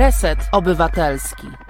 [0.00, 1.69] Reset Obywatelski.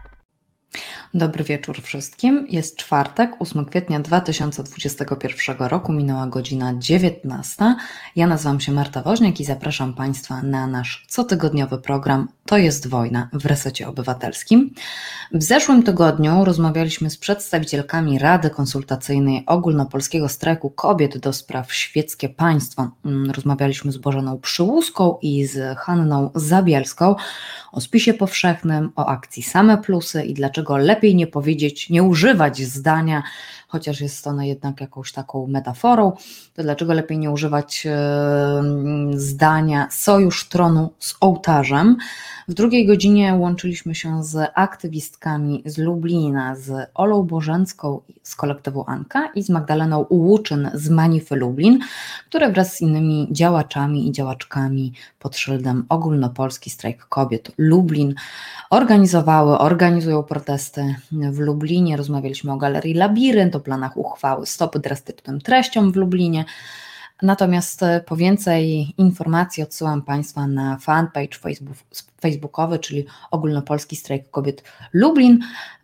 [1.14, 2.46] Dobry wieczór wszystkim.
[2.48, 7.76] Jest czwartek, 8 kwietnia 2021 roku, minęła godzina 19.
[8.16, 13.28] Ja nazywam się Marta Woźniak i zapraszam Państwa na nasz cotygodniowy program To jest wojna
[13.32, 14.74] w resecie obywatelskim.
[15.32, 22.90] W zeszłym tygodniu rozmawialiśmy z przedstawicielkami Rady Konsultacyjnej Ogólnopolskiego Strajku Kobiet do spraw Świeckie Państwo.
[23.04, 27.14] Mm, rozmawialiśmy z Bożeną Przyłuską i z Hanną Zabielską
[27.72, 33.22] o spisie powszechnym, o akcji Same Plusy i dlaczego lepiej nie powiedzieć, nie używać zdania,
[33.70, 36.12] chociaż jest ono jednak jakąś taką metaforą,
[36.54, 37.86] to dlaczego lepiej nie używać
[39.14, 41.96] zdania sojusz tronu z ołtarzem.
[42.48, 49.30] W drugiej godzinie łączyliśmy się z aktywistkami z Lublina, z Olą Bożencką z kolektywu Anka
[49.34, 51.78] i z Magdaleną Łuczyn z Manify Lublin,
[52.28, 58.14] które wraz z innymi działaczami i działaczkami pod szyldem Ogólnopolski Strajk Kobiet Lublin
[58.70, 61.96] organizowały, organizują protesty w Lublinie.
[61.96, 66.44] Rozmawialiśmy o Galerii Labirynt, planach uchwały Stop drastycznym treściom w Lublinie.
[67.22, 71.76] Natomiast e, po więcej informacji odsyłam Państwa na fanpage Facebook,
[72.20, 75.38] facebookowy, czyli Ogólnopolski Strajk Kobiet Lublin.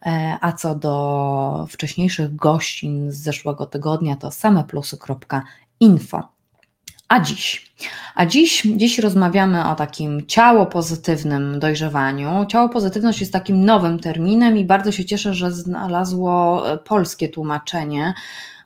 [0.06, 6.36] E, a co do wcześniejszych gościn z zeszłego tygodnia, to sameplusy.info.
[7.08, 7.72] A dziś?
[8.14, 12.46] A dziś, dziś rozmawiamy o takim ciało pozytywnym dojrzewaniu.
[12.48, 18.14] Ciało pozytywność jest takim nowym terminem i bardzo się cieszę, że znalazło e, polskie tłumaczenie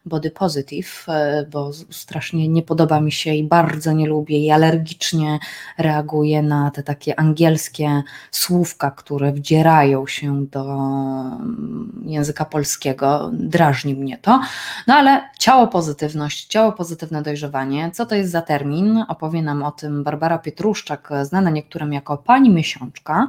[0.05, 5.39] body positive, e, bo strasznie nie podoba mi się i bardzo nie lubię i alergicznie
[5.79, 13.31] reaguję na te takie angielskie słówka, które wdzierają się do mm, języka polskiego.
[13.33, 14.41] Drażni mnie to.
[14.87, 19.05] No ale ciało pozytywność, ciało pozytywne dojrzewanie, co to jest za termin?
[19.09, 23.29] Opowie nam o tym Barbara Pietruszczak, znana niektórym jako Pani Miesiączka.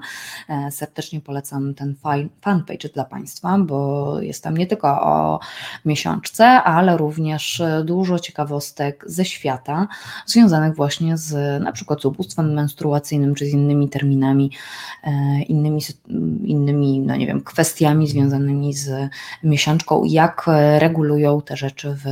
[0.50, 1.96] E, serdecznie polecam ten
[2.42, 5.40] fanpage dla Państwa, bo jest tam nie tylko o
[5.86, 9.88] miesiączce, ale również dużo ciekawostek ze świata
[10.26, 14.52] związanych właśnie z na przykład z ubóstwem menstruacyjnym, czy z innymi terminami,
[15.04, 15.82] e, innymi,
[16.44, 19.10] innymi no nie wiem, kwestiami związanymi z
[19.44, 20.46] miesiączką, jak
[20.80, 22.06] regulują te rzeczy w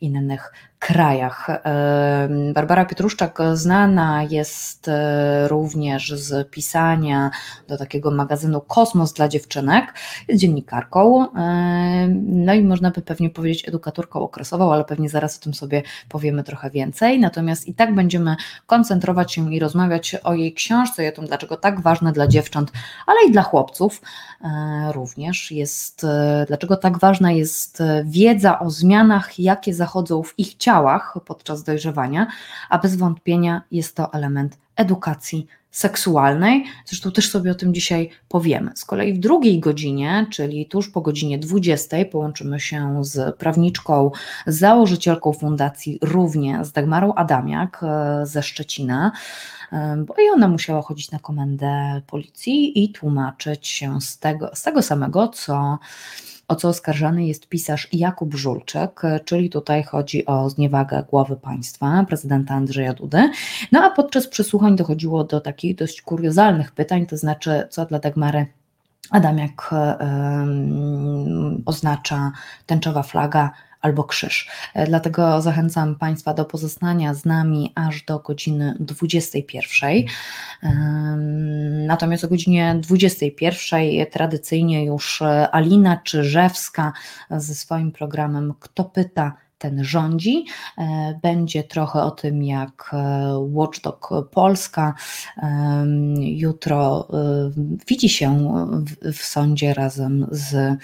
[0.00, 1.46] innych krajach.
[2.54, 7.30] Barbara Pietruszczak znana jest e, również z pisania
[7.68, 9.94] do takiego magazynu Kosmos dla dziewczynek.
[10.28, 11.26] Jest dziennikarką,
[12.26, 16.44] no i można by pewnie powiedzieć edukatorką okresową, ale pewnie zaraz o tym sobie powiemy
[16.44, 17.20] trochę więcej.
[17.20, 21.56] Natomiast i tak będziemy koncentrować się i rozmawiać o jej książce i o tym, dlaczego
[21.56, 22.72] tak ważne dla dziewcząt,
[23.06, 24.00] ale i dla chłopców
[24.44, 30.56] e, również jest, e, dlaczego tak ważna jest wiedza o zmianach, jakie zachodzą w ich
[30.76, 32.26] ciałach podczas dojrzewania,
[32.68, 36.64] a bez wątpienia jest to element edukacji seksualnej.
[36.86, 38.70] Zresztą też sobie o tym dzisiaj powiemy.
[38.74, 44.10] Z kolei w drugiej godzinie, czyli tuż po godzinie 20, połączymy się z prawniczką,
[44.46, 49.12] założycielką fundacji Równie, z Dagmarą Adamiak e, ze Szczecina,
[49.72, 54.62] e, bo i ona musiała chodzić na komendę policji i tłumaczyć się z tego, z
[54.62, 55.78] tego samego, co
[56.48, 62.54] o co oskarżany jest pisarz Jakub Żulczyk, czyli tutaj chodzi o zniewagę głowy państwa, prezydenta
[62.54, 63.30] Andrzeja Dudy.
[63.72, 68.46] No a podczas przesłuchań dochodziło do takich dość kuriozalnych pytań, to znaczy co dla Dagmary
[69.10, 69.70] Adamiak
[70.00, 72.32] um, oznacza
[72.66, 73.50] tęczowa flaga
[73.80, 74.48] albo krzyż.
[74.74, 79.90] E, dlatego zachęcam Państwa do pozostania z nami aż do godziny 21.
[81.86, 86.92] Natomiast o godzinie 21 tradycyjnie już e, Alina Czyżewska
[87.30, 89.32] ze swoim programem Kto pyta,
[89.66, 90.44] ten rządzi.
[90.78, 92.94] E, będzie trochę o tym, jak
[93.38, 94.94] Watchdog Polska
[96.18, 97.08] jutro
[97.88, 98.48] widzi się
[99.12, 100.78] w, sądzie razem z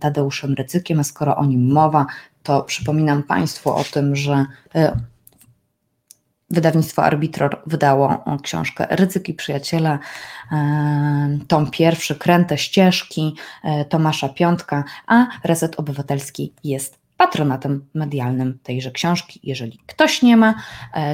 [0.00, 2.06] Tadeuszem Rycykiem, a skoro o nim mowa,
[2.46, 5.00] to przypominam Państwu o tym, że e,
[6.50, 9.98] Wydawnictwo Arbitror wydało książkę Ryzyki Przyjaciela,
[10.52, 18.90] e, tom pierwszy, Kręte ścieżki e, Tomasza Piątka, a Reset Obywatelski jest patronatem medialnym tejże
[18.90, 19.40] książki.
[19.42, 20.54] Jeżeli ktoś nie ma,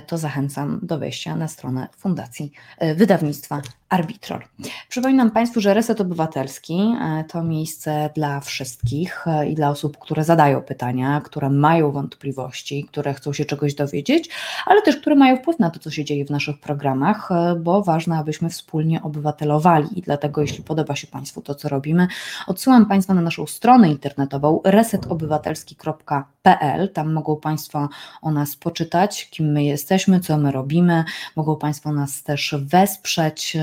[0.06, 2.52] to zachęcam do wejścia na stronę Fundacji
[2.96, 4.44] Wydawnictwa Arbitror.
[4.88, 10.24] Przypominam Państwu, że Reset Obywatelski e, to miejsce dla wszystkich e, i dla osób, które
[10.24, 14.30] zadają pytania, które mają wątpliwości, które chcą się czegoś dowiedzieć,
[14.66, 17.82] ale też które mają wpływ na to, co się dzieje w naszych programach, e, bo
[17.82, 22.06] ważne, abyśmy wspólnie obywatelowali i dlatego, jeśli podoba się Państwu to, co robimy,
[22.46, 26.92] odsyłam Państwa na naszą stronę internetową resetobywatelski.pl.
[26.92, 27.88] Tam mogą Państwo
[28.22, 31.04] o nas poczytać, kim my jesteśmy, co my robimy,
[31.36, 33.56] mogą Państwo nas też wesprzeć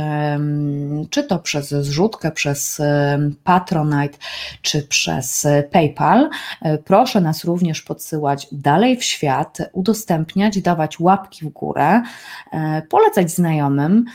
[1.09, 2.81] czy to przez zrzutkę, przez
[3.43, 4.17] Patronite,
[4.61, 6.29] czy przez PayPal.
[6.85, 12.01] Proszę nas również podsyłać dalej w świat, udostępniać, dawać łapki w górę,
[12.89, 14.05] polecać znajomym.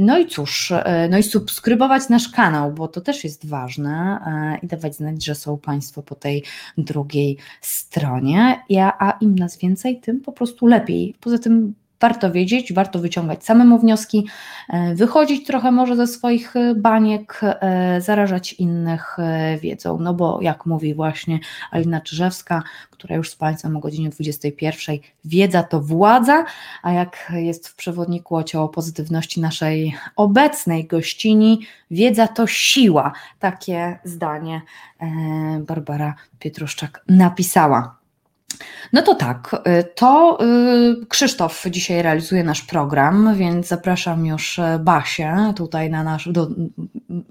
[0.00, 0.72] No i cóż,
[1.10, 4.20] no i subskrybować nasz kanał, bo to też jest ważne
[4.62, 6.44] i dawać znać, że są Państwo po tej
[6.78, 8.60] drugiej stronie.
[8.68, 11.14] Ja, a im nas więcej, tym po prostu lepiej.
[11.20, 14.26] Poza tym warto wiedzieć, warto wyciągać samemu wnioski,
[14.68, 19.16] e, wychodzić trochę może ze swoich e, baniek, e, zarażać innych
[19.60, 21.38] wiedzą, no bo jak mówi właśnie
[21.70, 26.44] Alina Czyżewska, która już z Państwem o godzinie 21, wiedza to władza,
[26.82, 31.60] a jak jest w przewodniku o pozytywności naszej obecnej gościni,
[31.90, 33.12] wiedza to siła.
[33.38, 34.62] Takie zdanie
[35.60, 38.05] Barbara Pietruszczak napisała.
[38.92, 40.38] No to tak, y, to
[41.02, 46.48] y, Krzysztof dzisiaj realizuje nasz program, więc zapraszam już y, Basię tutaj na nasz, do,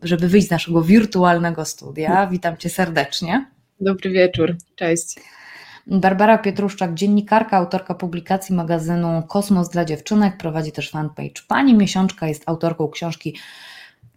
[0.01, 2.27] żeby wyjść z naszego wirtualnego studia.
[2.27, 3.45] Witam Cię serdecznie.
[3.79, 5.15] Dobry wieczór, cześć.
[5.87, 12.43] Barbara Pietruszczak, dziennikarka, autorka publikacji magazynu Kosmos dla dziewczynek, prowadzi też fanpage Pani Miesiączka, jest
[12.45, 13.37] autorką książki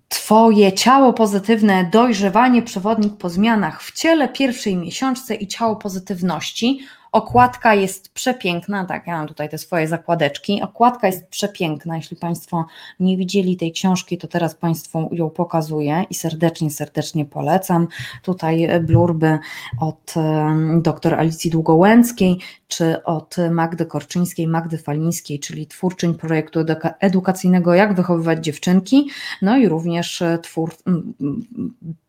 [0.08, 6.80] Twoje ciało pozytywne, dojrzewanie, przewodnik po zmianach w ciele, pierwszej miesiączce i ciało pozytywności.
[7.12, 10.62] Okładka jest przepiękna, tak, ja mam tutaj te swoje zakładeczki.
[10.62, 11.96] Okładka jest przepiękna.
[11.96, 12.66] Jeśli Państwo
[13.00, 17.88] nie widzieli tej książki, to teraz Państwu ją pokazuję i serdecznie, serdecznie polecam.
[18.22, 19.38] Tutaj blurby
[19.80, 20.14] od
[20.82, 22.38] dr Alicji Długołęckiej,
[22.68, 26.60] czy od Magdy Korczyńskiej, Magdy Falińskiej, czyli twórczyń projektu
[27.00, 29.10] edukacyjnego Jak wychowywać dziewczynki,
[29.42, 30.74] no i również twór,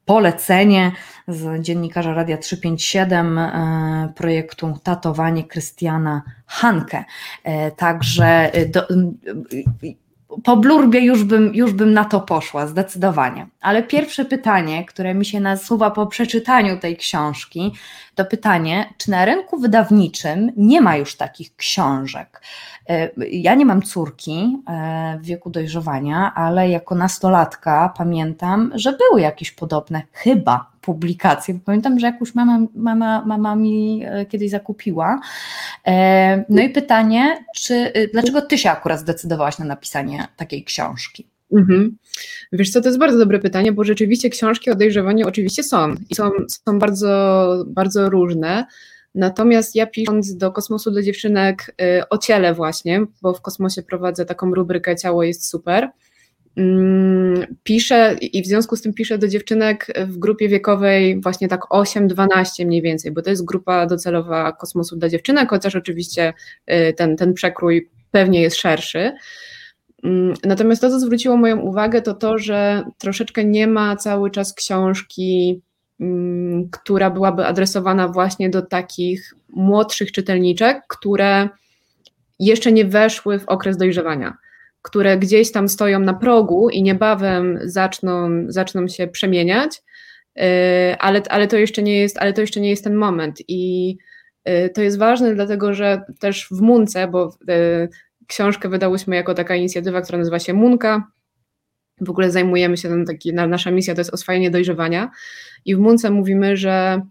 [0.09, 0.91] polecenie
[1.27, 7.03] z dziennikarza Radia 357 e, projektu Tatowanie Krystiana Hanke.
[7.43, 8.87] E, także e, do,
[10.43, 13.47] po blurbie już bym, już bym na to poszła, zdecydowanie.
[13.61, 17.73] Ale pierwsze pytanie, które mi się nasuwa po przeczytaniu tej książki,
[18.15, 22.41] to pytanie, czy na rynku wydawniczym nie ma już takich książek?
[22.89, 29.21] E, ja nie mam córki e, w wieku dojrzewania, ale jako nastolatka pamiętam, że były
[29.21, 31.59] jakieś podobne, chyba publikacje.
[31.65, 35.19] Pamiętam, że jakąś mama, mama, mama mi e, kiedyś zakupiła.
[36.49, 41.27] No i pytanie, czy, dlaczego ty się akurat zdecydowałaś na napisanie takiej książki?
[41.51, 41.97] Mhm.
[42.51, 46.15] Wiesz co, to jest bardzo dobre pytanie, bo rzeczywiście książki o dojrzewaniu oczywiście są i
[46.15, 46.31] są,
[46.65, 48.65] są bardzo, bardzo różne.
[49.15, 51.75] Natomiast ja pisząc do kosmosu dla dziewczynek
[52.09, 55.89] o ciele właśnie, bo w kosmosie prowadzę taką rubrykę Ciało jest super,
[57.63, 62.65] piszę i w związku z tym piszę do dziewczynek w grupie wiekowej właśnie tak 8-12
[62.65, 66.33] mniej więcej, bo to jest grupa docelowa kosmosu dla dziewczynek, chociaż oczywiście
[66.71, 69.11] y, ten, ten przekrój pewnie jest szerszy.
[70.03, 74.53] Mm, natomiast to, co zwróciło moją uwagę, to to, że troszeczkę nie ma cały czas
[74.53, 75.61] książki,
[75.99, 81.49] mm, która byłaby adresowana właśnie do takich młodszych czytelniczek, które
[82.39, 84.37] jeszcze nie weszły w okres dojrzewania,
[84.81, 89.81] które gdzieś tam stoją na progu i niebawem zaczną, zaczną się przemieniać,
[90.37, 90.41] y,
[90.99, 93.37] ale, ale, to jeszcze nie jest, ale to jeszcze nie jest ten moment.
[93.47, 93.97] I
[94.49, 97.89] y, to jest ważne, dlatego że też w Munce, bo y,
[98.27, 101.07] książkę wydałyśmy jako taka inicjatywa, która nazywa się Munka.
[102.01, 105.11] W ogóle zajmujemy się, ten taki, nasza misja to jest oswajanie dojrzewania
[105.65, 107.01] i w Munce mówimy, że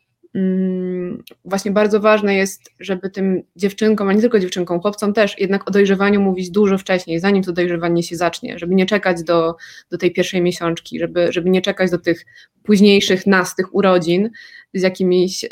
[1.45, 5.71] właśnie bardzo ważne jest, żeby tym dziewczynkom, a nie tylko dziewczynkom, chłopcom też, jednak o
[5.71, 9.55] dojrzewaniu mówić dużo wcześniej, zanim to dojrzewanie się zacznie, żeby nie czekać do,
[9.91, 12.25] do tej pierwszej miesiączki, żeby, żeby nie czekać do tych
[12.63, 14.31] późniejszych nas, tych urodzin,
[14.75, 15.49] z jakimiś e,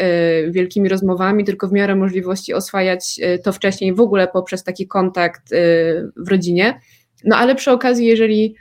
[0.50, 5.52] wielkimi rozmowami, tylko w miarę możliwości oswajać e, to wcześniej w ogóle poprzez taki kontakt
[5.52, 5.56] e,
[6.16, 6.80] w rodzinie.
[7.24, 8.56] No ale przy okazji, jeżeli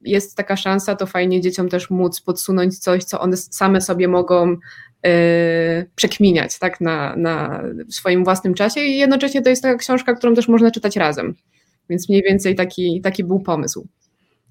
[0.00, 4.56] jest taka szansa, to fajnie dzieciom też móc podsunąć coś, co one same sobie mogą
[5.94, 10.48] przekminiać tak, na, na swoim własnym czasie i jednocześnie to jest taka książka, którą też
[10.48, 11.34] można czytać razem.
[11.90, 13.88] Więc mniej więcej taki, taki był pomysł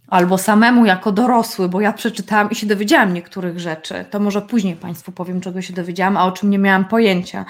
[0.08, 4.06] albo samemu jako dorosły, bo ja przeczytałam i się dowiedziałam niektórych rzeczy.
[4.10, 7.46] To może później Państwu powiem, czego się dowiedziałam, a o czym nie miałam pojęcia.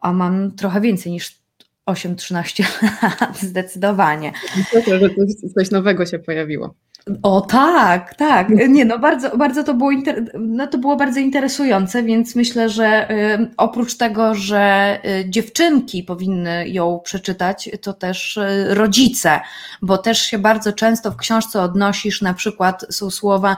[0.00, 1.41] A mam trochę więcej niż
[1.90, 2.64] 8-13
[3.02, 4.32] lat, zdecydowanie.
[4.74, 5.10] Myślę, że
[5.54, 6.74] coś nowego się pojawiło.
[7.22, 8.48] O tak, tak.
[8.48, 9.90] Nie, no bardzo, bardzo to było,
[10.38, 16.68] no to było bardzo interesujące, więc myślę, że y, oprócz tego, że y, dziewczynki powinny
[16.68, 19.40] ją przeczytać, to też y, rodzice,
[19.82, 23.56] bo też się bardzo często w książce odnosisz, na przykład są słowa,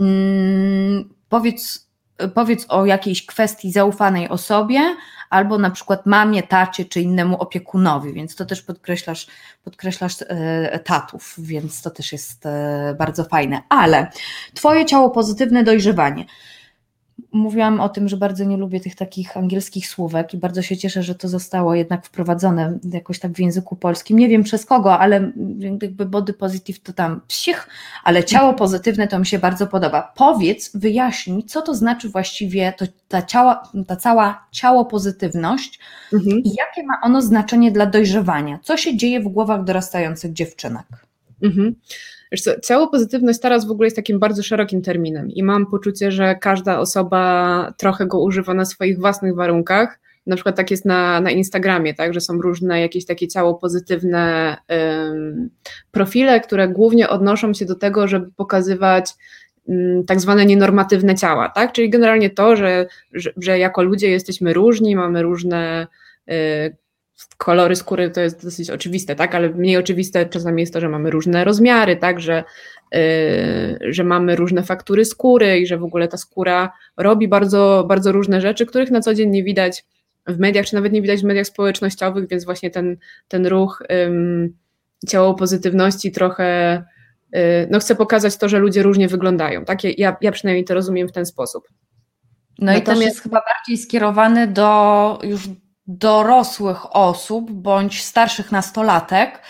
[0.00, 1.91] mm, powiedz
[2.28, 4.80] powiedz o jakiejś kwestii zaufanej osobie,
[5.30, 9.26] albo na przykład mamie, tacie czy innemu opiekunowi, więc to też podkreślasz,
[9.64, 13.62] podkreślasz e, tatów, więc to też jest e, bardzo fajne.
[13.68, 14.10] Ale
[14.54, 16.24] Twoje ciało pozytywne dojrzewanie
[17.32, 21.02] mówiłam o tym, że bardzo nie lubię tych takich angielskich słówek i bardzo się cieszę,
[21.02, 24.18] że to zostało jednak wprowadzone jakoś tak w języku polskim.
[24.18, 27.68] Nie wiem przez kogo, ale jakby body positive to tam psich,
[28.04, 30.12] ale ciało pozytywne to mi się bardzo podoba.
[30.16, 35.78] Powiedz, wyjaśnij, co to znaczy właściwie to, ta, ciała, ta cała ciało pozytywność
[36.12, 36.38] mhm.
[36.38, 38.58] i jakie ma ono znaczenie dla dojrzewania?
[38.62, 40.86] Co się dzieje w głowach dorastających dziewczynek?
[41.42, 41.74] Mhm.
[42.32, 46.12] Wiesz co, ciało pozytywność teraz w ogóle jest takim bardzo szerokim terminem i mam poczucie,
[46.12, 49.98] że każda osoba trochę go używa na swoich własnych warunkach.
[50.26, 54.56] Na przykład tak jest na, na Instagramie, tak, że są różne jakieś takie ciało pozytywne
[54.68, 55.50] um,
[55.90, 59.10] profile, które głównie odnoszą się do tego, żeby pokazywać
[59.64, 61.72] um, tak zwane nienormatywne ciała, tak?
[61.72, 65.86] Czyli generalnie to, że, że, że jako ludzie jesteśmy różni, mamy różne
[66.30, 66.76] y,
[67.36, 71.10] kolory skóry to jest dosyć oczywiste, tak, ale mniej oczywiste czasami jest to, że mamy
[71.10, 72.44] różne rozmiary, tak, że,
[72.92, 78.12] yy, że mamy różne faktury skóry i że w ogóle ta skóra robi bardzo, bardzo
[78.12, 79.84] różne rzeczy, których na co dzień nie widać
[80.26, 82.96] w mediach, czy nawet nie widać w mediach społecznościowych, więc właśnie ten,
[83.28, 84.56] ten ruch ym,
[85.08, 86.82] ciało pozytywności trochę
[87.32, 91.08] yy, no chcę pokazać to, że ludzie różnie wyglądają, tak, ja, ja przynajmniej to rozumiem
[91.08, 91.68] w ten sposób.
[92.58, 92.82] No Natomiast...
[92.82, 95.48] i też jest chyba bardziej skierowany do już
[95.86, 99.42] dorosłych osób bądź starszych nastolatek,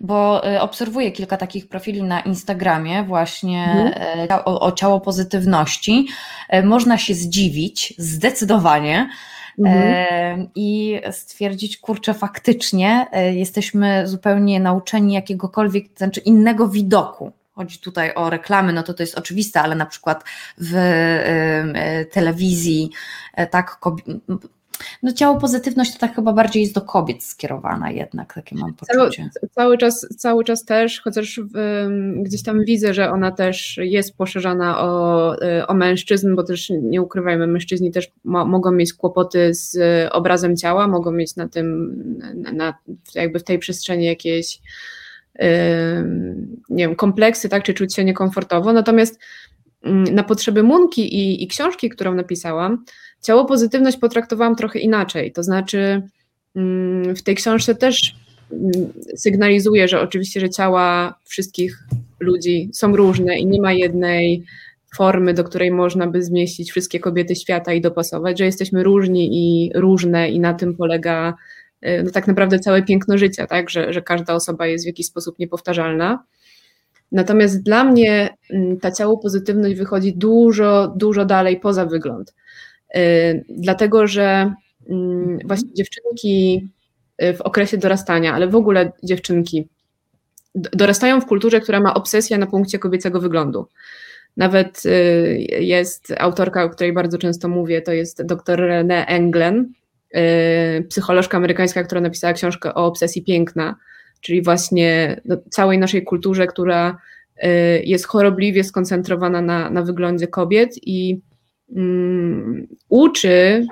[0.00, 4.40] bo y, obserwuję kilka takich profili na Instagramie właśnie mhm.
[4.44, 6.08] o, o ciało pozytywności.
[6.48, 9.10] E, można się zdziwić, zdecydowanie.
[9.58, 10.48] Mhm.
[10.54, 18.72] I stwierdzić, kurczę, faktycznie jesteśmy zupełnie nauczeni jakiegokolwiek, znaczy innego widoku chodzi tutaj o reklamy,
[18.72, 20.24] no to to jest oczywiste, ale na przykład
[20.58, 20.74] w
[22.12, 22.90] telewizji,
[23.50, 23.78] tak,
[25.02, 29.30] no ciało pozytywność to tak chyba bardziej jest do kobiet skierowana jednak, takie mam poczucie.
[29.40, 31.40] Cały, cały czas, cały czas też, chociaż
[32.16, 37.02] gdzieś tam widzę, że ona też jest poszerzana o, y, o mężczyzn, bo też nie
[37.02, 39.78] ukrywajmy, mężczyźni też mo, mogą mieć kłopoty z
[40.12, 41.96] obrazem ciała, mogą mieć na tym,
[42.52, 42.74] na,
[43.14, 44.60] jakby w tej przestrzeni jakieś
[46.70, 49.18] nie wiem, kompleksy, tak, czy czuć się niekomfortowo, natomiast
[50.12, 52.84] na potrzeby Munki i, i książki, którą napisałam,
[53.22, 56.02] Ciało pozytywność potraktowałam trochę inaczej, to znaczy
[56.56, 58.16] mm, w tej książce też
[58.52, 61.78] mm, sygnalizuję, że oczywiście, że ciała wszystkich
[62.20, 64.44] ludzi są różne i nie ma jednej
[64.96, 69.72] formy, do której można by zmieścić wszystkie kobiety świata i dopasować, że jesteśmy różni i
[69.74, 71.34] różne i na tym polega
[71.86, 73.70] y, no tak naprawdę całe piękno życia, tak?
[73.70, 76.24] że, że każda osoba jest w jakiś sposób niepowtarzalna.
[77.12, 82.34] Natomiast dla mnie mm, ta ciało pozytywność wychodzi dużo, dużo dalej poza wygląd.
[82.96, 84.54] Y, dlatego że
[84.88, 86.68] mm, właśnie dziewczynki
[87.22, 89.68] y, w okresie dorastania, ale w ogóle dziewczynki
[90.54, 93.68] dorastają w kulturze, która ma obsesję na punkcie kobiecego wyglądu.
[94.36, 99.72] Nawet y, jest autorka, o której bardzo często mówię, to jest dr René Englen,
[100.88, 103.76] psycholożka amerykańska, która napisała książkę o obsesji piękna,
[104.20, 106.98] czyli właśnie no, całej naszej kulturze, która
[107.84, 111.20] jest chorobliwie skoncentrowana na, na wyglądzie kobiet i
[111.76, 113.66] um, uczy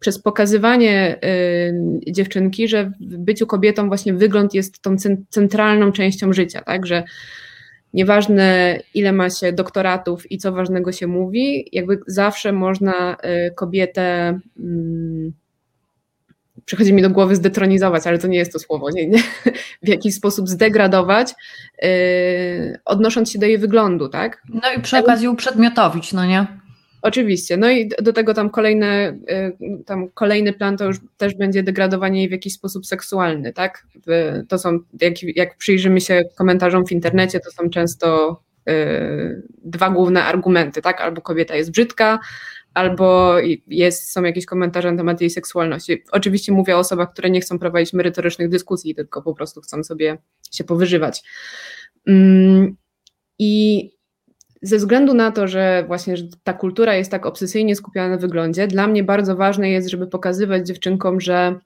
[0.00, 4.96] przez pokazywanie y, dziewczynki, że w byciu kobietą właśnie wygląd jest tą
[5.30, 7.04] centralną częścią życia, tak, że
[7.94, 13.16] nieważne ile ma się doktoratów i co ważnego się mówi, jakby zawsze można
[13.48, 15.32] y, kobietę y,
[16.64, 19.22] przychodzi mi do głowy zdetronizować, ale to nie jest to słowo, nie, nie,
[19.82, 21.34] w jakiś sposób zdegradować,
[21.82, 21.88] yy,
[22.84, 24.42] odnosząc się do jej wyglądu, tak?
[24.48, 26.46] No i przy okazji uprzedmiotowić, no nie?
[27.02, 27.56] Oczywiście.
[27.56, 32.18] No i do tego tam kolejne, y, tam kolejny plan to już też będzie degradowanie
[32.20, 33.86] jej w jakiś sposób seksualny, tak?
[34.48, 40.24] To są, jak, jak przyjrzymy się komentarzom w internecie, to są często y, dwa główne
[40.24, 41.00] argumenty, tak?
[41.00, 42.18] Albo kobieta jest brzydka,
[42.74, 46.02] albo jest, są jakieś komentarze na temat jej seksualności.
[46.12, 50.18] Oczywiście mówię o osobach, które nie chcą prowadzić merytorycznych dyskusji, tylko po prostu chcą sobie
[50.52, 51.22] się powyżywać.
[52.06, 52.76] Mm,
[53.38, 53.90] I
[54.62, 58.66] ze względu na to, że właśnie że ta kultura jest tak obsesyjnie skupiona na wyglądzie,
[58.66, 61.58] dla mnie bardzo ważne jest, żeby pokazywać dziewczynkom, że,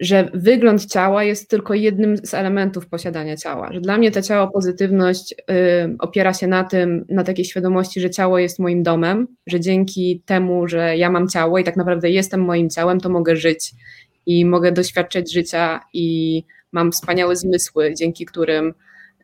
[0.00, 3.72] że wygląd ciała jest tylko jednym z elementów posiadania ciała.
[3.72, 8.10] Że dla mnie ta ciało pozytywność y, opiera się na tym, na takiej świadomości, że
[8.10, 12.40] ciało jest moim domem, że dzięki temu, że ja mam ciało i tak naprawdę jestem
[12.40, 13.72] moim ciałem, to mogę żyć
[14.26, 16.42] i mogę doświadczać życia i
[16.72, 18.74] mam wspaniałe zmysły, dzięki którym.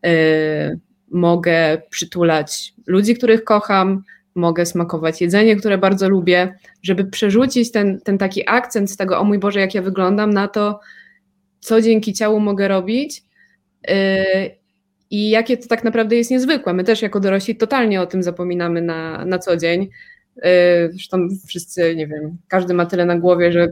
[0.06, 4.02] Y, mogę przytulać ludzi, których kocham,
[4.34, 9.24] mogę smakować jedzenie, które bardzo lubię, żeby przerzucić ten, ten taki akcent z tego, o
[9.24, 10.80] mój Boże, jak ja wyglądam, na to,
[11.60, 13.22] co dzięki ciału mogę robić
[13.88, 13.94] yy,
[15.10, 16.74] i jakie to tak naprawdę jest niezwykłe.
[16.74, 19.88] My też jako dorośli totalnie o tym zapominamy na, na co dzień.
[20.36, 20.42] Yy,
[20.90, 23.68] zresztą wszyscy, nie wiem, każdy ma tyle na głowie, że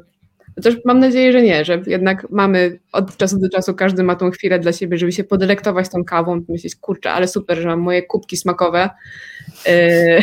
[0.55, 4.31] Chociaż mam nadzieję, że nie, że jednak mamy od czasu do czasu, każdy ma tą
[4.31, 8.03] chwilę dla siebie, żeby się podelektować tą kawą, myśleć, kurczę, ale super, że mam moje
[8.03, 8.91] kubki smakowe
[9.67, 10.21] yy,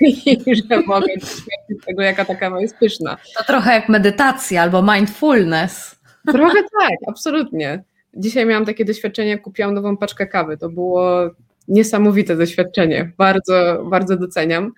[0.46, 3.16] i że mogę doświadczyć tego, jaka ta kawa jest pyszna.
[3.38, 5.96] To trochę jak medytacja albo mindfulness.
[6.32, 7.84] Trochę tak, absolutnie.
[8.16, 10.56] Dzisiaj miałam takie doświadczenie, kupiłam nową paczkę kawy.
[10.56, 11.30] To było
[11.68, 13.12] niesamowite doświadczenie.
[13.18, 14.72] Bardzo, bardzo doceniam.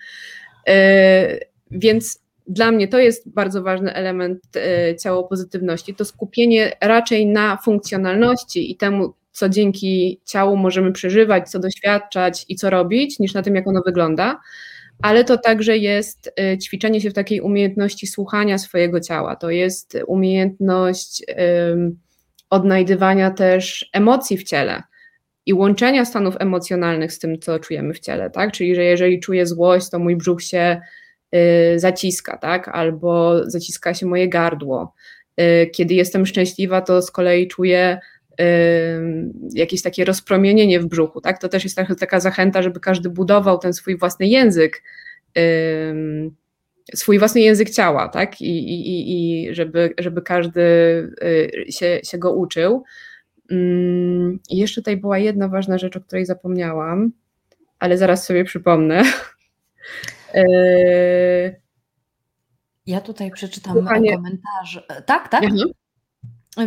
[0.66, 0.74] Yy,
[1.70, 7.56] więc dla mnie to jest bardzo ważny element e, ciało pozytywności, to skupienie raczej na
[7.56, 13.42] funkcjonalności i temu, co dzięki ciału możemy przeżywać, co doświadczać i co robić, niż na
[13.42, 14.40] tym, jak ono wygląda.
[15.02, 19.36] Ale to także jest e, ćwiczenie się w takiej umiejętności słuchania swojego ciała.
[19.36, 21.22] To jest umiejętność
[21.68, 21.98] um,
[22.50, 24.82] odnajdywania też emocji w ciele
[25.46, 28.52] i łączenia stanów emocjonalnych z tym, co czujemy w ciele, tak?
[28.52, 30.80] Czyli, że jeżeli czuję złość, to mój brzuch się
[31.76, 32.68] zaciska, tak?
[32.68, 34.94] Albo zaciska się moje gardło.
[35.40, 37.98] Y, kiedy jestem szczęśliwa, to z kolei czuję
[38.40, 38.44] y,
[39.54, 41.40] jakieś takie rozpromienienie w brzuchu, tak?
[41.40, 44.82] To też jest taka zachęta, żeby każdy budował ten swój własny język,
[46.94, 48.40] swój własny język ciała, tak?
[48.40, 50.62] I, i, i żeby, żeby każdy
[51.70, 52.84] się, się go uczył.
[53.50, 57.12] Mm, I jeszcze tutaj była jedna ważna rzecz, o której zapomniałam,
[57.78, 59.02] ale zaraz sobie przypomnę.
[60.36, 61.60] Yy,
[62.86, 64.16] ja tutaj przeczytam Panie...
[64.16, 64.82] komentarze.
[65.06, 65.44] Tak, tak?
[65.44, 65.70] Mhm.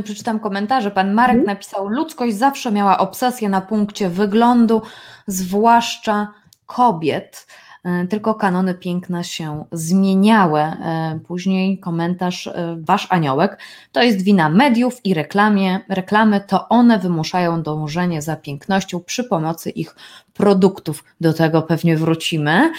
[0.04, 0.92] Przeczytam komentarze.
[0.92, 1.56] Pan Marek mhm.
[1.56, 4.82] napisał: Ludzkość zawsze miała obsesję na punkcie wyglądu,
[5.28, 6.34] zwłaszcza
[6.66, 7.48] kobiet.
[7.84, 10.60] E, tylko kanony piękna się zmieniały.
[10.60, 13.60] E, później komentarz Wasz aniołek.
[13.92, 15.80] To jest wina mediów i reklamie.
[15.90, 19.96] reklamy, to one wymuszają dążenie za pięknością przy pomocy ich
[20.40, 21.04] produktów.
[21.22, 22.72] Do tego pewnie wrócimy.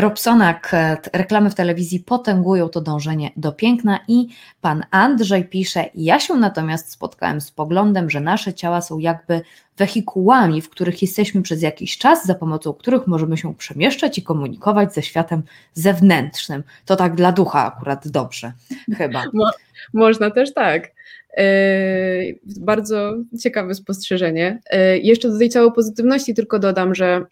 [0.00, 0.72] Robsonak,
[1.12, 4.28] reklamy w telewizji potęgują to dążenie do piękna i
[4.60, 9.40] pan Andrzej pisze, ja się natomiast spotkałem z poglądem, że nasze ciała są jakby
[9.76, 14.94] wehikułami, w których jesteśmy przez jakiś czas, za pomocą których możemy się przemieszczać i komunikować
[14.94, 15.42] ze światem
[15.74, 16.62] zewnętrznym.
[16.84, 18.52] To tak dla ducha akurat dobrze,
[18.96, 19.24] chyba.
[19.32, 19.50] Mo
[19.92, 20.97] można też tak.
[21.38, 24.60] Yy, bardzo ciekawe spostrzeżenie.
[24.72, 27.24] Yy, jeszcze do tej całej pozytywności tylko dodam, że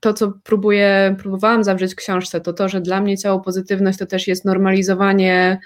[0.00, 4.06] to, co próbuję, próbowałam zawrzeć w książce, to to, że dla mnie ciało pozytywność to
[4.06, 5.58] też jest normalizowanie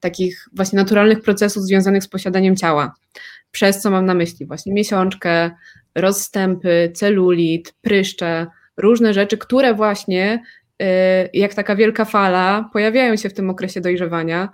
[0.00, 2.94] takich właśnie naturalnych procesów związanych z posiadaniem ciała
[3.54, 5.50] przez co mam na myśli właśnie miesiączkę,
[5.94, 8.46] rozstępy, celulit, pryszcze,
[8.76, 10.42] różne rzeczy, które właśnie
[10.82, 10.86] y,
[11.34, 14.48] jak taka wielka fala pojawiają się w tym okresie dojrzewania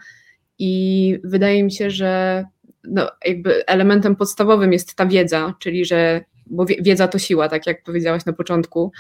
[0.60, 2.44] i wydaje mi się, że
[2.84, 7.82] no, jakby elementem podstawowym jest ta wiedza, czyli że, bo wiedza to siła, tak jak
[7.82, 8.92] powiedziałaś na początku.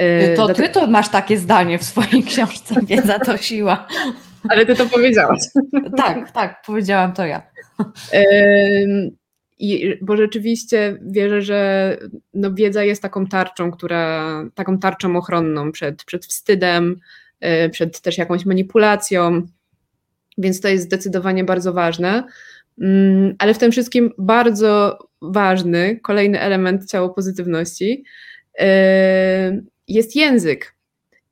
[0.00, 3.86] Y, to ty to masz takie zdanie w swojej książce, wiedza to siła.
[4.48, 5.40] Ale ty to powiedziałaś.
[5.96, 7.42] Tak, tak, powiedziałam to ja.
[9.58, 11.96] I, bo rzeczywiście wierzę, że
[12.34, 16.96] no, wiedza jest taką tarczą, która, taką tarczą ochronną przed, przed wstydem,
[17.44, 19.46] y, przed też jakąś manipulacją,
[20.40, 22.24] więc to jest zdecydowanie bardzo ważne.
[22.80, 28.04] Mm, ale w tym wszystkim bardzo ważny, kolejny element ciało pozytywności
[28.60, 28.64] y,
[29.88, 30.74] jest język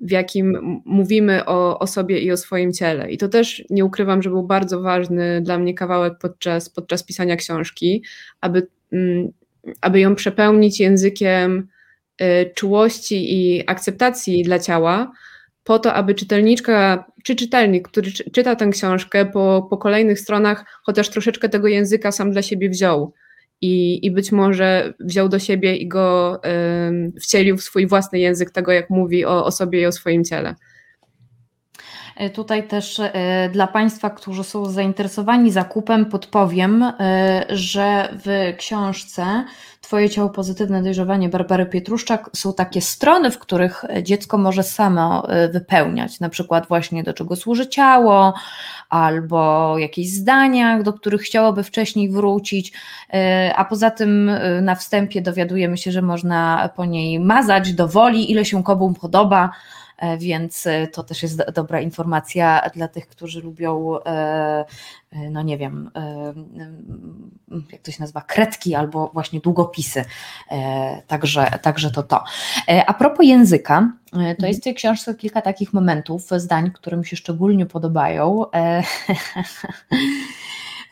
[0.00, 3.10] w jakim mówimy o, o sobie i o swoim ciele.
[3.10, 7.36] I to też nie ukrywam, że był bardzo ważny dla mnie kawałek podczas, podczas pisania
[7.36, 8.04] książki,
[8.40, 9.28] aby, mm,
[9.80, 11.68] aby ją przepełnić językiem
[12.22, 15.12] y, czułości i akceptacji dla ciała,
[15.68, 21.08] po to, aby czytelniczka czy czytelnik, który czyta tę książkę po, po kolejnych stronach, chociaż
[21.08, 23.12] troszeczkę tego języka sam dla siebie wziął
[23.60, 26.40] i, i być może wziął do siebie i go
[27.16, 30.24] y, wcielił w swój własny język tego, jak mówi o, o sobie i o swoim
[30.24, 30.54] ciele.
[32.18, 36.92] E, tutaj też e, dla Państwa, którzy są zainteresowani zakupem, podpowiem, e,
[37.48, 39.44] że w książce
[39.80, 46.20] Twoje ciało pozytywne dojrzewanie Barbary Pietruszczak są takie strony, w których dziecko może samo wypełniać,
[46.20, 48.34] na przykład właśnie do czego służy ciało,
[48.88, 52.72] albo jakieś zdania, do których chciałoby wcześniej wrócić,
[53.56, 54.30] a poza tym
[54.62, 59.50] na wstępie dowiadujemy się, że można po niej mazać do woli, ile się komu podoba,
[60.18, 64.64] więc e, to też jest dobra informacja dla tych, którzy lubią, e,
[65.30, 65.90] no nie wiem,
[67.72, 70.04] jak to się nazywa, kredki albo właśnie długopisy.
[71.06, 72.24] Także, także to to.
[72.86, 73.92] A propos języka,
[74.38, 78.44] to jest w tej książce kilka takich momentów, zdań, które mi się szczególnie podobają.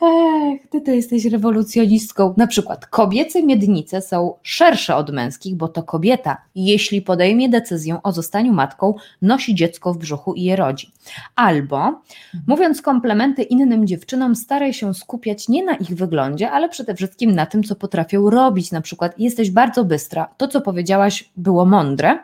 [0.01, 2.33] Ech, ty to jesteś rewolucjonistką.
[2.37, 8.11] Na przykład kobiece miednice są szersze od męskich, bo to kobieta, jeśli podejmie decyzję o
[8.11, 10.91] zostaniu matką, nosi dziecko w brzuchu i je rodzi.
[11.35, 12.01] Albo,
[12.47, 17.45] mówiąc komplementy innym dziewczynom, staraj się skupiać nie na ich wyglądzie, ale przede wszystkim na
[17.45, 18.71] tym, co potrafią robić.
[18.71, 22.19] Na przykład, jesteś bardzo bystra, to co powiedziałaś było mądre,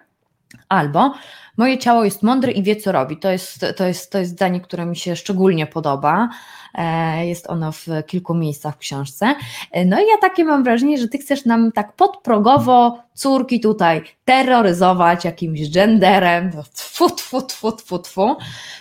[0.70, 1.14] Albo
[1.58, 3.18] moje ciało jest mądre i wie, co robi.
[3.18, 6.30] To jest, to jest, to jest zdanie, które mi się szczególnie podoba.
[6.74, 9.36] E, jest ono w kilku miejscach w książce.
[9.72, 14.02] E, no i ja takie mam wrażenie, że ty chcesz nam tak podprogowo córki tutaj
[14.26, 16.52] terroryzować jakimś genderem.
[16.74, 18.36] Tfu, tfu, tfu, tfu, tfu.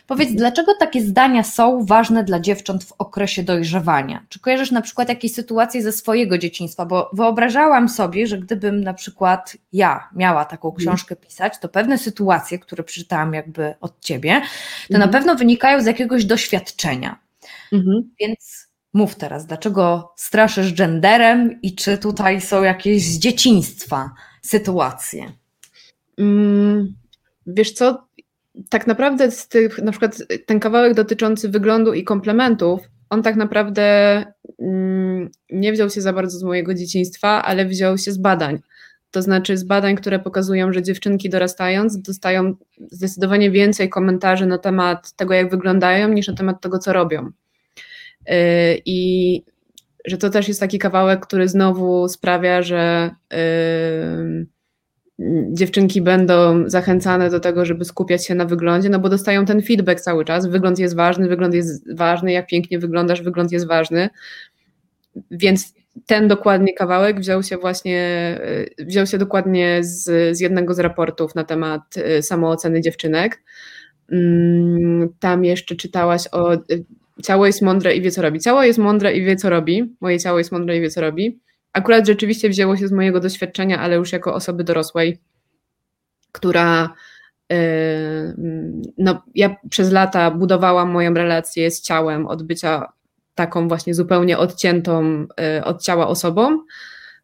[0.06, 4.22] Powiedz, dlaczego takie zdania są ważne dla dziewcząt w okresie dojrzewania?
[4.28, 6.86] Czy kojarzysz na przykład jakieś sytuacje ze swojego dzieciństwa?
[6.86, 10.86] Bo wyobrażałam sobie, że gdybym na przykład ja miała taką mhm.
[10.86, 14.40] książkę pisać, to pewne sytuacje, które przeczytałam jakby od ciebie,
[14.88, 15.10] to na mhm.
[15.10, 17.18] pewno wynikają z jakiegoś doświadczenia.
[17.72, 18.10] Mhm.
[18.20, 24.10] Więc mów teraz, dlaczego straszysz genderem i czy tutaj są jakieś z dzieciństwa
[24.42, 25.32] sytuacje?
[26.18, 26.94] Mm,
[27.46, 28.06] wiesz co,
[28.68, 34.16] tak naprawdę z tych, na przykład ten kawałek dotyczący wyglądu i komplementów, on tak naprawdę
[34.58, 38.58] mm, nie wziął się za bardzo z mojego dzieciństwa, ale wziął się z badań.
[39.12, 42.54] To znaczy z badań, które pokazują, że dziewczynki dorastając dostają
[42.90, 47.30] zdecydowanie więcej komentarzy na temat tego, jak wyglądają, niż na temat tego, co robią.
[48.30, 48.32] Y,
[48.86, 49.42] I
[50.04, 54.46] że to też jest taki kawałek, który znowu sprawia, że y,
[55.52, 60.00] dziewczynki będą zachęcane do tego, żeby skupiać się na wyglądzie, no bo dostają ten feedback
[60.00, 60.46] cały czas.
[60.46, 64.10] Wygląd jest ważny, wygląd jest ważny, jak pięknie wyglądasz, wygląd jest ważny.
[65.30, 65.74] Więc
[66.06, 68.00] ten dokładnie kawałek wziął się właśnie,
[68.80, 73.42] y, wziął się dokładnie z, z jednego z raportów na temat samooceny dziewczynek.
[74.12, 76.56] Mm, tam jeszcze czytałaś o
[77.22, 78.40] ciało jest mądre i wie, co robi.
[78.40, 79.96] Ciało jest mądre i wie, co robi.
[80.00, 81.40] Moje ciało jest mądre i wie, co robi.
[81.72, 85.18] Akurat rzeczywiście wzięło się z mojego doświadczenia, ale już jako osoby dorosłej,
[86.32, 86.94] która.
[87.50, 87.56] Yy,
[88.98, 92.92] no, ja przez lata budowałam moją relację z ciałem od bycia
[93.34, 96.58] taką właśnie zupełnie odciętą yy, od ciała osobą,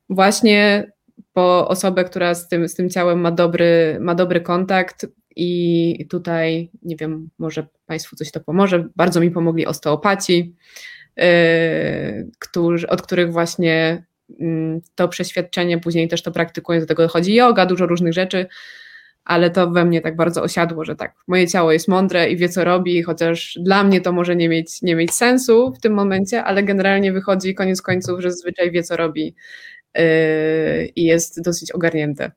[0.09, 0.93] właśnie
[1.33, 5.07] po osobę, która z tym, z tym ciałem ma dobry, ma dobry kontakt,
[5.41, 8.89] i tutaj, nie wiem, może Państwu coś to pomoże.
[8.97, 10.55] Bardzo mi pomogli osteopaci,
[11.17, 11.25] yy,
[12.39, 17.67] którzy, od których właśnie yy, to przeświadczenie, później też to praktykuję, do tego dochodzi yoga,
[17.67, 18.47] dużo różnych rzeczy,
[19.29, 22.49] ale to we mnie tak bardzo osiadło, że tak, moje ciało jest mądre i wie,
[22.49, 26.45] co robi, chociaż dla mnie to może nie mieć, nie mieć sensu w tym momencie,
[26.45, 29.35] ale generalnie wychodzi koniec końców, że zazwyczaj wie, co robi
[29.95, 30.03] yy,
[30.97, 32.31] i jest dosyć ogarnięte.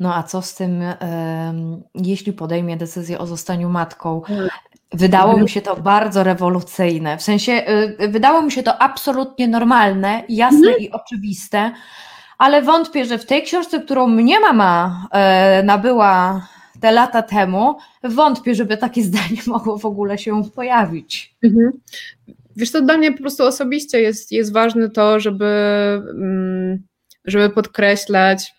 [0.00, 0.82] No a co z tym,
[1.94, 4.22] jeśli podejmie decyzję o zostaniu matką?
[4.92, 7.18] Wydało mi się to bardzo rewolucyjne.
[7.18, 7.52] W sensie,
[8.00, 10.78] y, wydało mi się to absolutnie normalne, jasne mhm.
[10.78, 11.72] i oczywiste,
[12.38, 16.46] ale wątpię, że w tej książce, którą mnie mama e, nabyła
[16.80, 21.34] te lata temu, wątpię, żeby takie zdanie mogło w ogóle się pojawić.
[21.42, 21.70] Mhm.
[22.56, 25.44] Wiesz, to dla mnie po prostu osobiście jest, jest ważne to, żeby,
[26.10, 26.82] mm,
[27.24, 28.54] żeby podkreślać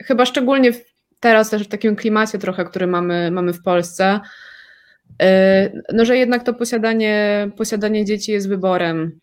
[0.00, 0.72] chyba szczególnie
[1.20, 4.20] teraz też w takim klimacie trochę, który mamy, mamy w Polsce,
[5.22, 9.20] y, no że jednak to posiadanie, posiadanie dzieci jest wyborem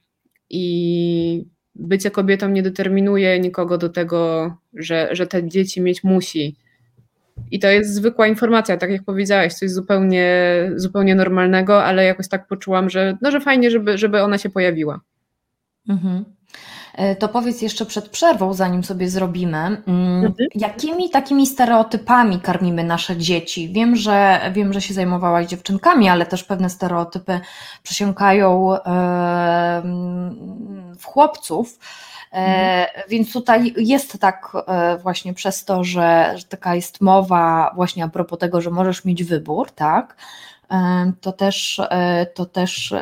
[0.49, 1.45] i
[1.79, 6.55] bycie kobietą nie determinuje nikogo do tego, że, że te dzieci mieć musi.
[7.51, 10.27] I to jest zwykła informacja, tak jak powiedziałeś, coś zupełnie,
[10.75, 14.99] zupełnie normalnego, ale jakoś tak poczułam, że, no, że fajnie, żeby, żeby ona się pojawiła.
[15.89, 16.25] Mhm.
[16.95, 20.49] E, to powiedz jeszcze przed przerwą, zanim sobie zrobimy, mm, mhm.
[20.55, 23.73] jakimi takimi stereotypami karmimy nasze dzieci?
[23.73, 27.39] Wiem że, wiem, że się zajmowałaś dziewczynkami, ale też pewne stereotypy
[27.83, 28.69] przesiąkają
[30.99, 31.79] w chłopców.
[32.31, 33.09] E, mhm.
[33.09, 38.07] Więc tutaj jest tak e, właśnie przez to, że, że taka jest mowa właśnie a
[38.07, 40.15] propos tego, że możesz mieć wybór, tak?
[41.21, 42.93] To też, e, to też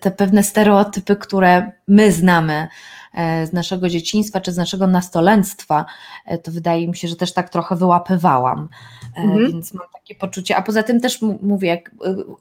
[0.00, 2.68] te pewne stereotypy, które my znamy
[3.14, 5.84] e, z naszego dzieciństwa czy z naszego nastolenstwa,
[6.26, 8.68] e, to wydaje mi się, że też tak trochę wyłapywałam.
[9.16, 9.52] Mhm.
[9.52, 10.56] Więc mam takie poczucie.
[10.56, 11.90] A poza tym też mówię jak,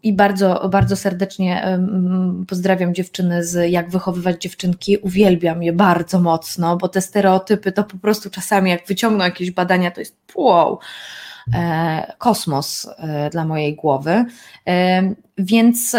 [0.04, 1.80] i bardzo, bardzo serdecznie
[2.48, 4.98] pozdrawiam dziewczyny z Jak wychowywać dziewczynki.
[4.98, 9.92] Uwielbiam je bardzo mocno, bo te stereotypy to po prostu czasami, jak wyciągną jakieś badania,
[9.92, 10.80] to jest wow
[12.18, 14.26] kosmos e, dla mojej głowy.
[14.68, 15.96] E, Więc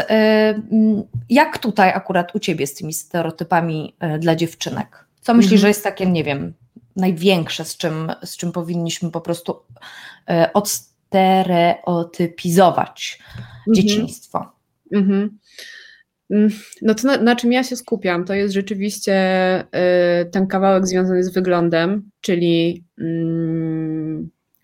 [1.29, 5.07] jak tutaj akurat u Ciebie z tymi stereotypami dla dziewczynek?
[5.21, 5.61] Co myślisz, mhm.
[5.61, 6.55] że jest takie, nie wiem,
[6.97, 9.57] największe, z czym, z czym powinniśmy po prostu
[10.55, 13.75] odstereotypizować mhm.
[13.75, 14.53] dzieciństwo?
[14.93, 15.39] Mhm.
[16.31, 16.51] Mm,
[16.83, 19.15] no to na, na, czym ja się skupiam, to jest rzeczywiście
[20.23, 23.94] y, ten kawałek związany z wyglądem, czyli mm,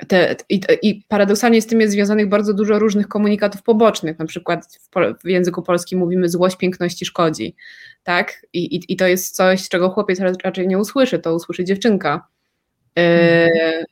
[0.08, 4.18] te, i, i, paradoksalnie z tym jest związanych bardzo dużo różnych komunikatów pobocznych.
[4.18, 7.54] Na przykład w, w języku polskim mówimy złość piękności szkodzi,
[8.02, 8.46] tak?
[8.52, 12.26] I, i, I, to jest coś, czego chłopiec raczej nie usłyszy, to usłyszy dziewczynka.
[12.98, 13.84] Y, mhm.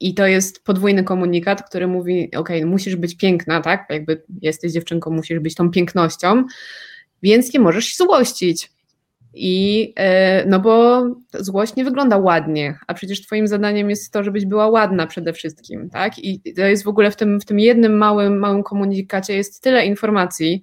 [0.00, 3.86] I to jest podwójny komunikat, który mówi: OK, musisz być piękna, tak?
[3.90, 6.44] Jakby jesteś dziewczynką, musisz być tą pięknością
[7.22, 8.70] więc nie możesz się złościć.
[9.34, 11.02] I e, no bo
[11.34, 15.90] złość nie wygląda ładnie, a przecież twoim zadaniem jest to, żebyś była ładna przede wszystkim,
[15.90, 16.18] tak?
[16.18, 19.86] I to jest w ogóle w tym, w tym jednym małym, małym komunikacie jest tyle
[19.86, 20.62] informacji,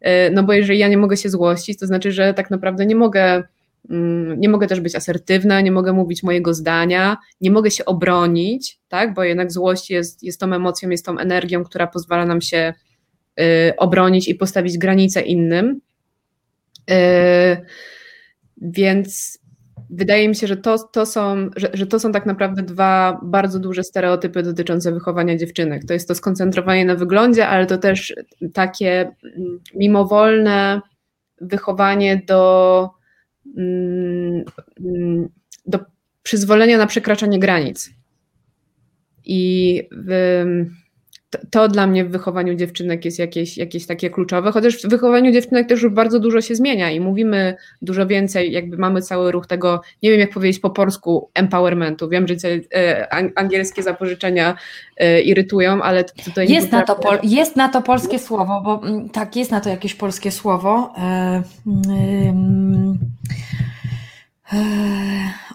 [0.00, 2.96] e, no bo jeżeli ja nie mogę się złościć, to znaczy, że tak naprawdę nie
[2.96, 3.42] mogę,
[3.90, 8.78] mm, nie mogę też być asertywna, nie mogę mówić mojego zdania, nie mogę się obronić,
[8.88, 9.14] tak?
[9.14, 12.74] Bo jednak złość jest, jest tą emocją, jest tą energią, która pozwala nam się
[13.40, 15.80] e, obronić i postawić granice innym.
[16.88, 17.66] Yy,
[18.60, 19.38] więc
[19.90, 23.58] wydaje mi się, że to, to, są, że, że, to są tak naprawdę dwa bardzo
[23.58, 25.84] duże stereotypy dotyczące wychowania dziewczynek.
[25.84, 28.14] To jest to skoncentrowanie na wyglądzie, ale to też
[28.54, 30.80] takie mm, mimowolne
[31.40, 32.90] wychowanie do,
[33.56, 34.44] mm,
[34.80, 35.28] mm,
[35.66, 35.78] do
[36.22, 37.90] przyzwolenia na przekraczanie granic.
[39.24, 40.44] I w,
[41.50, 45.68] to, dla mnie w wychowaniu dziewczynek jest jakieś, jakieś takie kluczowe, chociaż w wychowaniu dziewczynek
[45.68, 49.80] też już bardzo dużo się zmienia i mówimy dużo więcej, jakby mamy cały ruch tego,
[50.02, 52.08] nie wiem jak powiedzieć po polsku, empowermentu.
[52.08, 54.56] Wiem, że te angielskie zapożyczenia
[54.96, 59.10] e, irytują, ale to jest, na to pol, jest na to polskie słowo, bo mm,
[59.10, 60.94] tak, jest na to jakieś polskie słowo.
[60.98, 62.98] E, mm,
[64.52, 64.58] e,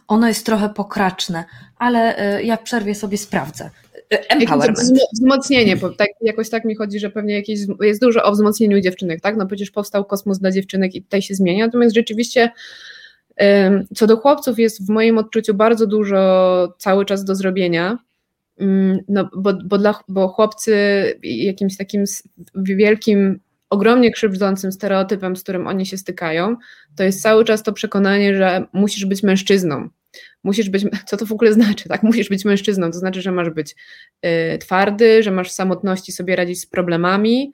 [0.07, 1.43] ono jest trochę pokraczne,
[1.77, 3.69] ale ja w przerwie sobie sprawdzę.
[4.19, 4.79] Empowerment.
[5.13, 9.21] Wzmocnienie, bo tak, jakoś tak mi chodzi, że pewnie jakieś, jest dużo o wzmocnieniu dziewczynek,
[9.21, 9.37] tak?
[9.37, 12.49] No przecież powstał kosmos dla dziewczynek i tutaj się zmienia, natomiast rzeczywiście
[13.95, 17.97] co do chłopców jest w moim odczuciu bardzo dużo cały czas do zrobienia,
[18.59, 20.75] mm, no, bo, bo, dla, bo chłopcy
[21.23, 22.03] jakimś takim
[22.55, 26.55] wielkim, ogromnie krzywdzącym stereotypem, z którym oni się stykają,
[26.95, 29.89] to jest cały czas to przekonanie, że musisz być mężczyzną,
[30.43, 32.03] musisz być, co to w ogóle znaczy, tak?
[32.03, 33.75] Musisz być mężczyzną, to znaczy, że masz być
[34.25, 37.51] y, twardy, że masz w samotności sobie radzić z problemami,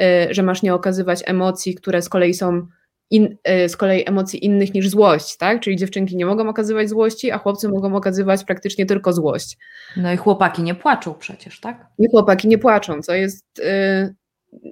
[0.00, 2.66] y, że masz nie okazywać emocji, które z kolei są
[3.10, 5.60] in, y, z kolei emocji innych niż złość, tak?
[5.60, 9.58] Czyli dziewczynki nie mogą okazywać złości, a chłopcy mogą okazywać praktycznie tylko złość.
[9.96, 11.86] No i chłopaki nie płaczą przecież, tak?
[11.98, 14.14] I chłopaki nie płaczą, co jest y,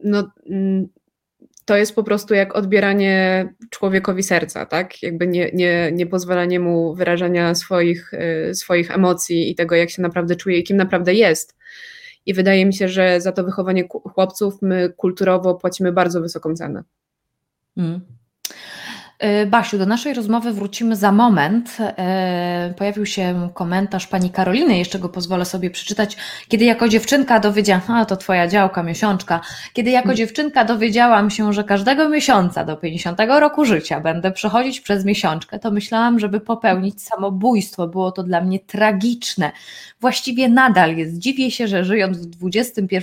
[0.05, 0.88] no, mm,
[1.67, 5.03] to jest po prostu jak odbieranie człowiekowi serca, tak?
[5.03, 10.03] Jakby nie, nie, nie pozwalanie mu wyrażania swoich, y, swoich emocji i tego, jak się
[10.03, 11.57] naprawdę czuje i kim naprawdę jest.
[12.27, 16.83] I wydaje mi się, że za to wychowanie chłopców my kulturowo płacimy bardzo wysoką cenę.
[17.77, 18.01] Mm.
[19.19, 21.77] E, Basiu, do naszej rozmowy wrócimy za moment.
[21.81, 26.17] E, pojawił się komentarz pani Karoliny, jeszcze go pozwolę sobie przeczytać.
[26.49, 29.41] Kiedy jako dziewczynka dowiedziałam, a to twoja działka, miesiączka,
[29.73, 30.17] kiedy jako hmm.
[30.17, 35.71] dziewczynka dowiedziałam się, że każdego miesiąca do 50 roku życia będę przechodzić przez miesiączkę, to
[35.71, 37.89] myślałam, żeby popełnić samobójstwo.
[37.89, 39.53] Było to dla mnie tragiczne.
[40.01, 41.19] Właściwie nadal jest.
[41.19, 42.97] Dziwię się, że żyjąc w XXI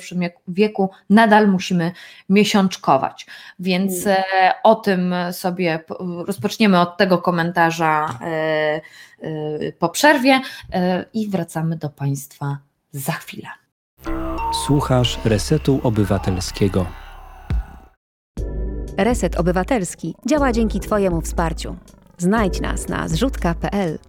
[0.48, 1.92] wieku nadal musimy
[2.30, 3.26] miesiączkować.
[3.60, 4.24] Więc hmm.
[4.42, 5.80] e, o tym sobie
[6.28, 8.82] rozpoczniemy od tego komentarza e,
[9.22, 10.42] e, po przerwie
[10.74, 12.58] e, i wracamy do Państwa
[12.92, 13.48] za chwilę.
[14.66, 16.86] Słuchasz Resetu Obywatelskiego.
[18.98, 21.76] Reset Obywatelski działa dzięki Twojemu wsparciu.
[22.18, 24.00] Znajdź nas na zrzutka.pl.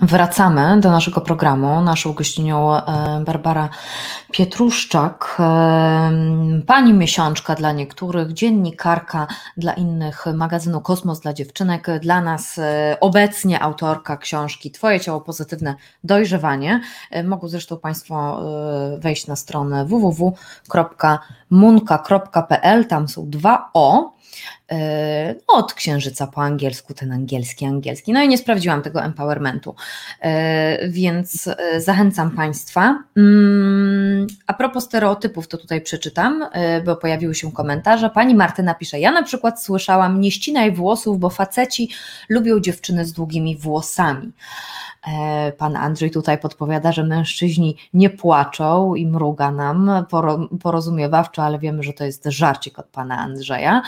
[0.00, 1.80] Wracamy do naszego programu.
[1.80, 2.82] Naszą gościnią e,
[3.24, 3.68] Barbara
[4.32, 6.10] Pietruszczak, e,
[6.66, 13.62] pani miesiączka dla niektórych, dziennikarka dla innych, magazynu Kosmos dla dziewczynek, dla nas e, obecnie
[13.62, 16.80] autorka książki Twoje ciało pozytywne dojrzewanie.
[17.24, 18.42] Mogą zresztą Państwo
[18.98, 20.44] wejść na stronę www.munka.pl,
[22.86, 24.16] tam są dwa O
[25.48, 28.12] no, od księżyca po angielsku, ten angielski, angielski.
[28.12, 29.74] No i nie sprawdziłam tego empowermentu,
[30.20, 33.04] e, więc e, zachęcam Państwa.
[33.16, 36.44] Mm, a propos stereotypów, to tutaj przeczytam,
[36.84, 38.10] bo pojawiły się komentarze.
[38.10, 41.90] Pani Martyna pisze, ja na przykład słyszałam, nie ścinaj włosów, bo faceci
[42.28, 44.32] lubią dziewczyny z długimi włosami.
[45.06, 49.90] E, pan Andrzej tutaj podpowiada, że mężczyźni nie płaczą i mruga nam
[50.62, 53.82] porozumiewawczo, ale wiemy, że to jest żarcik od pana Andrzeja.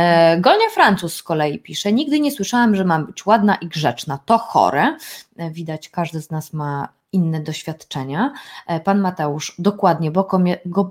[0.00, 4.18] E, Gonia Francuz z kolei pisze: Nigdy nie słyszałam, że mam być ładna i grzeczna.
[4.24, 4.96] To chore.
[5.36, 8.32] E, widać, każdy z nas ma inne doświadczenia.
[8.66, 10.28] E, pan Mateusz, dokładnie, bo,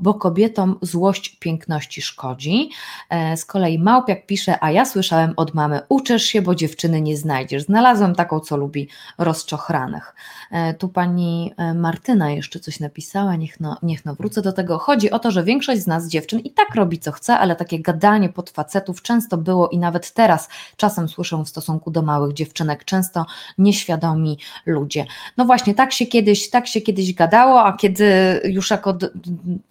[0.01, 2.69] bo kobietom złość piękności szkodzi.
[3.09, 7.17] E, z kolei Małpiak pisze, a ja słyszałem od mamy, uczesz się, bo dziewczyny nie
[7.17, 7.63] znajdziesz.
[7.63, 10.15] Znalazłem taką, co lubi rozczochranych.
[10.51, 14.77] E, tu pani Martyna jeszcze coś napisała, niech no, niech no wrócę do tego.
[14.77, 17.79] Chodzi o to, że większość z nas dziewczyn i tak robi co chce, ale takie
[17.79, 22.85] gadanie pod facetów często było i nawet teraz czasem słyszę w stosunku do małych dziewczynek,
[22.85, 23.25] często
[23.57, 25.05] nieświadomi ludzie.
[25.37, 28.97] No właśnie, tak się kiedyś, tak się kiedyś gadało, a kiedy już jako,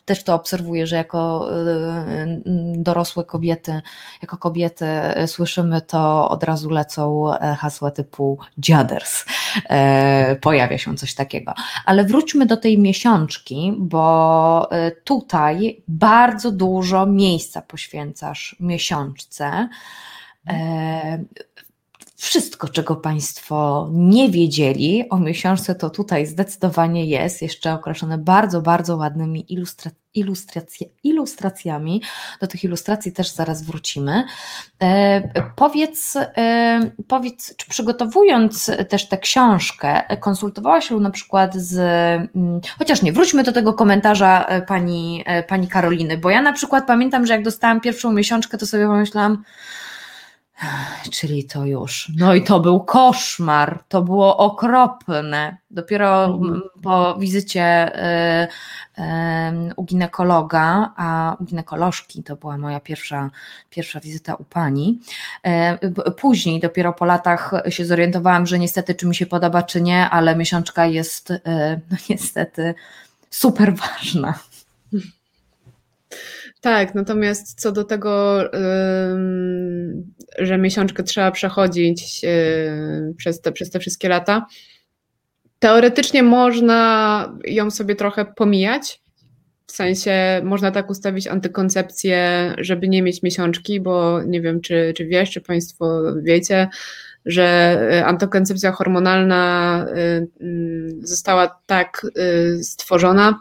[0.04, 2.42] też to obserwuję, że jako y,
[2.76, 3.82] dorosłe kobiety,
[4.22, 4.86] jako kobiety
[5.26, 9.24] słyszymy to, od razu lecą e, hasła typu dziaders.
[9.70, 11.54] E, pojawia się coś takiego.
[11.84, 19.68] Ale wróćmy do tej miesiączki, bo e, tutaj bardzo dużo miejsca poświęcasz miesiączce
[22.18, 28.96] wszystko, czego Państwo nie wiedzieli o miesiączce, to tutaj zdecydowanie jest, jeszcze okraszone bardzo, bardzo
[28.96, 29.90] ładnymi ilustra
[31.04, 32.02] ilustracjami.
[32.40, 34.24] Do tych ilustracji też zaraz wrócimy.
[34.82, 41.78] E, powiedz, e, powiedz, czy przygotowując też tę książkę, konsultowałaś się na przykład z,
[42.34, 46.52] mm, chociaż nie, wróćmy do tego komentarza e, pani, e, pani Karoliny, bo ja na
[46.52, 49.44] przykład pamiętam, że jak dostałam pierwszą miesiączkę, to sobie pomyślałam,
[51.10, 52.12] Czyli to już.
[52.16, 55.56] No i to był koszmar, to było okropne.
[55.70, 56.62] Dopiero mhm.
[56.82, 57.92] po wizycie
[58.44, 58.48] y,
[58.98, 59.02] y,
[59.76, 63.30] u ginekologa, a u ginekolożki to była moja pierwsza,
[63.70, 65.00] pierwsza wizyta u pani.
[66.06, 70.10] Y, później, dopiero po latach się zorientowałam, że niestety, czy mi się podoba, czy nie,
[70.10, 71.32] ale miesiączka jest
[71.90, 72.74] no niestety
[73.30, 74.34] super ważna.
[76.60, 78.42] Tak, natomiast co do tego,
[80.38, 82.20] że miesiączkę trzeba przechodzić
[83.16, 84.46] przez te, przez te wszystkie lata,
[85.58, 89.00] teoretycznie można ją sobie trochę pomijać.
[89.66, 95.06] W sensie można tak ustawić antykoncepcję, żeby nie mieć miesiączki, bo nie wiem, czy, czy
[95.06, 96.68] wiesz, czy Państwo wiecie,
[97.26, 99.86] że antykoncepcja hormonalna
[101.00, 102.06] została tak
[102.62, 103.40] stworzona,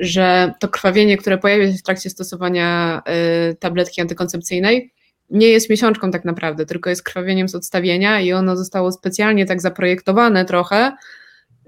[0.00, 3.02] że to krwawienie, które pojawia się w trakcie stosowania
[3.50, 4.92] y, tabletki antykoncepcyjnej,
[5.30, 9.60] nie jest miesiączką tak naprawdę, tylko jest krwawieniem z odstawienia i ono zostało specjalnie tak
[9.60, 10.92] zaprojektowane trochę,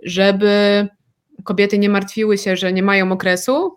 [0.02, 0.86] żeby
[1.44, 3.76] kobiety nie martwiły się, że nie mają okresu,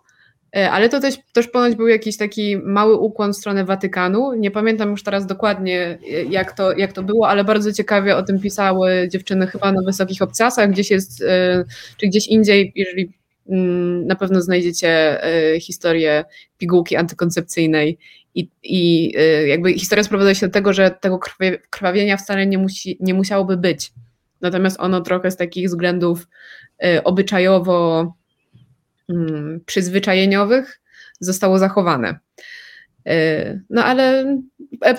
[0.56, 4.32] y, ale to też, też ponoć był jakiś taki mały ukłon w stronę Watykanu.
[4.34, 8.22] Nie pamiętam już teraz dokładnie, y, jak to, jak to było, ale bardzo ciekawie o
[8.22, 11.24] tym pisały dziewczyny chyba na wysokich obcasach, gdzieś jest,
[11.96, 13.12] czy gdzieś indziej, jeżeli
[14.06, 16.24] na pewno znajdziecie e, historię
[16.58, 17.98] pigułki antykoncepcyjnej
[18.34, 21.18] i, i e, jakby historia sprowadza się do tego, że tego
[21.70, 23.92] krwawienia wcale nie, musi, nie musiałoby być.
[24.40, 26.28] Natomiast ono trochę z takich względów
[26.84, 28.12] e, obyczajowo
[29.08, 30.80] mm, przyzwyczajeniowych
[31.20, 32.18] zostało zachowane.
[33.70, 34.36] No ale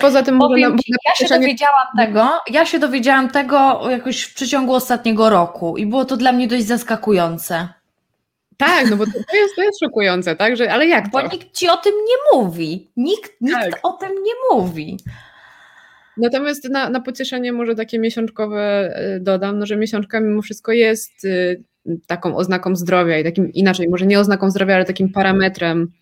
[0.00, 4.74] poza tym Powiem ci, ja się dowiedziałam tego, ja się dowiedziałam tego jakoś w przeciągu
[4.74, 7.68] ostatniego roku i było to dla mnie dość zaskakujące.
[8.58, 10.56] Tak, no bo to jest, to jest szokujące, tak?
[10.56, 11.10] Że, ale jak to?
[11.10, 12.90] Bo nikt ci o tym nie mówi.
[12.96, 13.80] Nikt, nikt tak.
[13.82, 14.96] o tym nie mówi.
[16.16, 21.24] Natomiast na, na pocieszenie może takie miesiączkowe e, dodam, no, że miesiączka mimo wszystko jest
[21.24, 21.62] y,
[22.06, 25.92] taką oznaką zdrowia i takim inaczej, może nie oznaką zdrowia, ale takim parametrem,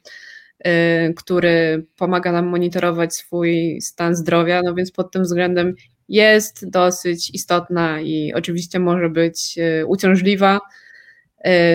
[0.67, 5.75] y, który pomaga nam monitorować swój stan zdrowia, no więc pod tym względem
[6.09, 10.61] jest dosyć istotna i oczywiście może być y, uciążliwa,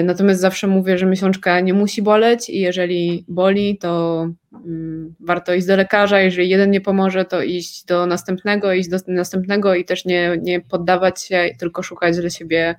[0.04, 4.22] natomiast zawsze mówię, że miesiączka nie musi boleć i jeżeli boli, to
[4.66, 6.22] mm, warto iść do lekarza.
[6.22, 10.62] Jeżeli jeden nie pomoże, to iść do następnego, iść do następnego i też nie, nie
[10.62, 12.76] poddawać się, tylko szukać dla siebie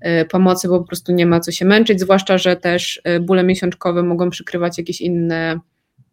[0.00, 3.44] e, pomocy, bo po prostu nie ma co się męczyć, zwłaszcza, że też e, bóle
[3.44, 5.60] miesiączkowe mogą przykrywać jakieś inne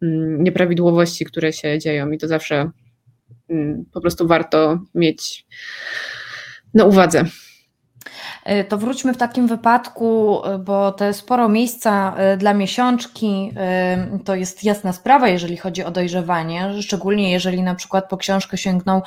[0.02, 2.70] mm, nieprawidłowości, które się dzieją i to zawsze
[3.50, 5.46] mm, po prostu warto mieć
[6.74, 7.24] na uwadze.
[8.44, 13.52] E, to wróćmy w takim wypadku, e, bo to jest sporo miejsca e, dla miesiączki.
[14.24, 19.02] To jest jasna sprawa, jeżeli chodzi o dojrzewanie, szczególnie jeżeli na przykład po książkę sięgną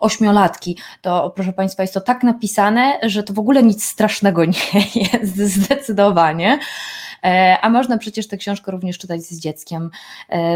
[0.00, 0.78] ośmiolatki.
[1.02, 5.36] To proszę Państwa, jest to tak napisane, że to w ogóle nic strasznego nie jest,
[5.36, 6.58] zdecydowanie.
[7.62, 9.90] A można przecież tę książkę również czytać z dzieckiem.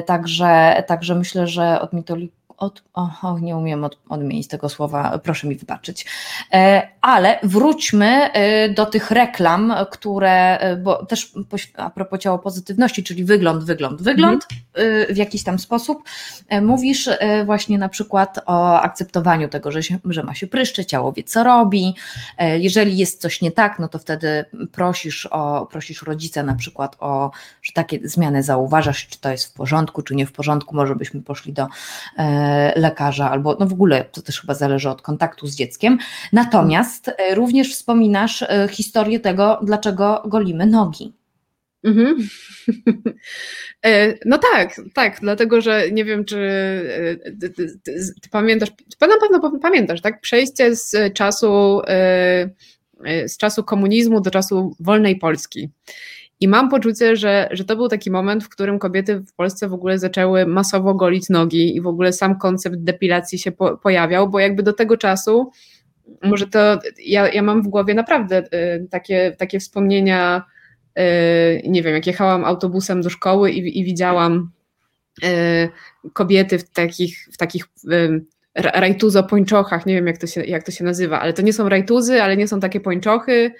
[0.06, 5.48] Także, także myślę, że od mitologii od, o, nie umiem od, odmienić tego słowa, proszę
[5.48, 6.06] mi wybaczyć.
[6.52, 11.32] E, ale wróćmy e, do tych reklam, które, e, bo też
[11.76, 15.14] a propos ciało pozytywności, czyli wygląd, wygląd, wygląd mhm.
[15.14, 16.02] w jakiś tam sposób,
[16.62, 17.10] mówisz
[17.44, 21.44] właśnie na przykład o akceptowaniu tego, że, się, że ma się pryszcze, ciało wie co
[21.44, 21.94] robi.
[22.58, 27.30] Jeżeli jest coś nie tak, no to wtedy prosisz o, prosisz rodzica na przykład o,
[27.62, 31.22] że takie zmiany zauważasz, czy to jest w porządku, czy nie w porządku, może byśmy
[31.22, 31.66] poszli do
[32.76, 35.98] lekarza, albo no w ogóle to też chyba zależy od kontaktu z dzieckiem.
[36.32, 41.12] Natomiast e, również wspominasz e, historię tego, dlaczego golimy nogi.
[41.84, 42.16] Mhm.
[43.86, 46.36] E, no tak, tak, dlatego że nie wiem, czy
[47.40, 47.78] ty, ty,
[48.22, 48.68] ty pamiętasz,
[49.00, 50.20] na pewno pamiętasz, tak?
[50.20, 51.80] Przejście z czasu,
[53.26, 55.70] z czasu komunizmu do czasu wolnej Polski.
[56.40, 59.72] I mam poczucie, że, że to był taki moment, w którym kobiety w Polsce w
[59.72, 64.38] ogóle zaczęły masowo golić nogi i w ogóle sam koncept depilacji się po, pojawiał, bo
[64.38, 65.50] jakby do tego czasu,
[66.22, 70.44] może to ja, ja mam w głowie naprawdę y, takie, takie wspomnienia,
[70.98, 71.02] y,
[71.68, 74.50] nie wiem, jak jechałam autobusem do szkoły i, i widziałam
[75.24, 75.68] y,
[76.12, 78.24] kobiety w takich, w takich y,
[78.54, 81.68] rajtuzo pończochach, nie wiem jak to, się, jak to się nazywa, ale to nie są
[81.68, 83.50] rajtuzy, ale nie są takie pończochy,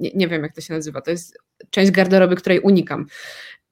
[0.00, 1.38] nie, nie wiem jak to się nazywa, to jest
[1.70, 3.06] część garderoby, której unikam.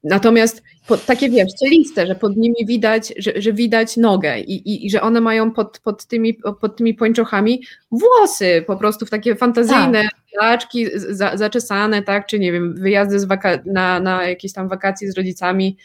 [0.04, 4.86] Natomiast pod, takie wiesz, cieliste, że pod nimi widać, że, że widać nogę i, i,
[4.86, 9.36] i, że one mają pod, pod, tymi, pod tymi pończochami włosy, po prostu w takie
[9.36, 10.02] fantazyjne
[10.40, 10.60] tak.
[10.96, 15.16] za, zaczesane, tak, czy nie wiem, wyjazdy z waka- na, na jakieś tam wakacje z
[15.16, 15.76] rodzicami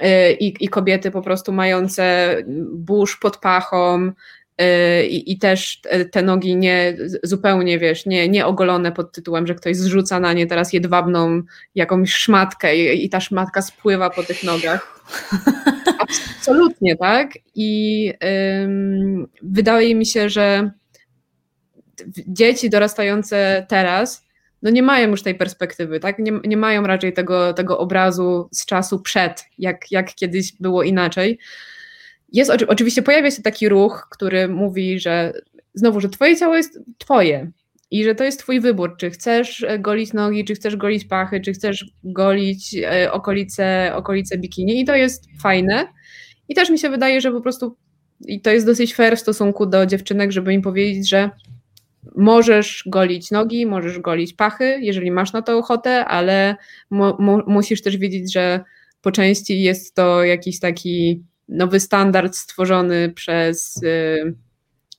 [0.00, 2.36] yy, i, i kobiety po prostu mające
[2.72, 4.12] burz pod pachą,
[5.08, 5.80] I, I, też
[6.12, 10.46] te nogi nie zupełnie, wiesz, nie, nie ogolone pod tytułem, że ktoś zrzuca na nie
[10.46, 11.42] teraz jedwabną
[11.74, 15.04] jakąś szmatkę i, i ta szmatka spływa po tych nogach.
[16.38, 17.30] Absolutnie, tak?
[17.54, 18.12] I
[18.64, 20.70] ym, wydaje mi się, że
[22.26, 24.26] dzieci dorastające teraz
[24.62, 26.18] no nie mają już tej perspektywy, tak?
[26.18, 31.38] Nie, nie mają raczej tego, tego obrazu z czasu przed, jak, jak kiedyś było inaczej.
[32.36, 35.32] Jest oczywiście pojawia się taki ruch, który mówi, że
[35.74, 37.50] znowu, że twoje ciało jest twoje
[37.90, 41.40] i że to jest twój wybór, czy chcesz e, golić nogi, czy chcesz golić pachy,
[41.40, 45.88] czy chcesz golić e, okolice, okolice bikini i to jest fajne.
[46.48, 47.76] I też mi się wydaje, że po prostu
[48.26, 51.30] i to jest dosyć fair w stosunku do dziewczynek, żeby im powiedzieć, że
[52.16, 56.56] możesz golić nogi, możesz golić pachy, jeżeli masz na to ochotę, ale
[56.90, 58.60] mu, mu, musisz też wiedzieć, że
[59.02, 64.34] po części jest to jakiś taki nowy standard stworzony przez y,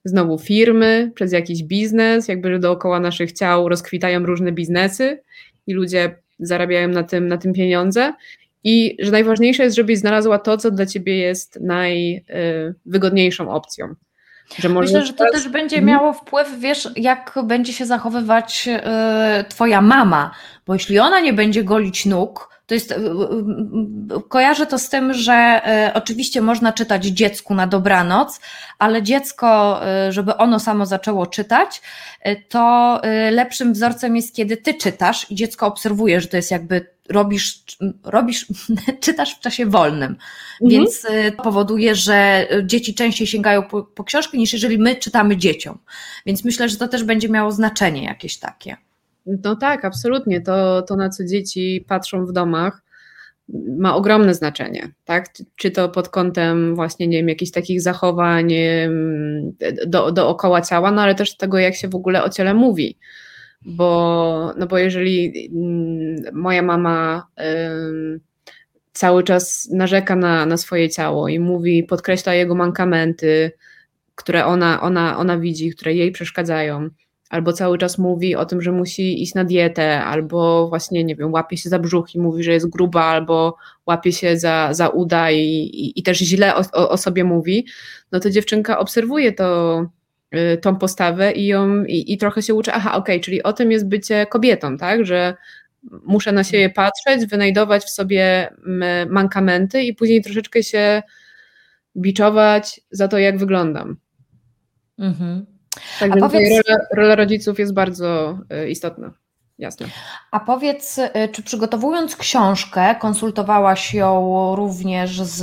[0.06, 5.24] znowu firmy, przez jakiś biznes, jakby że dookoła naszych ciał rozkwitają różne biznesy
[5.68, 8.14] i ludzie zarabiają na tym, na tym pieniądze.
[8.64, 13.96] I że najważniejsze jest, żebyś znalazła to, co dla ciebie jest najwygodniejszą opcją.
[14.60, 15.34] Że Myślę, że to teraz...
[15.34, 15.86] też będzie mhm.
[15.86, 18.70] miało wpływ, wiesz, jak będzie się zachowywać
[19.42, 20.32] y, twoja mama,
[20.66, 22.94] bo jeśli ona nie będzie golić nóg, to jest,
[24.30, 25.62] kojarzę to z tym, że
[25.94, 28.40] oczywiście można czytać dziecku na dobranoc,
[28.80, 31.82] ale dziecko, żeby ono samo zaczęło czytać,
[32.50, 33.02] to
[33.32, 37.64] lepszym wzorcem jest, kiedy ty czytasz i dziecko obserwuje, że to jest jakby robisz,
[38.04, 38.46] robisz
[39.04, 40.16] czytasz w czasie wolnym.
[40.62, 40.70] Mhm.
[40.72, 41.02] Więc
[41.38, 45.78] to powoduje, że dzieci częściej sięgają po, po książkę niż jeżeli my czytamy dzieciom.
[46.26, 48.78] Więc myślę, że to też będzie miało znaczenie jakieś takie.
[49.44, 50.42] No tak, absolutnie.
[50.42, 52.82] To, to na co dzieci patrzą w domach,
[53.78, 55.26] ma ogromne znaczenie, tak?
[55.56, 58.54] Czy to pod kątem właśnie, nie wiem, jakichś takich zachowań
[59.88, 62.98] do, dookoła ciała, no ale też tego, jak się w ogóle o ciele mówi.
[63.66, 67.28] Bo, no bo jeżeli mm, moja mama
[68.94, 73.52] cały czas narzeka na, na swoje ciało i mówi, podkreśla jego mankamenty,
[74.16, 76.90] które ona, ona, ona widzi, które jej przeszkadzają,
[77.30, 81.34] albo cały czas mówi o tym, że musi iść na dietę, albo właśnie, nie wiem,
[81.34, 85.32] łapie się za brzuch i mówi, że jest gruba, albo łapie się za, za uda
[85.32, 87.66] i, i, i też źle o, o, sobie mówi,
[88.12, 89.82] no to dziewczynka obserwuje to,
[90.36, 93.54] y, tą postawę i, ją, i, i trochę się uczy, aha, okej, okay, czyli o
[93.54, 95.36] tym jest bycie kobietą, tak, że
[96.04, 98.54] muszę na siebie patrzeć, wynajdować w sobie
[99.10, 101.04] mankamenty i później troszeczkę się
[101.98, 103.98] biczować za to, jak wyglądam.
[105.00, 105.57] Mhm.
[106.00, 109.12] Tak, A powiedz- rola, rola rodziców jest bardzo y, istotna.
[109.60, 109.88] Jasne.
[110.32, 115.42] A powiedz, y, czy przygotowując książkę, konsultowałaś ją również z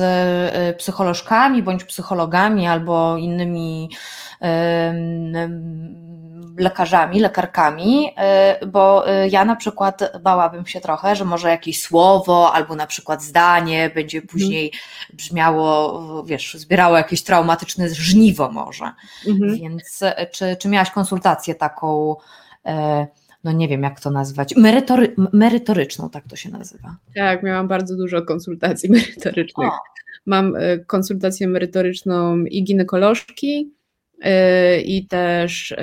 [0.70, 3.91] y, psycholożkami bądź psychologami albo innymi
[4.91, 6.03] ym, ym,
[6.59, 8.11] lekarzami, lekarkami,
[8.62, 12.86] y, bo y, ja na przykład bałabym się trochę, że może jakieś słowo albo na
[12.86, 14.72] przykład zdanie będzie później
[15.12, 18.92] brzmiało, wiesz, zbierało jakieś traumatyczne żniwo może.
[19.28, 19.57] Mhm.
[19.57, 22.16] Więc e, czy, czy miałaś konsultację taką,
[23.44, 26.96] no nie wiem jak to nazwać, merytory, merytoryczną, tak to się nazywa?
[27.14, 29.68] Tak, miałam bardzo dużo konsultacji merytorycznych.
[29.68, 29.78] O.
[30.26, 33.84] Mam y, konsultację merytoryczną i ginekolożki, y,
[34.84, 35.76] i też y,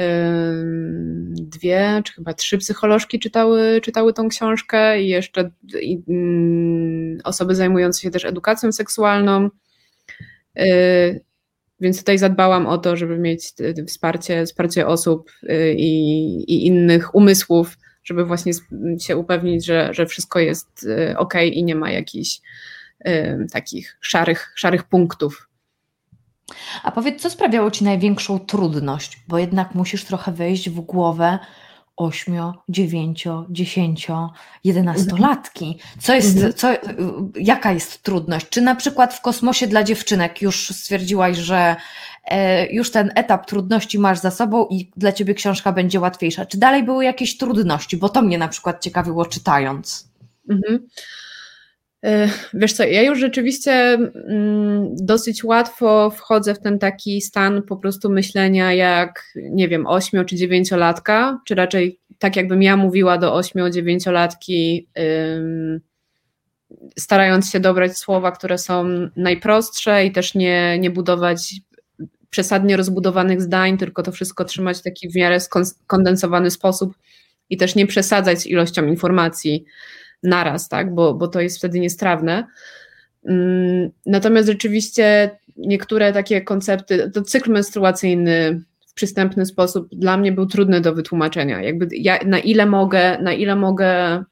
[1.33, 5.51] dwie, czy chyba trzy psycholożki czytały, czytały tą książkę, i jeszcze
[6.07, 9.49] mm, osoby zajmujące się też edukacją seksualną.
[10.59, 11.21] Y,
[11.79, 15.91] Więc tutaj zadbałam o to, żeby mieć y, wsparcie, wsparcie osób y, i,
[16.53, 18.53] i innych umysłów, żeby właśnie
[18.99, 20.87] się upewnić, że, że wszystko jest
[21.17, 22.41] ok i nie ma jakichś
[23.07, 25.47] y, takich szarych, szarych punktów.
[26.83, 29.19] A powiedz, co sprawiało Ci największą trudność?
[29.27, 31.39] Bo jednak musisz trochę wejść w głowę
[31.97, 32.35] 8,
[32.69, 34.07] 9, 10,
[34.65, 35.75] 11-latki.
[35.99, 36.53] Co jest, Mhm.
[36.53, 36.69] co,
[37.35, 38.49] jaka jest trudność?
[38.49, 41.75] Czy na przykład w kosmosie dla dziewczynek już stwierdziłaś, że
[42.25, 46.45] e, już ten etap trudności masz za sobą i dla Ciebie książka będzie łatwiejsza?
[46.45, 47.97] Czy dalej były jakieś trudności?
[47.97, 50.09] Bo to mnie na przykład ciekawiło czytając.
[50.49, 50.87] Mhm.
[52.05, 57.77] Y, Wiesz co, ja już rzeczywiście mm, dosyć łatwo wchodzę w ten taki stan po
[57.77, 63.39] prostu myślenia jak, nie wiem, 8 czy 9-latka, czy raczej tak jakbym ja mówiła do
[63.39, 64.87] 8-9-latki,
[65.37, 65.81] ym,
[66.99, 68.85] starając się dobrać słowa, które są
[69.15, 71.53] najprostsze i też nie, nie budować
[72.29, 76.93] przesadnie rozbudowanych zdań, tylko to wszystko trzymać w taki w miarę skon- skondensowany sposób
[77.49, 79.65] i też nie przesadzać ilością informacji
[80.23, 80.95] naraz, tak?
[80.95, 82.47] bo, bo to jest wtedy niestrawne.
[83.25, 90.45] Mm, Natomiast rzeczywiście niektóre takie koncepty, to cykl menstruacyjny w przystępny sposób dla mnie był
[90.45, 91.61] trudny do wytłumaczenia.
[91.61, 94.23] Jakby ja, na ile mogę, na ile mogę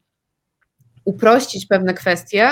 [1.04, 2.50] uprościć pewne kwestie,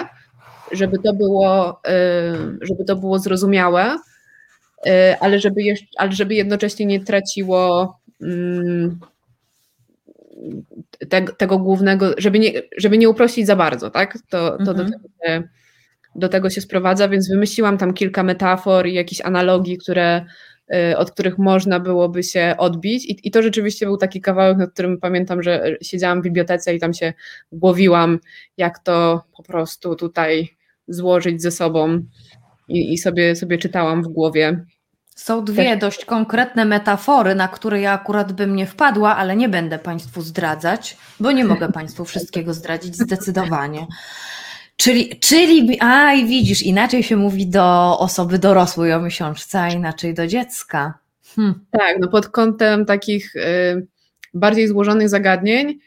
[0.73, 3.97] żeby to było, y, żeby to było zrozumiałe,
[4.87, 5.61] y, ale żeby,
[5.97, 7.99] ale żeby jednocześnie nie traciło
[11.01, 14.19] mm, tego, głównego, żeby nie, żeby nie uprościć za bardzo, tak?
[14.31, 14.93] To, to do, Mhm.
[14.93, 15.43] tego się,
[16.15, 20.25] do tego się sprowadza, więc wymyśliłam tam kilka metafor i jakichś analogii, które,
[20.75, 23.05] y, od których można byłoby się odbić.
[23.07, 26.81] I, I to rzeczywiście był taki kawałek, nad którym pamiętam, że siedziałam w bibliotece i
[26.81, 27.13] tam się
[27.53, 28.19] głowiłam,
[28.57, 30.57] jak to po prostu tutaj
[30.89, 32.03] złożyć ze sobą.
[32.69, 34.65] I, i sobie, sobie czytałam w głowie.
[35.19, 39.79] Są dwie dość konkretne metafory, na które ja akurat bym nie wpadła, ale nie będę
[39.79, 43.87] Państwu zdradzać, bo nie mogę Państwu wszystkiego zdradzić zdecydowanie.
[44.77, 50.15] Czyli, czyli, a i widzisz, inaczej się mówi do osoby dorosłej o miesiączce, a inaczej
[50.15, 50.99] do dziecka.
[51.35, 51.55] Hm.
[51.71, 53.87] Tak, no pod kątem takich y,
[54.35, 55.79] bardziej złożonych zagadnień,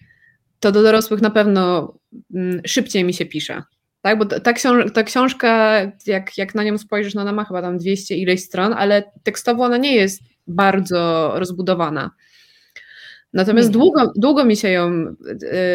[0.60, 1.94] to do dorosłych na pewno
[2.34, 3.64] mm, szybciej mi się pisze.
[4.02, 7.62] Tak, bo ta, książ- ta książka, jak, jak na nią spojrzysz, no ona ma chyba
[7.62, 12.12] tam 200 ileś stron, ale tekstowo ona nie jest bardzo rozbudowana.
[13.34, 13.74] Natomiast Nie.
[13.74, 15.16] długo, długo, mi się ją,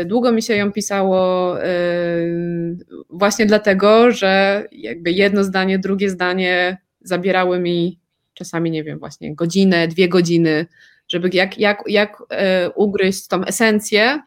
[0.00, 2.76] y, długo mi się ją pisało y,
[3.10, 7.98] właśnie dlatego, że jakby jedno zdanie, drugie zdanie zabierały mi
[8.34, 10.66] czasami, nie wiem, właśnie godzinę, dwie godziny,
[11.08, 14.20] żeby jak, jak, jak e, ugryźć tą esencję,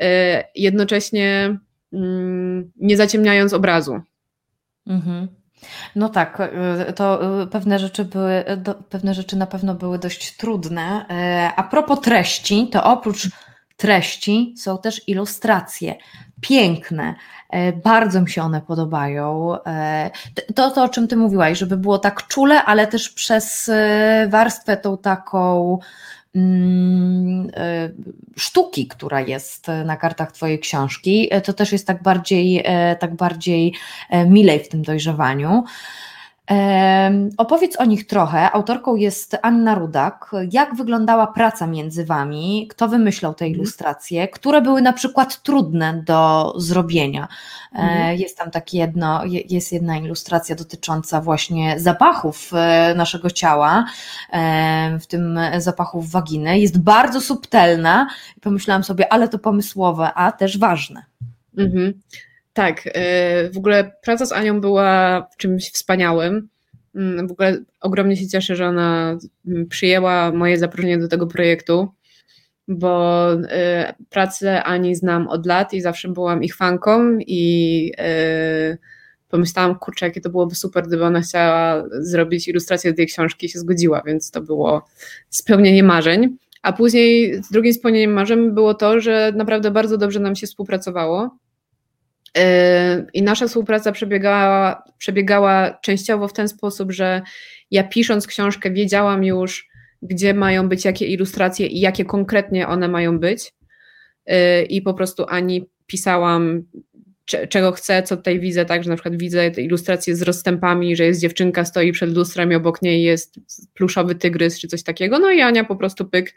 [0.00, 1.58] e, jednocześnie
[2.76, 4.00] nie zaciemniając obrazu.
[4.86, 5.28] Mhm.
[5.96, 6.40] No tak,
[6.88, 11.06] y, to y, pewne rzeczy były, do, pewne rzeczy na pewno były dość trudne.
[11.10, 13.28] E, A propos treści, to oprócz
[13.76, 15.94] treści są też ilustracje.
[16.40, 17.14] Piękne,
[17.50, 19.54] e, bardzo mi się one podobają.
[19.66, 20.10] E,
[20.54, 24.76] To, to o czym ty mówiłaś, żeby było tak czule, ale też przez e, warstwę
[24.76, 25.78] tą taką
[26.27, 26.27] mm, e,
[28.36, 33.14] sztuki, która jest na kartach twojej książki, e, to też jest tak bardziej, e, tak
[33.14, 33.74] bardziej
[34.10, 35.64] e, milej w tym dojrzewaniu.
[37.36, 38.52] Opowiedz o nich trochę.
[38.52, 40.30] Autorką jest Anna Rudak.
[40.52, 42.66] Jak wyglądała praca między Wami?
[42.70, 44.28] Kto wymyślał te ilustracje?
[44.28, 47.28] Które były na przykład trudne do zrobienia?
[47.74, 48.18] E, Mhm.
[48.18, 53.84] Jest tam takie jedno, je- jest jedna ilustracja dotycząca właśnie zapachów e, naszego ciała,
[54.32, 56.58] e, w tym zapachów waginy.
[56.60, 58.08] Jest bardzo subtelna.
[58.40, 61.02] Pomyślałam sobie, ale to pomysłowe, a też ważne.
[61.58, 61.92] Mhm.
[62.58, 66.48] Tak, e, w ogóle praca z Anią była czymś wspaniałym.
[66.94, 71.88] Mm, w ogóle ogromnie się cieszę, że ona mm, przyjęła moje zaproszenie do tego projektu,
[72.68, 73.38] bo y,
[74.10, 77.92] pracę Ani znam od lat i zawsze byłam ich fanką i
[78.72, 78.78] y,
[79.28, 83.58] pomyślałam, kurczę, jakie to byłoby super, gdyby ona chciała zrobić ilustrację tej książki i się
[83.58, 84.86] zgodziła, więc to było
[85.30, 86.36] spełnienie marzeń.
[86.62, 91.38] A później drugim spełnieniem marzeń było to, że naprawdę bardzo dobrze nam się współpracowało.
[92.36, 92.42] Yy,
[93.14, 97.22] I nasza współpraca przebiegała, przebiegała częściowo w ten sposób, że
[97.70, 99.68] ja pisząc książkę wiedziałam już,
[100.02, 103.52] gdzie mają być jakie ilustracje i jakie konkretnie one mają być.
[104.26, 106.62] Yy, I po prostu ani pisałam,
[107.48, 111.04] czego chcę, co tutaj widzę, tak, że na przykład widzę te ilustracje z rozstępami, że
[111.04, 113.40] jest dziewczynka, stoi przed lustrem i obok niej jest
[113.74, 115.18] pluszowy tygrys czy coś takiego.
[115.18, 116.34] No i Ania po prostu pyk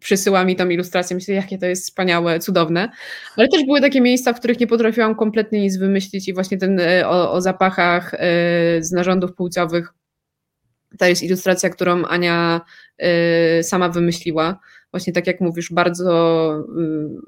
[0.00, 2.88] przysyła mi tą ilustrację, myślę, jakie to jest wspaniałe, cudowne.
[3.36, 6.80] Ale też były takie miejsca, w których nie potrafiłam kompletnie nic wymyślić i właśnie ten
[6.80, 8.18] e, o, o zapachach e,
[8.80, 9.92] z narządów płciowych
[10.98, 12.60] to jest ilustracja, którą Ania
[12.98, 14.60] e, sama wymyśliła.
[14.90, 16.64] Właśnie tak jak mówisz, bardzo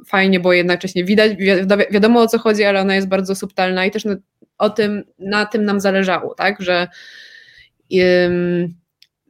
[0.06, 1.32] fajnie, bo jednocześnie widać,
[1.90, 4.16] wiadomo o co chodzi, ale ona jest bardzo subtelna i też na,
[4.58, 6.88] o tym, na tym nam zależało, tak, że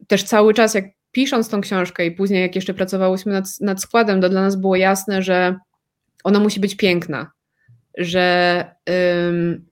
[0.06, 4.20] też cały czas jak pisząc tą książkę i później jak jeszcze pracowałyśmy nad, nad składem,
[4.20, 5.56] to dla nas było jasne, że
[6.24, 7.30] ona musi być piękna,
[7.98, 8.64] że
[9.28, 9.66] ym,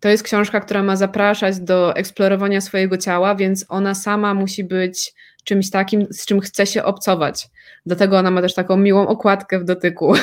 [0.00, 5.14] to jest książka, która ma zapraszać do eksplorowania swojego ciała, więc ona sama musi być
[5.44, 7.48] czymś takim, z czym chce się obcować.
[7.86, 10.14] Dlatego ona ma też taką miłą okładkę w dotyku.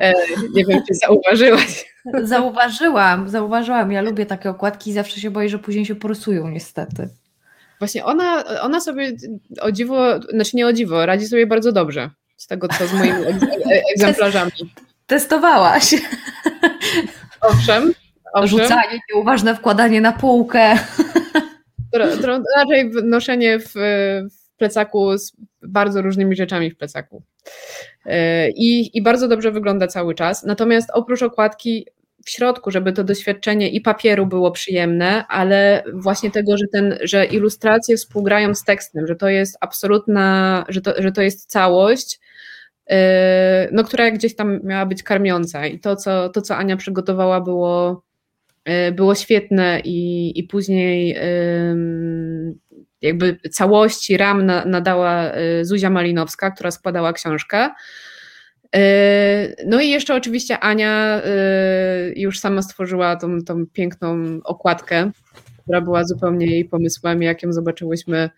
[0.00, 0.14] E,
[0.54, 1.94] nie wiem, czy zauważyłaś.
[2.22, 3.92] Zauważyłam, zauważyłam.
[3.92, 7.08] Ja lubię takie okładki i zawsze się boję, że później się porysują niestety.
[7.78, 9.12] Właśnie ona, ona sobie
[9.60, 13.24] o dziwo, znaczy nie o dziwo, radzi sobie bardzo dobrze z tego, co z moimi
[13.94, 14.52] egzemplarzami.
[15.06, 15.94] Testowałaś.
[17.40, 17.92] Owszem.
[18.32, 18.48] owszem.
[18.62, 20.78] Rzucanie, nieuważne wkładanie na półkę.
[22.56, 23.72] Raczej noszenie w,
[24.30, 27.22] w plecaku z bardzo różnymi rzeczami w plecaku.
[28.06, 30.42] E, I, I bardzo dobrze wygląda cały czas.
[30.42, 31.86] Natomiast oprócz okładki
[32.26, 37.24] w środku, żeby to doświadczenie i papieru było przyjemne, ale właśnie tego, że, ten, że
[37.24, 42.20] ilustracje współgrają z tekstem, że to jest absolutna, że to, że to jest całość,
[42.90, 42.96] yy,
[43.72, 45.66] no, która gdzieś tam miała być karmiąca.
[45.66, 48.02] I to, co, to, co Ania przygotowała, było,
[48.66, 52.54] yy, było świetne i, i później yy,
[53.02, 57.68] jakby całości ram nadała Zuzia Malinowska, która składała książkę.
[58.74, 61.22] E, no i jeszcze oczywiście Ania e,
[62.16, 65.10] już sama stworzyła tą, tą piękną okładkę,
[65.62, 68.30] która była zupełnie jej pomysłem, jak ją zobaczyłyśmy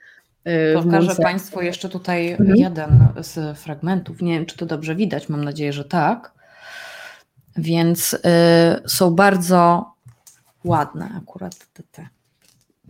[0.45, 2.57] e, Pokażę Państwu jeszcze tutaj mhm.
[2.57, 4.23] jeden z fragmentów.
[4.23, 6.39] Nie wiem, czy to dobrze widać, mam nadzieję, że tak.
[7.59, 8.19] Więc y,
[8.89, 9.93] są bardzo
[10.65, 12.09] ładne akurat te, te.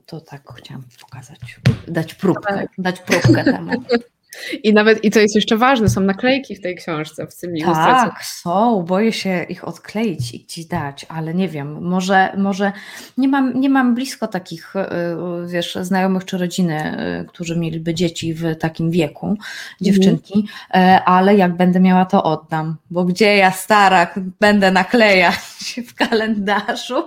[0.07, 2.69] To tak chciałam pokazać, dać próbkę, tak.
[2.79, 3.73] dać próbkę temu.
[4.63, 8.11] I nawet, i co jest jeszcze ważne, są naklejki w tej książce, w tym ilustracji.
[8.11, 12.73] Tak, są, boję się ich odkleić i gdzieś dać, ale nie wiem, może, może
[13.19, 14.81] nie, mam, nie mam blisko takich, y,
[15.49, 19.47] wiesz, znajomych czy rodziny, y, którzy mieliby dzieci w takim wieku, mhm.
[19.81, 21.03] dziewczynki, mhm.
[21.07, 25.35] ale jak będę miała, to oddam, bo gdzie ja stara będę naklejać
[25.89, 27.03] w kalendarzu?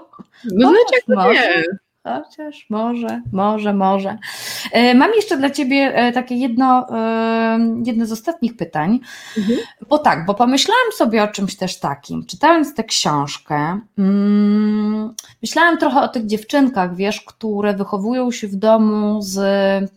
[0.52, 1.64] No dlaczego nie?
[2.04, 4.18] Chociaż może, może, może.
[4.72, 9.00] E, mam jeszcze dla Ciebie e, takie jedno, e, jedno z ostatnich pytań,
[9.38, 9.60] mhm.
[9.90, 16.02] bo tak, bo pomyślałam sobie o czymś też takim, czytając tę książkę, mm, myślałam trochę
[16.02, 19.40] o tych dziewczynkach, wiesz, które wychowują się w domu z,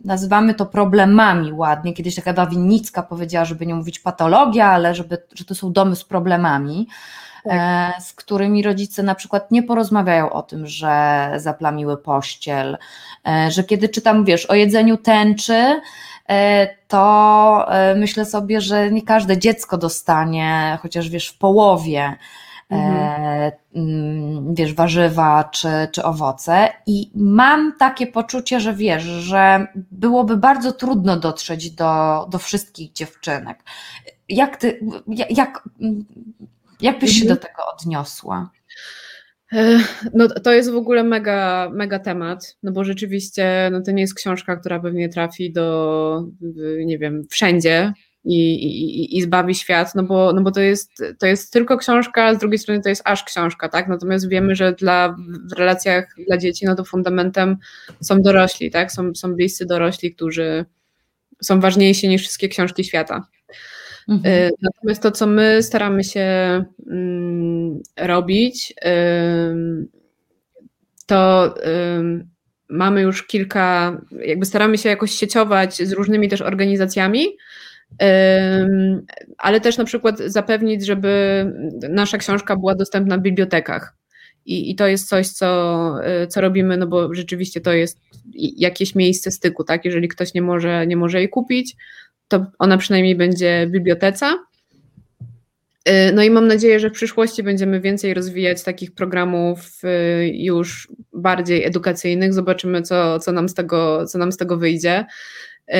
[0.05, 5.45] nazywamy to problemami ładnie, kiedyś taka Winnicka powiedziała, żeby nie mówić patologia, ale żeby, że
[5.45, 6.87] to są domy z problemami,
[7.45, 7.53] tak.
[7.97, 12.77] E, z którymi rodzice na przykład nie porozmawiają o tym, że zaplamiły pościel,
[13.27, 15.81] e, że kiedy czytam, wiesz, o jedzeniu tęczy,
[16.29, 22.15] e, to myślę sobie, że nie każde dziecko dostanie, chociaż wiesz, w połowie,
[22.69, 23.51] mhm.
[23.75, 26.69] Mm, wiesz, warzywa czy, czy owoce.
[26.85, 33.63] I mam takie poczucie, że wiesz, że byłoby bardzo trudno dotrzeć do, do wszystkich dziewczynek.
[34.29, 34.79] Jak ty,
[35.29, 35.69] jak,
[36.81, 37.39] jak byś się do mhm.
[37.39, 38.51] tego odniosła?
[39.53, 39.79] E,
[40.13, 44.15] no to jest w ogóle mega, mega temat, no bo rzeczywiście no to nie jest
[44.15, 46.23] książka, która pewnie trafi do,
[46.85, 47.93] nie wiem, wszędzie
[48.25, 52.35] i, i, i zbawi świat, no bo, no bo to, jest, to jest tylko książka,
[52.35, 53.87] z drugiej strony to jest aż książka, tak?
[53.87, 55.15] Natomiast wiemy, że dla,
[55.51, 57.57] w relacjach dla dzieci, no to fundamentem
[58.01, 58.91] są dorośli, tak?
[58.91, 60.65] Są, są bliscy dorośli, którzy
[61.43, 63.27] są ważniejsi niż wszystkie książki świata.
[64.09, 64.33] Mhm.
[64.33, 66.25] Y, natomiast to, co my staramy się
[66.91, 68.73] mm, robić,
[71.05, 71.53] to
[72.69, 77.25] mamy już kilka, jakby staramy się jakoś sieciować z różnymi też organizacjami,
[79.37, 81.45] ale też na przykład zapewnić, żeby
[81.89, 83.95] nasza książka była dostępna w bibliotekach.
[84.45, 85.95] I, I, to jest coś, co,
[86.29, 87.99] co robimy, no bo rzeczywiście to jest
[88.57, 89.85] jakieś miejsce styku, tak?
[89.85, 91.75] Jeżeli ktoś nie może, nie może jej kupić,
[92.27, 94.35] to ona przynajmniej będzie w bibliotece.
[95.89, 100.87] Y, no i mam nadzieję, że w przyszłości będziemy więcej rozwijać takich programów y, już
[101.13, 102.33] bardziej edukacyjnych.
[102.33, 105.05] Zobaczymy, co, co, nam, z tego, co nam z tego wyjdzie.
[105.69, 105.75] Y,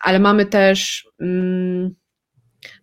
[0.00, 1.94] ale mamy też, mm,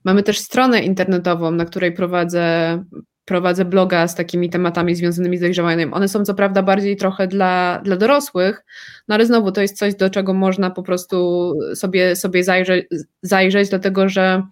[0.04, 2.84] mamy też stronę internetową, na której prowadzę,
[3.30, 5.94] prowadzę bloga z takimi tematami związanymi z dojrzewaniem.
[5.94, 8.66] One są co prawda bardziej trochę dla, dla dorosłych,
[9.08, 12.86] no ale znowu to jest coś, do czego można po prostu sobie, sobie zajrzeć,
[13.22, 14.44] zajrzeć, dlatego że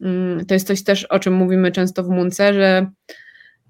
[0.00, 2.90] Mm, to jest coś też, o czym mówimy często w Munce, że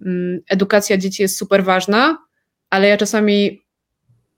[0.07, 2.19] mm, edukacja dzieci jest super ważna,
[2.71, 3.65] ale ja czasami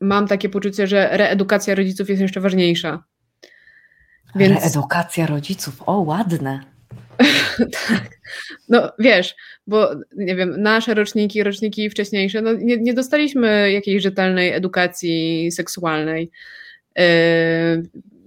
[0.01, 3.05] mam takie poczucie, że reedukacja rodziców jest jeszcze ważniejsza.
[4.35, 4.63] Więc...
[4.63, 6.76] Reedukacja rodziców, o ładne.
[7.89, 8.19] tak.
[8.69, 9.37] No wiesz,
[9.67, 16.31] bo nie wiem, nasze roczniki, roczniki wcześniejsze, no nie, nie dostaliśmy jakiejś rzetelnej edukacji seksualnej.
[16.97, 17.05] Yy,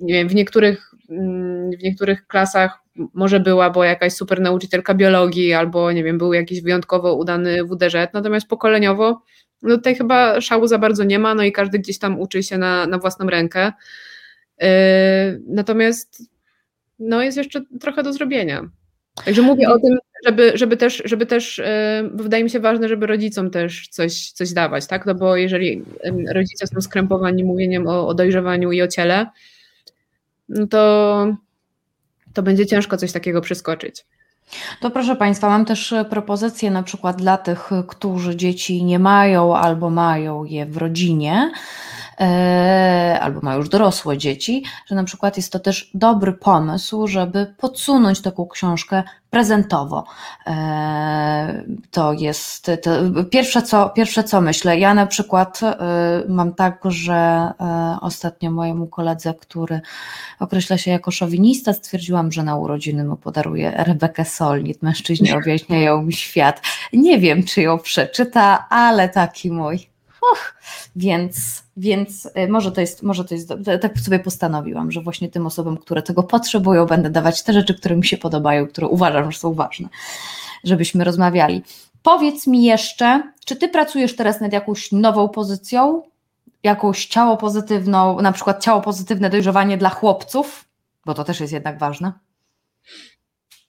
[0.02, 2.80] nie wiem, w niektórych, mm, w niektórych klasach
[3.14, 7.94] może była, bo jakaś super nauczycielka biologii, albo nie wiem, był jakiś wyjątkowo udany WDŻ,
[8.14, 9.22] natomiast pokoleniowo
[9.62, 12.58] no tutaj chyba szału za bardzo nie ma, no i każdy gdzieś tam uczy się
[12.58, 13.74] na, na własną rękę.
[14.62, 14.68] Yy,
[15.48, 16.24] natomiast
[17.00, 18.70] no jest jeszcze trochę do zrobienia.
[19.26, 22.88] Także mówię o tym, żeby, żeby też, żeby też yy, bo wydaje mi się ważne,
[22.88, 25.06] żeby rodzicom też coś, coś dawać, tak?
[25.06, 25.84] No bo jeżeli
[26.34, 29.26] rodzice są skrępowani mówieniem o, o dojrzewaniu i o ciele,
[30.50, 31.36] no to
[32.34, 34.06] to będzie ciężko coś takiego przeskoczyć.
[34.82, 39.58] To proszę Państwa, mam też e, propozycję na przykład dla tych, którzy dzieci nie mają
[39.58, 41.52] albo mają je w rodzinie.
[42.20, 47.54] E, albo ma już dorosłe dzieci, że na przykład jest to też dobry pomysł, żeby
[47.58, 50.04] podsunąć taką książkę prezentowo.
[50.48, 52.92] E, to jest to
[53.32, 54.80] pierwsze, co, pierwsze, co myślę.
[54.80, 55.78] Ja na przykład e,
[56.28, 57.52] mam tak, że
[58.02, 59.82] ostatnio mojemu koledze, który
[60.40, 64.84] określa się jako szowinista, stwierdziłam, że na urodziny mu podaruję Rebekę Solnit.
[64.84, 66.62] Mężczyźni objaśniają mi świat.
[66.94, 69.90] Nie wiem, czy ją przeczyta, ale taki mój
[70.22, 70.56] Och,
[70.96, 75.46] więc, więc y, może to jest, może to jest, tak sobie postanowiłam, że właśnie tym
[75.46, 79.40] osobom, które tego potrzebują, będę dawać te rzeczy, które mi się podobają, które uważam, że
[79.40, 79.90] są ważne,
[80.64, 81.64] żebyśmy rozmawiali.
[82.04, 86.04] Powiedz mi jeszcze, czy ty pracujesz teraz nad jakąś nową pozycją,
[86.64, 90.66] jakąś ciało pozytywną, na przykład ciało pozytywne dojrzewanie dla chłopców,
[91.06, 92.14] bo to też jest jednak ważne?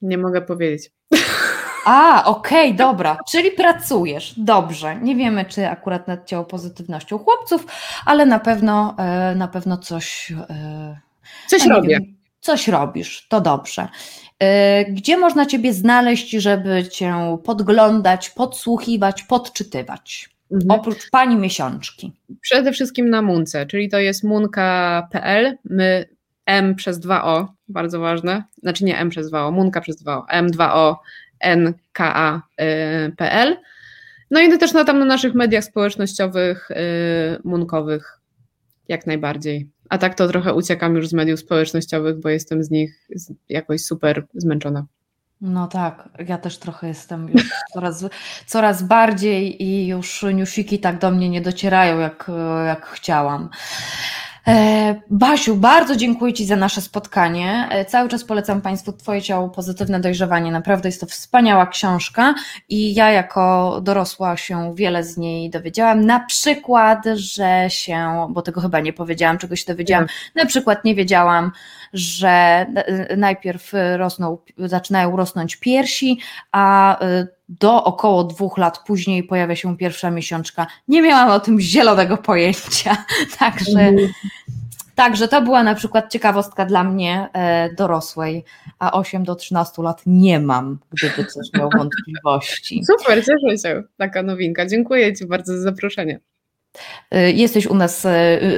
[0.02, 0.92] Nie mogę powiedzieć.
[1.84, 3.18] A, okej, okay, dobra.
[3.30, 4.34] Czyli pracujesz.
[4.36, 4.96] Dobrze.
[4.96, 7.66] Nie wiemy, czy akurat nad ciało pozytywnością chłopców,
[8.06, 10.32] ale na pewno e, na pewno coś.
[10.50, 11.00] E,
[11.46, 11.88] coś no robię.
[11.88, 13.88] Wiem, coś robisz, to dobrze.
[14.38, 20.30] E, gdzie można Ciebie znaleźć, żeby Cię podglądać, podsłuchiwać, podczytywać?
[20.52, 20.80] Mhm.
[20.80, 22.12] Oprócz Pani Miesiączki.
[22.40, 25.58] Przede wszystkim na Munce, czyli to jest munka.pl.
[25.64, 26.08] My
[26.46, 28.44] M przez 2O, bardzo ważne.
[28.62, 30.94] Znaczy nie M przez 2O, Munka przez 2O, M2O
[31.40, 32.36] nka.pl.
[34.30, 36.74] No i też no, tam na naszych mediach społecznościowych, y,
[37.44, 38.20] munkowych,
[38.88, 39.70] jak najbardziej.
[39.88, 43.08] A tak to trochę uciekam już z mediów społecznościowych, bo jestem z nich
[43.48, 44.86] jakoś super zmęczona.
[45.40, 48.04] No tak, ja też trochę jestem już coraz,
[48.46, 52.30] coraz bardziej i już newsiki tak do mnie nie docierają, jak,
[52.66, 53.48] jak chciałam.
[54.46, 57.68] E, Basiu, bardzo dziękuję Ci za nasze spotkanie.
[57.70, 60.52] E, cały czas polecam Państwu Twoje ciało pozytywne dojrzewanie.
[60.52, 62.34] Naprawdę jest to wspaniała książka
[62.68, 66.06] i ja jako dorosła się wiele z niej dowiedziałam.
[66.06, 70.94] Na przykład, że się, bo tego chyba nie powiedziałam, czego się dowiedziałam, na przykład nie
[70.94, 71.52] wiedziałam,
[71.92, 72.66] że
[73.16, 76.18] najpierw rosną, zaczynają rosnąć piersi,
[76.52, 76.98] a
[77.58, 80.66] do około dwóch lat później pojawia się pierwsza miesiączka.
[80.88, 83.04] Nie miałam o tym zielonego pojęcia,
[83.38, 83.92] także,
[84.94, 88.44] także to była na przykład ciekawostka dla mnie e, dorosłej,
[88.78, 92.82] a 8 do 13 lat nie mam, gdyby coś miał wątpliwości.
[92.98, 94.66] Super, cieszę się, taka nowinka.
[94.66, 96.20] Dziękuję Ci bardzo za zaproszenie.
[97.14, 98.08] Y, jesteś u nas y,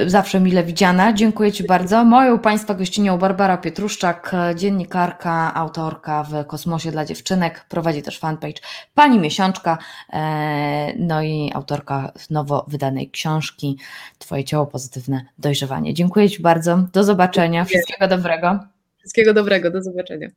[0.09, 1.13] zawsze mile widziana.
[1.13, 2.05] Dziękuję Ci bardzo.
[2.05, 8.61] Moją Państwa gościnią Barbara Pietruszczak, dziennikarka, autorka w Kosmosie dla Dziewczynek, prowadzi też fanpage
[8.93, 9.77] Pani Miesiączka,
[10.99, 13.77] no i autorka nowo wydanej książki
[14.19, 15.93] Twoje ciało pozytywne dojrzewanie.
[15.93, 16.77] Dziękuję Ci bardzo.
[16.93, 17.65] Do zobaczenia.
[17.65, 18.59] Wszystkiego dobrego.
[18.99, 19.71] Wszystkiego dobrego.
[19.71, 20.27] Do zobaczenia.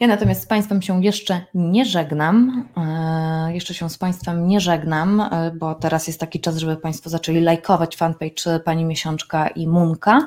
[0.00, 2.68] Ja natomiast z Państwem się jeszcze nie żegnam.
[2.76, 7.10] E, jeszcze się z Państwem nie żegnam, e, bo teraz jest taki czas, żeby Państwo
[7.10, 10.26] zaczęli lajkować fanpage Pani Miesiączka i Munka.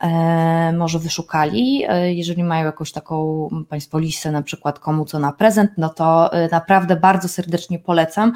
[0.00, 1.84] E, może wyszukali.
[2.04, 6.96] Jeżeli mają jakąś taką Państwo listę, na przykład komu co na prezent, no to naprawdę
[6.96, 8.32] bardzo serdecznie polecam.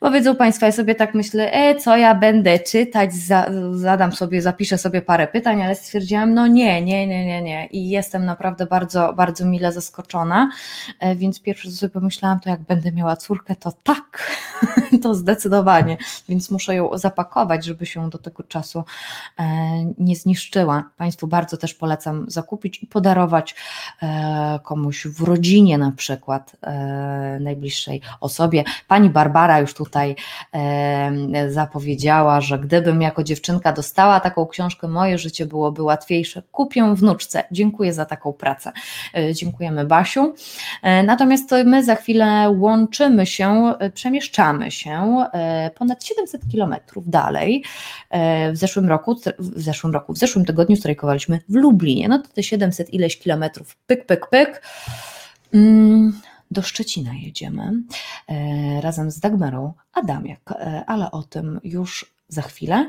[0.00, 4.42] Bo wiedzą Państwo, ja sobie tak myślę, e, co ja będę czytać, za, zadam sobie,
[4.42, 7.66] zapiszę sobie parę pytań, ale stwierdziłam, no nie, nie, nie, nie, nie.
[7.66, 10.07] I jestem naprawdę bardzo, bardzo mile zaskoczona.
[11.00, 14.32] E, więc pierwsze sobie pomyślałam, to jak będę miała córkę, to tak,
[15.02, 15.96] to zdecydowanie.
[16.28, 18.84] Więc muszę ją zapakować, żeby się do tego czasu
[19.38, 19.44] e,
[19.98, 20.90] nie zniszczyła.
[20.96, 23.54] Państwu bardzo też polecam zakupić i podarować
[24.02, 26.56] e, komuś w rodzinie na przykład,
[27.40, 28.64] najbliższej osobie.
[28.88, 30.16] Pani Barbara już tu tutaj
[31.48, 36.42] zapowiedziała, że gdybym jako dziewczynka dostała taką książkę, moje życie byłoby łatwiejsze.
[36.52, 37.44] Kupię wnuczce.
[37.50, 38.72] Dziękuję za taką pracę.
[39.34, 40.34] Dziękujemy Basiu.
[40.82, 45.24] E, natomiast my za chwilę łączymy się, e, przemieszczamy się
[45.74, 47.64] ponad 700 kilometrów dalej.
[48.52, 52.08] W zeszłym roku, w zeszłym roku, w zeszłym tygodniu strajkowaliśmy w Lublinie.
[52.08, 54.62] No to te 700 ileś kilometrów, pyk, pyk, pyk.
[55.54, 56.20] Mm,
[56.50, 57.72] do Szczecina jedziemy
[58.28, 62.88] e, razem z Dagmarą Adamiak, e, ale o tym już za chwilę.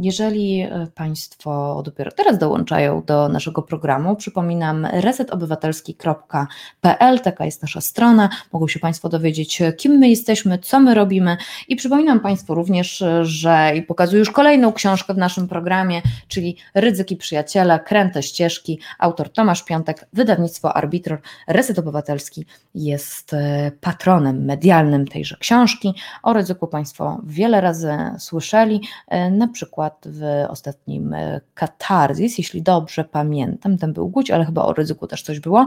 [0.00, 8.28] Jeżeli e, Państwo dopiero teraz dołączają do naszego programu, przypominam resetobywatelski.pl, taka jest nasza strona,
[8.52, 11.36] mogą się Państwo dowiedzieć, kim my jesteśmy, co my robimy
[11.68, 17.16] i przypominam Państwu również, że i pokazuję już kolejną książkę w naszym programie, czyli Ryzyki
[17.16, 21.20] Przyjaciele, Kręte Ścieżki, autor Tomasz Piątek, wydawnictwo Arbitror.
[21.46, 25.94] Reset Obywatelski jest e, patronem medialnym tejże książki.
[26.22, 27.98] O ryzyku Państwo wiele razy
[28.32, 34.44] słyszeli, e, na przykład w ostatnim e, Katarzys, jeśli dobrze pamiętam, ten był Głódź, ale
[34.44, 35.66] chyba o ryzyku też coś było.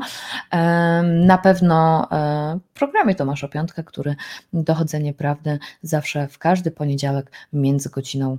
[1.03, 4.15] Na pewno e, w programie Tomasza Piątka, który
[4.53, 8.37] dochodzenie prawdy zawsze w każdy poniedziałek między godziną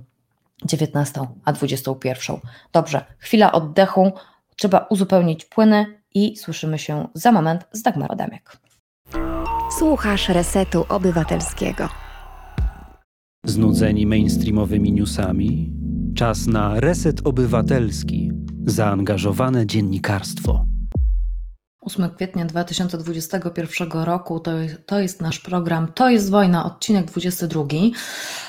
[0.65, 2.35] 19 a 21.
[2.71, 4.11] Dobrze, chwila oddechu,
[4.55, 8.57] trzeba uzupełnić płyny i słyszymy się za moment z Dagmar Adamiak.
[9.79, 12.06] Słuchasz Resetu Obywatelskiego.
[13.47, 15.73] Znudzeni mainstreamowymi newsami?
[16.15, 18.31] Czas na reset obywatelski,
[18.65, 20.65] zaangażowane dziennikarstwo.
[21.81, 24.51] 8 kwietnia 2021 roku to,
[24.85, 27.63] to jest nasz program To jest wojna, odcinek 22.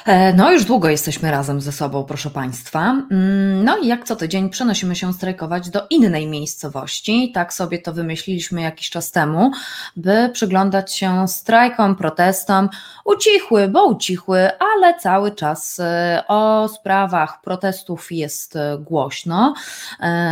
[0.07, 2.81] E, no, już długo jesteśmy razem ze sobą, proszę Państwa.
[3.11, 7.33] Mm, no i jak co tydzień przenosimy się strajkować do innej miejscowości.
[7.35, 9.51] Tak sobie to wymyśliliśmy jakiś czas temu,
[9.97, 12.69] by przyglądać się strajkom, protestom.
[13.05, 19.55] Ucichły, bo ucichły, ale cały czas e, o sprawach protestów jest e, głośno.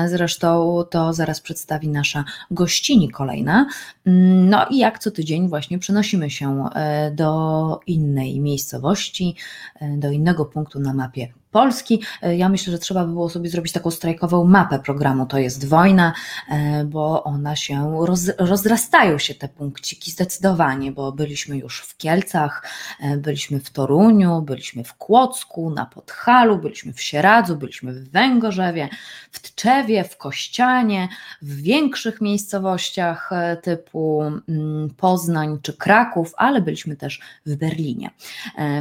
[0.07, 3.67] Zresztą to zaraz przedstawi nasza gościna kolejna.
[4.07, 9.35] Mm, no i jak co tydzień właśnie przenosimy się e, do innej miejscowości,
[9.81, 12.03] e, do innego punktu na mapie Polski.
[12.23, 15.69] E, ja myślę, że trzeba by było sobie zrobić taką strajkową mapę programu To jest
[15.69, 16.13] wojna,
[16.49, 22.63] e, bo ona się roz, rozrastają się te punkciki zdecydowanie, bo byliśmy już w Kielcach,
[23.01, 28.89] e, byliśmy w Toruniu, byliśmy w Kłodzku, na Podhalu, byliśmy w Sieradzu, byliśmy w Węgorzewie,
[29.31, 31.09] w Tczewie, w Kościanie,
[31.43, 33.31] w większych miejscowościach
[33.63, 38.11] typu mm, Poznań czy Kraków, ale byliśmy też w Berlinie.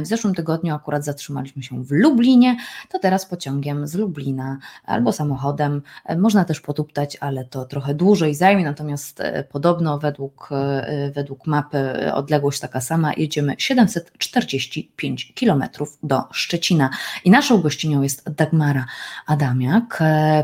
[0.02, 2.55] W zeszłym tygodniu akurat zatrzymaliśmy się w Lublinie,
[2.88, 5.82] to teraz pociągiem z Lublina albo samochodem.
[6.04, 11.46] E, można też potuptać, ale to trochę dłużej zajmie, natomiast e, podobno według, e, według
[11.46, 15.64] mapy odległość taka sama, jedziemy 745 km
[16.02, 16.90] do Szczecina.
[17.24, 18.86] I naszą gościnią jest Dagmara
[19.26, 20.02] Adamiak,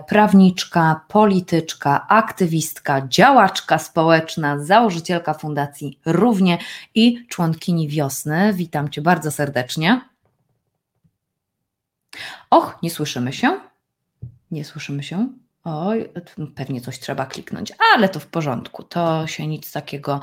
[0.09, 6.59] prawniczka, polityczka, aktywistka, działaczka społeczna, założycielka Fundacji Równie
[6.95, 8.53] i członkini Wiosny.
[8.53, 10.12] Witam Cię bardzo serdecznie.
[12.51, 13.61] Och, nie słyszymy się?
[14.51, 15.29] Nie słyszymy się?
[15.65, 16.09] Oj,
[16.55, 20.21] pewnie coś trzeba kliknąć, ale to w porządku, to się nic takiego.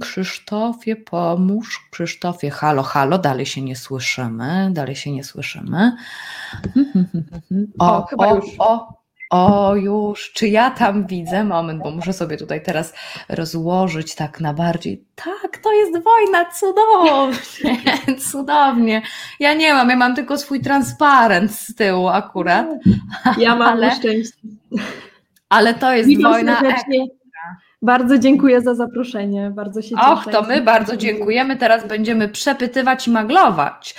[0.00, 1.88] Krzysztofie, pomóż.
[1.90, 5.92] Krzysztofie, halo, halo, dalej się nie słyszymy, dalej się nie słyszymy.
[7.78, 8.44] O, o chyba o, już.
[8.58, 9.01] O,
[9.32, 11.44] o, już, czy ja tam widzę?
[11.44, 12.94] Moment, bo muszę sobie tutaj teraz
[13.28, 15.04] rozłożyć tak na bardziej.
[15.14, 19.02] Tak, to jest wojna, cudownie, cudownie.
[19.40, 22.66] Ja nie mam, ja mam tylko swój transparent z tyłu akurat.
[23.38, 24.38] Ja mam ale, szczęście.
[25.48, 27.06] Ale to jest Witam wojna serdecznie.
[27.82, 30.12] Bardzo dziękuję za zaproszenie, bardzo się cieszę.
[30.12, 31.56] Och, to my bardzo dziękujemy.
[31.56, 33.94] Teraz będziemy przepytywać i maglować.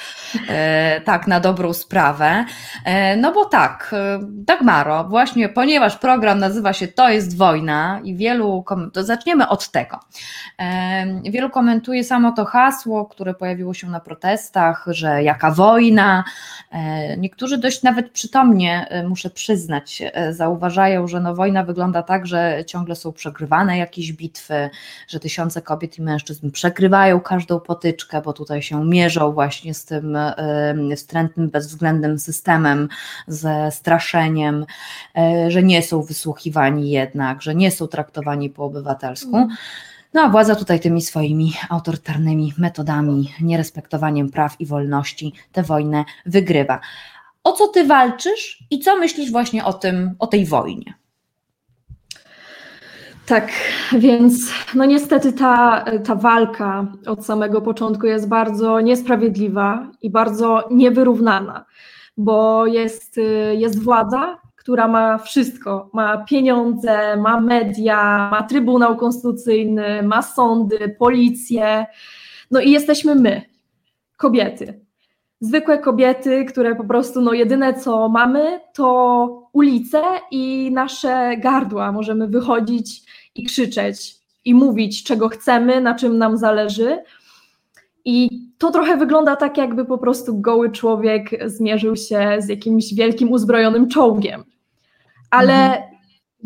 [0.50, 2.46] E, tak, na dobrą sprawę.
[2.86, 8.16] E, no bo tak, e, Dagmaro, właśnie ponieważ program nazywa się To jest wojna i
[8.16, 8.64] wielu,
[8.94, 10.00] to zaczniemy od tego.
[10.60, 16.24] E, wielu komentuje samo to hasło, które pojawiło się na protestach, że jaka wojna.
[16.72, 22.64] E, niektórzy dość nawet przytomnie, e, muszę przyznać, zauważają, że no wojna wygląda tak, że
[22.68, 24.70] ciągle są przegrywane jakieś bitwy,
[25.08, 30.18] że tysiące kobiet i mężczyzn przegrywają każdą potyczkę, bo tutaj się mierzą właśnie z tym
[30.96, 32.90] wstrętnym, bezwzględnym systemem,
[33.28, 34.66] ze straszeniem,
[35.18, 39.48] e, że nie są wysłuchiwani jednak, że nie są traktowani po obywatelsku.
[40.14, 46.80] No a władza tutaj tymi swoimi autorytarnymi metodami, nierespektowaniem praw i wolności tę wojnę wygrywa.
[47.44, 50.94] O co ty walczysz i co myślisz właśnie o tym, o tej wojnie?
[53.26, 53.52] Tak,
[53.94, 54.34] więc
[54.76, 61.66] no niestety ta, ta walka od samego początku jest bardzo niesprawiedliwa i bardzo niewyrównana,
[62.18, 63.20] bo jest,
[63.54, 65.90] jest władza, która ma wszystko.
[65.94, 71.86] Ma pieniądze, ma media, ma Trybunał Konstytucyjny, ma sądy, policję.
[72.52, 73.42] No i jesteśmy my,
[74.18, 74.82] kobiety.
[75.40, 80.02] Zwykłe kobiety, które po prostu no jedyne co mamy to ulice
[80.32, 81.92] i nasze gardła.
[81.92, 83.02] Możemy wychodzić
[83.36, 87.04] i krzyczeć i mówić, czego chcemy, na czym nam zależy.
[88.06, 93.32] I to trochę wygląda tak, jakby po prostu goły człowiek zmierzył się z jakimś wielkim
[93.32, 94.44] uzbrojonym czołgiem.
[95.32, 95.84] Ale Mhm.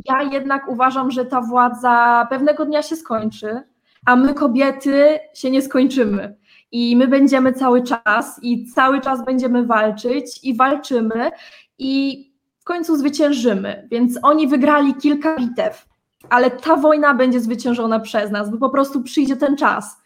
[0.06, 3.62] ja jednak uważam, że ta władza pewnego dnia się skończy,
[4.06, 6.36] a my kobiety się nie skończymy.
[6.72, 11.32] I my będziemy cały czas i cały czas będziemy walczyć i walczymy
[11.78, 12.27] i
[12.68, 13.88] końcu zwyciężymy.
[13.92, 15.86] Więc oni wygrali kilka bitew,
[16.30, 19.98] ale ta wojna będzie zwyciężona przez nas, bo po prostu przyjdzie ten czas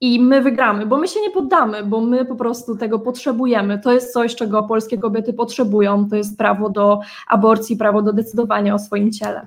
[0.00, 3.78] i my wygramy, bo my się nie poddamy, bo my po prostu tego potrzebujemy.
[3.78, 6.08] To jest coś, czego polskie kobiety potrzebują.
[6.08, 9.46] To jest prawo do aborcji, prawo do decydowania o swoim ciele.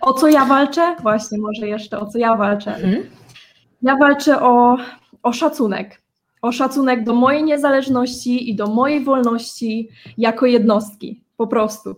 [0.00, 0.96] O co ja walczę?
[1.02, 2.76] Właśnie, może jeszcze o co ja walczę.
[3.82, 4.76] Ja walczę o,
[5.22, 6.02] o szacunek.
[6.42, 11.24] O szacunek do mojej niezależności i do mojej wolności jako jednostki.
[11.40, 11.96] Po prostu.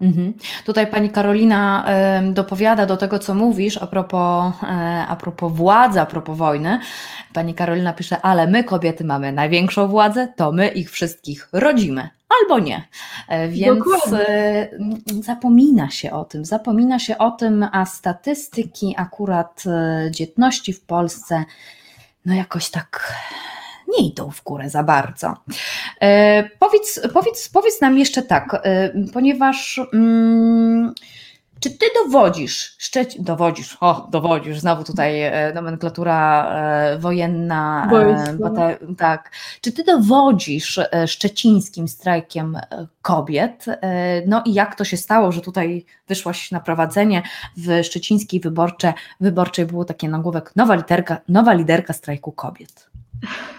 [0.00, 0.34] Mhm.
[0.64, 1.86] Tutaj pani Karolina
[2.32, 4.66] dopowiada do tego, co mówisz a propos, e,
[5.08, 6.80] a propos władzy, a propos wojny.
[7.32, 12.08] Pani Karolina pisze, ale my kobiety mamy największą władzę, to my ich wszystkich rodzimy.
[12.40, 12.88] Albo nie.
[13.28, 14.28] E, Więc Dokładnie.
[14.28, 14.68] e,
[15.22, 19.64] zapomina się o tym, zapomina się o tym, a statystyki akurat
[20.10, 21.44] dzietności w Polsce
[22.26, 23.14] no jakoś tak
[23.88, 25.34] nie idą w górę za bardzo.
[26.00, 30.94] E, powiedz, powiedz, powiedz nam jeszcze tak, e, ponieważ mm,
[31.60, 38.96] czy ty dowodzisz, Szczecin, dowodzisz, o, dowodzisz, znowu tutaj e, nomenklatura e, wojenna, e, bata-
[38.98, 39.30] tak,
[39.60, 42.58] czy ty dowodzisz szczecińskim strajkiem
[43.02, 43.64] kobiet,
[44.26, 47.22] no i jak to się stało, że tutaj wyszłaś na prowadzenie
[47.56, 52.90] w szczecińskiej wyborcze, wyborczej było takie nagłówek, nowa literka, nowa liderka strajku kobiet.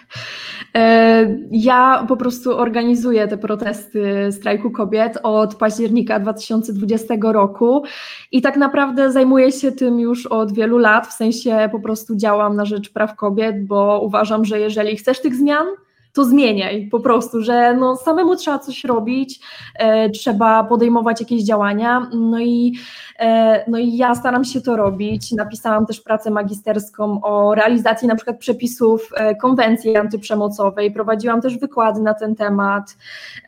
[0.76, 7.84] E, Ja po prostu organizuję te protesty strajku kobiet od października 2020 roku
[8.32, 12.56] i tak naprawdę zajmuję się tym już od wielu lat, w sensie po prostu działam
[12.56, 15.68] na rzecz praw kobiet, bo uważam, że jeżeli chcesz tych zmian,
[16.14, 19.40] to zmieniaj po prostu, że no samemu trzeba coś robić,
[19.76, 22.74] e, trzeba podejmować jakieś działania, no i,
[23.20, 25.32] e, no i ja staram się to robić.
[25.32, 32.02] Napisałam też pracę magisterską o realizacji na przykład przepisów e, konwencji antyprzemocowej, prowadziłam też wykłady
[32.02, 32.98] na ten temat.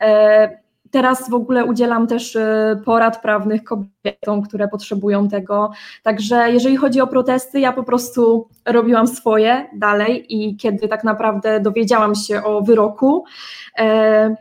[0.00, 0.61] E,
[0.92, 5.70] Teraz w ogóle udzielam też e, porad prawnych kobietom, które potrzebują tego.
[6.02, 11.60] Także jeżeli chodzi o protesty, ja po prostu robiłam swoje dalej i kiedy tak naprawdę
[11.60, 13.24] dowiedziałam się o wyroku,
[13.78, 14.36] e,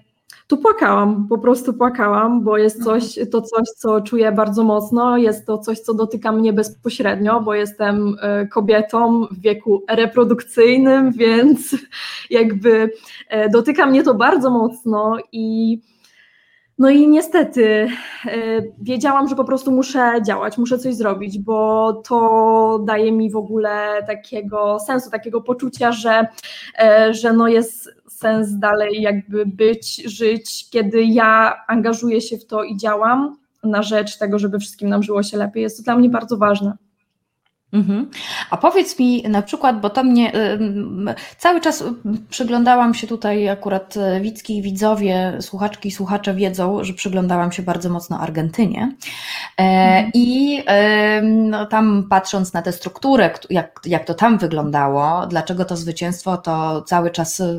[0.52, 5.46] to płakałam, po prostu płakałam, bo jest coś, to coś, co czuję bardzo mocno, jest
[5.46, 11.76] to coś, co dotyka mnie bezpośrednio, bo jestem e, kobietą w wieku reprodukcyjnym, więc
[12.30, 12.90] jakby
[13.30, 15.78] e, dotyka mnie to bardzo mocno i
[16.82, 17.88] no i niestety
[18.26, 23.36] e, wiedziałam, że po prostu muszę działać, muszę coś zrobić, bo to daje mi w
[23.36, 26.28] ogóle takiego sensu, takiego poczucia, że,
[26.80, 32.64] e, że no jest sens dalej jakby być, żyć, kiedy ja angażuję się w to
[32.64, 35.64] i działam na rzecz tego, żeby wszystkim nam żyło się lepiej.
[35.64, 36.78] Jest to dla mnie bardzo ważne.
[37.74, 38.10] Mhm.
[38.50, 40.32] A powiedz mi na przykład, bo to mnie
[41.38, 41.84] cały czas
[42.30, 47.64] przyglądałam się tutaj, akurat e, widzki i widzowie, słuchaczki i słuchacze wiedzą, że przyglądałam się
[47.64, 48.96] bardzo mocno Argentynie.
[49.58, 50.12] E, mhm.
[50.14, 50.64] I
[51.24, 56.82] no, tam patrząc na tę strukturę, jak, jak to tam wyglądało, dlaczego to zwycięstwo, to
[56.82, 57.56] cały czas e,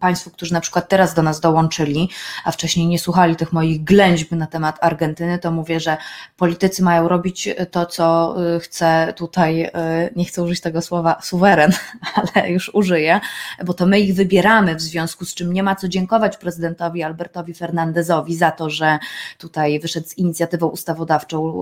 [0.00, 2.08] Państwo, którzy na przykład teraz do nas dołączyli,
[2.44, 5.96] a wcześniej nie słuchali tych moich ględźb na temat Argentyny, to mówię, że
[6.36, 9.70] politycy mają robić to, co chce tutaj, e,
[10.16, 11.72] nie chcę użyć tego słowa suweren,
[12.34, 13.20] ale już użyję,
[13.64, 17.54] bo to my ich wybieramy, w związku z czym nie ma co dziękować prezydentowi Albertowi
[17.54, 18.98] Fernandezowi za to, że
[19.38, 21.54] tutaj wyszedł z inicjatywą ustawodawczą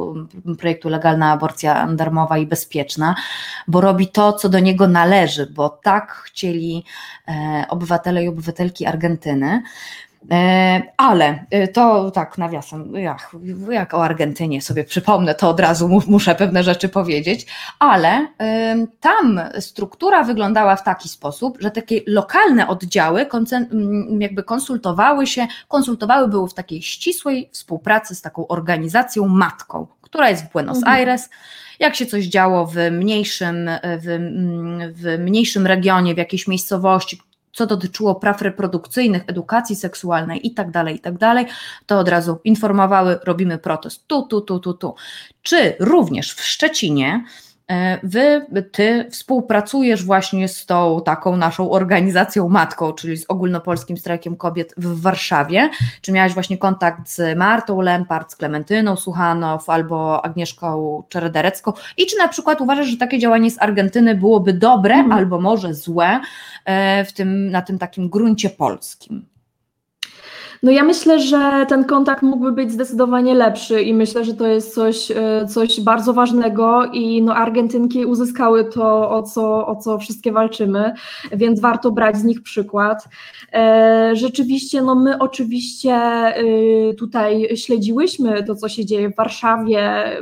[0.59, 3.15] projektu Legalna Aborcja Darmowa i Bezpieczna,
[3.69, 6.85] bo robi to, co do niego należy, bo tak chcieli
[7.29, 9.63] e, obywatele i obywatelki Argentyny.
[10.31, 13.37] E, ale e, to tak, nawiasem, jak,
[13.71, 17.47] jak o Argentynie sobie przypomnę, to od razu muszę pewne rzeczy powiedzieć,
[17.79, 18.27] ale
[19.01, 23.27] tam struktura wyglądała w taki sposób, że takie lokalne oddziały
[24.19, 30.45] jakby konsultowały się, konsultowały były w takiej ścisłej współpracy z taką organizacją matką, która jest
[30.45, 30.97] w Buenos mhm.
[30.97, 31.31] Aires.
[31.81, 34.07] Jak się coś działo w mniejszym, w,
[34.95, 37.21] w mniejszym regionie, w jakiejś miejscowości,
[37.53, 41.47] co dotyczyło praw reprodukcyjnych, edukacji seksualnej itd., tak itd., tak
[41.87, 44.95] to od razu informowały, robimy protest tu, tu, tu, tu, tu.
[45.43, 47.25] Czy również w Szczecinie
[48.03, 54.75] wy, ty współpracujesz właśnie z tą taką naszą organizacją matką, czyli z ogólnopolskim strajkiem kobiet
[54.77, 55.71] w Warszawie.
[56.01, 62.17] Czy miałaś właśnie kontakt z Martą Lempart, z Klementyną Suchanow albo Agnieszką Czerederecką i czy
[62.17, 65.13] na przykład uważasz, że takie działanie z Argentyny byłoby dobre mm.
[65.13, 66.21] albo może złe
[66.65, 69.32] e, w tym, na tym takim gruncie polskim?
[70.63, 74.75] No ja myślę, że ten kontakt mógłby być zdecydowanie lepszy i myślę, że to jest
[74.75, 80.33] coś, e, coś bardzo ważnego i no Argentynki uzyskały to, o co, o co wszystkie
[80.33, 80.93] walczymy,
[81.33, 83.09] więc warto brać z nich przykład.
[83.53, 85.95] E, rzeczywiście, no my oczywiście
[86.41, 90.13] y, tutaj śledziłyśmy to, co się dzieje w Warszawie,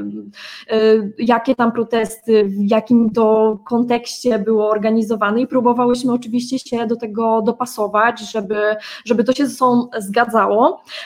[0.72, 6.96] y, jakie tam protesty, w jakim to kontekście było organizowane i próbowałyśmy oczywiście się do
[6.96, 8.60] tego dopasować, żeby,
[9.04, 10.29] żeby to się ze sobą zgadzało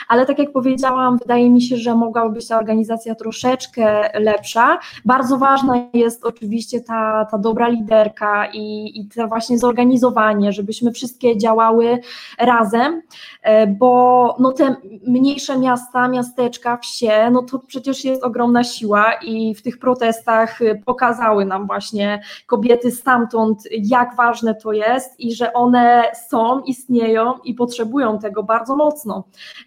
[0.09, 4.79] ale tak jak powiedziałam, wydaje mi się, że mogłaby być ta organizacja troszeczkę lepsza.
[5.05, 11.39] Bardzo ważna jest oczywiście ta, ta dobra liderka i, i to właśnie zorganizowanie, żebyśmy wszystkie
[11.39, 11.99] działały
[12.39, 13.03] razem,
[13.43, 19.55] e, bo no te mniejsze miasta, miasteczka, wsie, no to przecież jest ogromna siła i
[19.55, 26.03] w tych protestach pokazały nam właśnie kobiety stamtąd, jak ważne to jest i że one
[26.29, 29.14] są, istnieją i potrzebują tego bardzo mocno.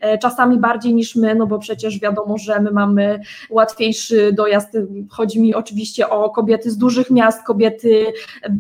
[0.02, 3.20] E, czasami bardziej niż my, no bo przecież wiadomo, że my mamy
[3.50, 4.78] łatwiejszy dojazd.
[5.10, 8.06] Chodzi mi oczywiście o kobiety z dużych miast, kobiety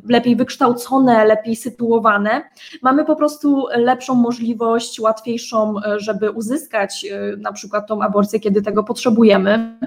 [0.09, 2.41] lepiej wykształcone, lepiej sytuowane.
[2.81, 8.61] Mamy po prostu lepszą możliwość, łatwiejszą, e, żeby uzyskać e, na przykład tą aborcję, kiedy
[8.61, 9.79] tego potrzebujemy,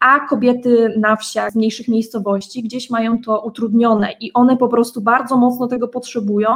[0.00, 5.00] a kobiety na wsiach, z mniejszych miejscowości gdzieś mają to utrudnione i one po prostu
[5.00, 6.48] bardzo mocno tego potrzebują.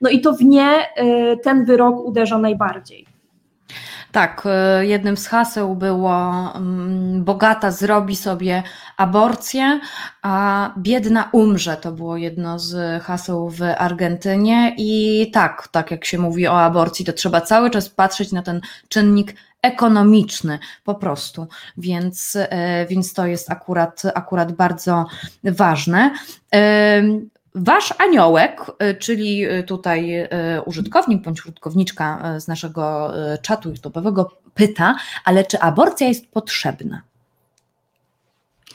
[0.00, 0.70] No i to w nie
[1.42, 3.17] ten wyrok uderza najbardziej.
[4.18, 8.62] Tak, e, jednym z haseł było mm, bogata zrobi sobie
[8.96, 9.80] aborcję,
[10.22, 11.76] a biedna umrze.
[11.76, 17.04] To było jedno z haseł w Argentynie i tak, tak jak się mówi o aborcji,
[17.04, 21.46] to trzeba cały czas patrzeć na ten czynnik ekonomiczny po prostu,
[21.76, 25.06] więc, e, więc to jest akurat, akurat bardzo
[25.44, 26.10] ważne.
[27.54, 30.28] Wasz aniołek, y, czyli y, tutaj y,
[30.66, 34.24] użytkownik bądź użytkowniczka z naszego czatu YouTube'owego
[34.54, 37.02] pyta, ale czy aborcja jest potrzebna?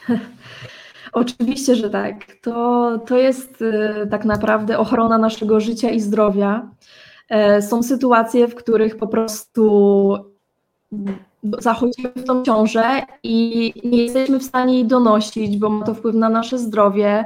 [1.12, 2.14] Oczywiście, że tak.
[2.42, 3.64] To, to jest
[4.10, 6.68] tak naprawdę ochrona naszego życia i zdrowia.
[7.28, 10.18] E, są sytuacje, w których po prostu
[11.58, 16.14] zachodzimy w tą ciążę i nie jesteśmy w stanie jej donosić, bo ma to wpływ
[16.14, 17.24] na nasze zdrowie,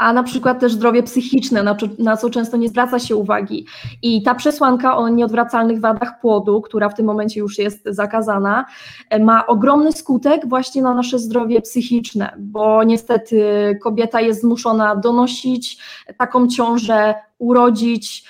[0.00, 3.66] a na przykład też zdrowie psychiczne, na, na, co często nie zwraca się uwagi.
[4.02, 8.64] I ta przesłanka o nieodwracalnych wadach płodu, która w tym momencie już jest zakazana,
[9.10, 13.42] e, ma ogromny skutek właśnie na nasze zdrowie psychiczne, bo niestety
[13.82, 15.78] kobieta jest zmuszona donosić
[16.16, 18.24] taką ciążę, urodzić,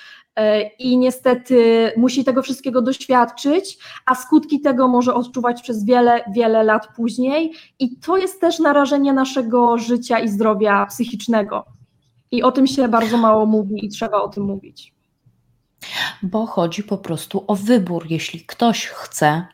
[0.79, 6.87] i niestety musi tego wszystkiego doświadczyć, a skutki tego może odczuwać przez wiele, wiele lat
[6.95, 7.53] później.
[7.79, 11.65] I to jest też narażenie naszego życia i zdrowia psychicznego.
[12.31, 14.93] I o tym się bardzo mało mówi i trzeba o tym mówić.
[16.23, 18.05] Bo chodzi po prostu o wybór.
[18.09, 19.45] Jeśli ktoś chce,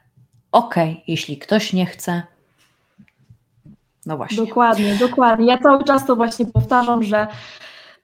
[0.52, 0.76] ok,
[1.08, 2.24] jeśli ktoś nie chce,
[4.08, 4.38] No właśnie.
[4.38, 5.48] Dokładnie, dokładnie.
[5.48, 7.28] Ja cały czas to właśnie powtarzam, że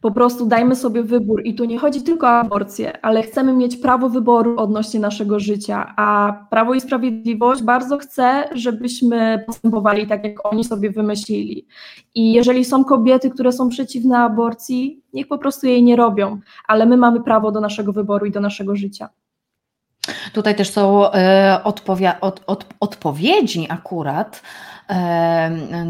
[0.04, 3.78] po prostu dajmy sobie wybór i tu nie chodzi tylko o aborcję, ale chcemy mieć
[3.78, 10.54] prawo wyboru odnośnie naszego życia, a Prawo i Sprawiedliwość bardzo chce, żebyśmy postępowali tak, jak
[10.54, 11.68] oni sobie wymyślili.
[12.16, 16.86] I jeżeli są kobiety, które są przeciwne aborcji, niech po prostu jej nie robią, ale
[16.86, 19.10] my mamy prawo do naszego wyboru i do naszego życia.
[20.34, 21.62] Tutaj też są e,
[22.80, 24.42] odpowiedzi akurat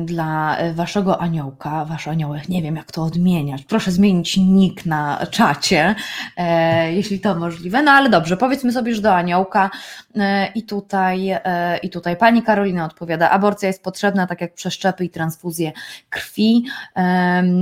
[0.06, 5.96] dla waszego aniołka, wasz aniołek, nie wiem jak to odmieniać, proszę zmienić nick na czacie,
[6.38, 9.70] e, jeśli to możliwe, no ale dobrze, powiedzmy sobie, że do aniołka.
[10.16, 15.06] E, i tutaj, e, i tutaj pani Karolina odpowiada, aborcja jest potrzebna, tak jak przeszczepy
[15.06, 15.72] i transfuzje
[16.10, 16.66] krwi,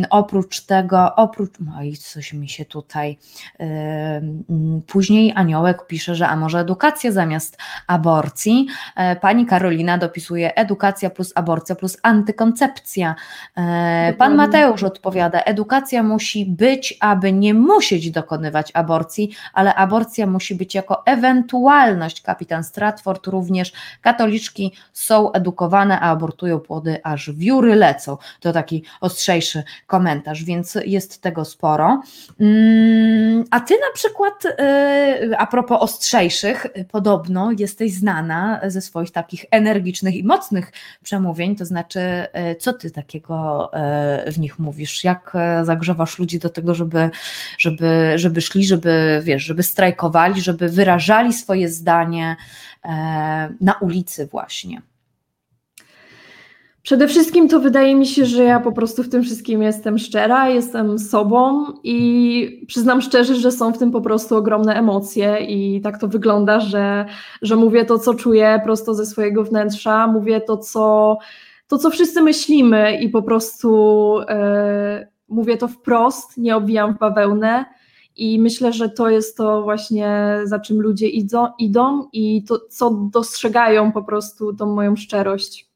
[0.09, 3.17] oprócz tego, oprócz, no i coś mi się tutaj,
[4.87, 8.67] później aniołek pisze, że a może edukacja zamiast aborcji,
[9.21, 13.15] pani Karolina dopisuje edukacja plus plus aborcja plus antykoncepcja.
[13.57, 20.55] E, pan Mateusz odpowiada, edukacja musi być, aby nie musieć dokonywać aborcji, ale aborcja musi
[20.55, 22.21] być jako ewentualność.
[22.21, 28.17] Kapitan Stratford również, katoliczki są edukowane, a abortują płody, aż wióry lecą.
[28.39, 32.01] To taki ostrzejszy komentarz, więc jest tego sporo.
[32.39, 39.45] Mm, a ty na przykład, e, a propos ostrzejszych, podobno jesteś znana ze swoich takich
[39.51, 40.71] energicznych i mocnych
[41.03, 45.03] przemówień, to znaczy, e, co ty takiego e, w nich mówisz?
[45.03, 47.09] Jak zagrzewasz ludzi do tego, żeby,
[47.57, 52.35] żeby, żeby szli, żeby, wiesz, żeby strajkowali, żeby wyrażali swoje zdanie
[53.61, 54.81] na ulicy właśnie?
[56.83, 60.49] Przede wszystkim to wydaje mi się, że ja po prostu w tym wszystkim jestem szczera,
[60.49, 65.99] jestem sobą i przyznam szczerze, że są w tym po prostu ogromne emocje i tak
[65.99, 67.05] to wygląda, że,
[67.41, 71.17] że mówię to, co czuję prosto ze swojego wnętrza, mówię to, co,
[71.67, 77.65] to, co wszyscy myślimy i po prostu e, mówię to wprost, nie obwijam w bawełnę.
[78.15, 82.89] I myślę, że to jest to właśnie, za czym ludzie idą, idą i to, co
[83.13, 85.70] dostrzegają po prostu tą moją szczerość.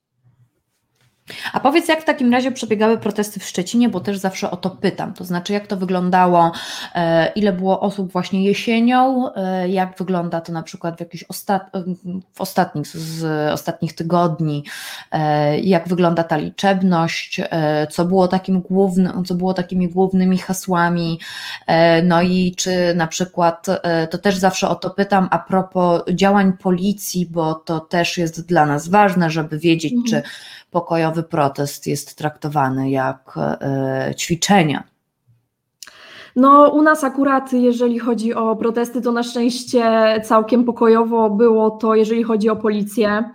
[1.54, 4.70] A powiedz, jak w takim razie przebiegały protesty w Szczecinie, bo też zawsze o to
[4.70, 5.14] pytam.
[5.14, 6.52] To znaczy, jak to wyglądało,
[6.96, 11.72] e, ile było osób właśnie jesienią, e, jak wygląda to na przykład w jakichś ostat...
[12.34, 14.64] w ostatnich, z ostatnich tygodni,
[15.12, 17.42] e, jak wygląda ta liczebność,
[17.92, 21.20] co było takim głównym, co było takimi głównymi hasłami,
[22.04, 23.68] no i czy na przykład,
[24.10, 28.66] to też zawsze o to pytam a propos działań policji, bo to też jest dla
[28.66, 30.10] nas ważne, żeby wiedzieć, mhm.
[30.10, 30.30] czy
[30.76, 34.84] pokojowy protest jest traktowany jak e, ćwiczenia.
[36.36, 39.84] No, u nas akurat, jeżeli chodzi o protesty, to na szczęście
[40.24, 43.30] całkiem pokojowo było to, jeżeli chodzi o policję.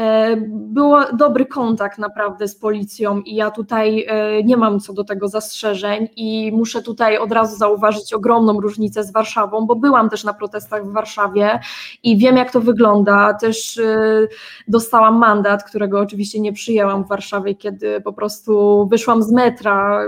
[0.00, 5.04] E, był dobry kontakt naprawdę z policją i ja tutaj e, nie mam co do
[5.04, 10.24] tego zastrzeżeń i muszę tutaj od razu zauważyć ogromną różnicę z Warszawą, bo byłam też
[10.24, 11.60] na protestach w Warszawie
[12.02, 13.34] i wiem jak to wygląda.
[13.34, 14.28] Też e,
[14.68, 20.00] dostałam mandat, którego oczywiście nie przyjęłam w Warszawie, kiedy po prostu wyszłam z metra,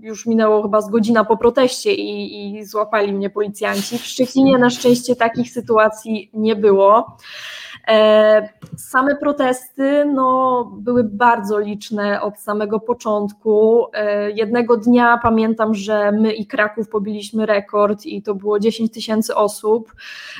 [0.00, 3.98] już minęło chyba z godzina po proteście i, i złapali mnie policjanci.
[3.98, 7.16] W Szczecinie na szczęście takich sytuacji nie było.
[7.88, 13.86] E, same protesty no, były bardzo liczne od samego początku.
[13.92, 19.34] E, jednego dnia pamiętam, że my i Kraków pobiliśmy rekord i to było 10 tysięcy
[19.34, 19.92] osób.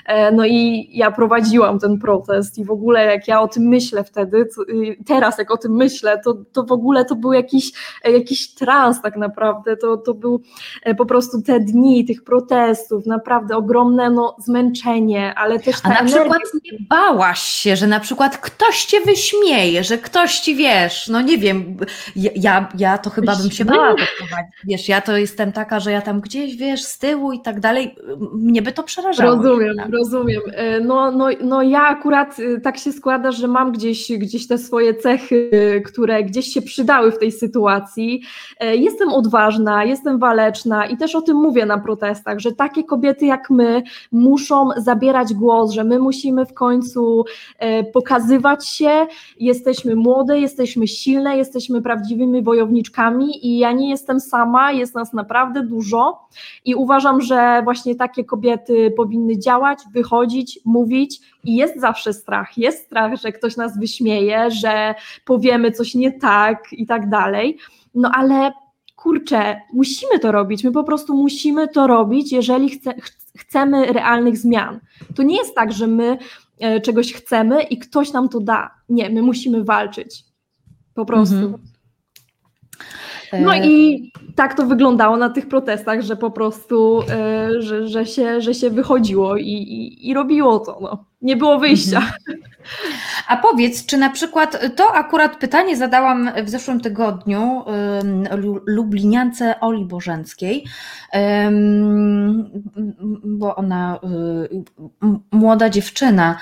[0.06, 4.04] E, no i ja prowadziłam ten protest i w ogóle jak ja o tym myślę
[4.04, 7.72] wtedy, y, teraz jak o tym myślę, to, to w ogóle to był jakiś,
[8.04, 9.76] jakiś trans tak naprawdę.
[9.76, 10.40] To, to był
[10.98, 15.98] po prostu te dni tych protestów, naprawdę ogromne no, zmęczenie, ale też ta A na
[15.98, 16.20] energia...
[16.20, 21.20] przykład nie bałaś się, że na przykład ktoś cię wyśmieje, że ktoś ci wiesz, no
[21.20, 21.76] nie wiem,
[22.16, 24.54] ja, ja to chyba bym się bała prowadzić.
[24.64, 27.96] Wiesz, ja to jestem taka, że ja tam gdzieś, wiesz, z tyłu i tak dalej,
[28.32, 29.36] mnie by to przerażało.
[29.36, 30.40] Rozumiem, rozumiem.
[30.52, 34.58] E, no, no, no ja akurat e, tak się składa, że mam gdzieś, gdzieś te
[34.58, 35.50] swoje cechy,
[35.86, 38.22] które gdzieś się przydały w tej sytuacji.
[38.60, 43.26] E, jestem odważna, jestem waleczna i też o tym mówię na protestach, że takie kobiety
[43.26, 43.82] jak my
[44.12, 47.25] muszą zabierać głos, że my musimy w końcu E,
[47.92, 49.06] pokazywać się.
[49.40, 55.62] Jesteśmy młode, jesteśmy silne, jesteśmy prawdziwymi wojowniczkami i ja nie jestem sama, jest nas naprawdę
[55.62, 56.28] dużo
[56.64, 62.58] i uważam, że właśnie takie kobiety powinny działać, wychodzić, mówić i jest zawsze strach.
[62.58, 64.94] Jest strach, że ktoś nas wyśmieje, że
[65.24, 67.58] powiemy coś nie tak i tak dalej.
[67.94, 68.52] No ale
[68.96, 72.94] kurczę, musimy to robić, my po prostu musimy to robić, jeżeli chce,
[73.38, 74.80] chcemy realnych zmian.
[75.16, 76.45] To nie jest tak, że my E,
[76.82, 78.70] czegoś chcemy i ktoś nam to da.
[78.88, 80.24] Nie, my musimy walczyć.
[80.94, 81.34] Po prostu.
[81.34, 81.58] Mhm.
[83.32, 88.06] No E, i tak to wyglądało na tych protestach, że po prostu, e, że, że,
[88.06, 90.78] się, że się wychodziło i, i, i robiło to.
[90.80, 91.04] No.
[91.22, 92.02] Nie było wyjścia.
[93.28, 97.64] A powiedz, czy na przykład to akurat pytanie zadałam w zeszłym tygodniu
[98.66, 100.64] Lubliniance Oli Bożenckiej,
[103.24, 104.00] bo ona,
[104.52, 104.64] y,
[105.30, 106.38] młoda dziewczyna,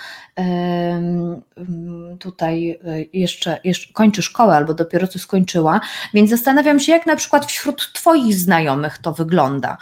[2.18, 5.80] tutaj y, jeszcze, jeszcze kończy szkołę albo dopiero co skończyła,
[6.14, 9.76] więc zastanawiam się, jak na przykład wśród Twoich znajomych to wygląda.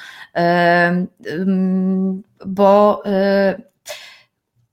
[2.46, 3.71] Bo y,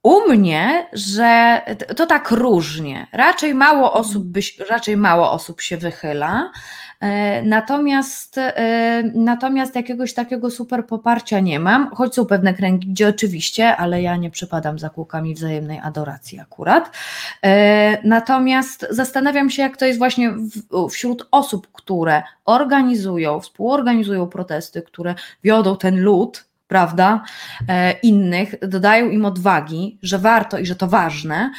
[0.02, 1.60] u mnie, że
[1.96, 3.06] to tak różnie.
[3.12, 6.50] Raczej mało osób, byś, raczej mało osób się wychyla.
[7.00, 13.08] e, Natomiast, e, natomiast jakiegoś takiego super poparcia nie mam, choć są pewne kręgi, gdzie
[13.08, 16.90] oczywiście, ale ja nie przypadam za kółkami wzajemnej adoracji akurat.
[17.42, 24.82] E, Natomiast zastanawiam się, jak to jest właśnie w, wśród osób, które organizują, współorganizują protesty,
[24.82, 25.14] które
[25.44, 27.22] wiodą ten lud, prawda,
[27.68, 31.52] e, innych, dodają im odwagi, że warto i że to ważne.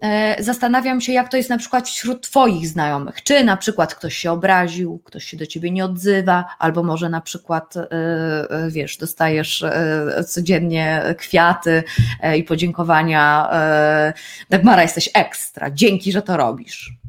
[0.00, 3.22] E, Zastanawiam się, jak to jest na przykład wśród Twoich znajomych.
[3.22, 7.20] Czy na przykład ktoś się obraził, ktoś się do Ciebie nie odzywa, albo może na
[7.20, 7.86] przykład, e,
[8.70, 9.64] wiesz, dostajesz
[10.26, 11.82] codziennie kwiaty
[12.36, 13.50] i podziękowania.
[14.50, 16.99] Dagmara, jesteś ekstra, dzięki, że to robisz.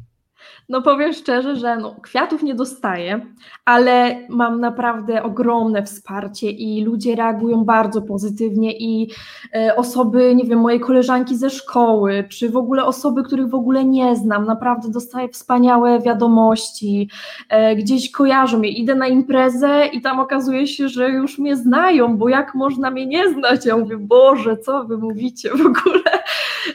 [0.68, 3.26] No powiem szczerze, że no, kwiatów nie dostaję,
[3.64, 9.10] ale mam naprawdę ogromne wsparcie i ludzie reagują bardzo pozytywnie i
[9.54, 13.84] e, osoby, nie wiem, moje koleżanki ze szkoły, czy w ogóle osoby, których w ogóle
[13.84, 17.08] nie znam, naprawdę dostaję wspaniałe wiadomości,
[17.48, 22.16] e, gdzieś kojarzą mnie, idę na imprezę i tam okazuje się, że już mnie znają,
[22.16, 23.66] bo jak można mnie nie znać?
[23.66, 26.21] Ja mówię, Boże, co wy mówicie w ogóle?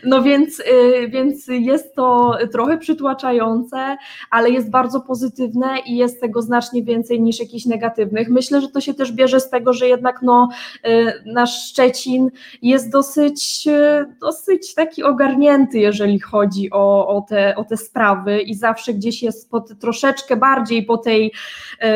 [0.03, 3.98] No więc, y, więc jest to trochę przytłaczające,
[4.32, 8.30] ale jest bardzo pozytywne i jest tego znacznie więcej niż jakichś negatywnych.
[8.30, 10.49] Myślę, że to się też bierze z tego, że jednak no,
[10.88, 17.64] y, nasz Szczecin jest dosyć, y, dosyć taki ogarnięty, jeżeli chodzi o, o, te, o
[17.64, 21.34] te sprawy i zawsze gdzieś jest pod, troszeczkę bardziej po tej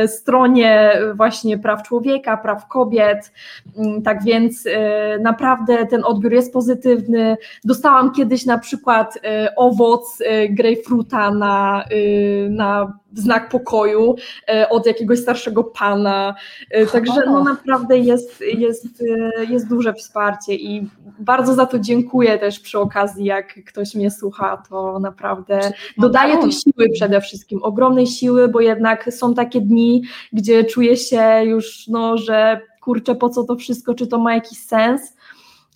[0.07, 3.31] stronie właśnie praw człowieka, praw kobiet.
[3.77, 4.67] Mm, Tak więc
[5.19, 7.37] naprawdę ten odbiór jest pozytywny.
[7.63, 14.15] Dostałam kiedyś na przykład e, owoc e, grejpfruta na, e, na znak pokoju
[14.69, 16.35] od jakiegoś starszego pana.
[16.91, 19.03] Także no naprawdę jest, jest,
[19.49, 20.89] jest duże wsparcie i
[21.19, 26.51] bardzo za to dziękuję też przy okazji, jak ktoś mnie słucha, to naprawdę dodaje to
[26.51, 30.03] siły przede wszystkim, ogromnej siły, bo jednak są takie dni,
[30.33, 34.59] gdzie czuję się już, no, że kurczę, po co to wszystko, czy to ma jakiś
[34.59, 35.13] sens,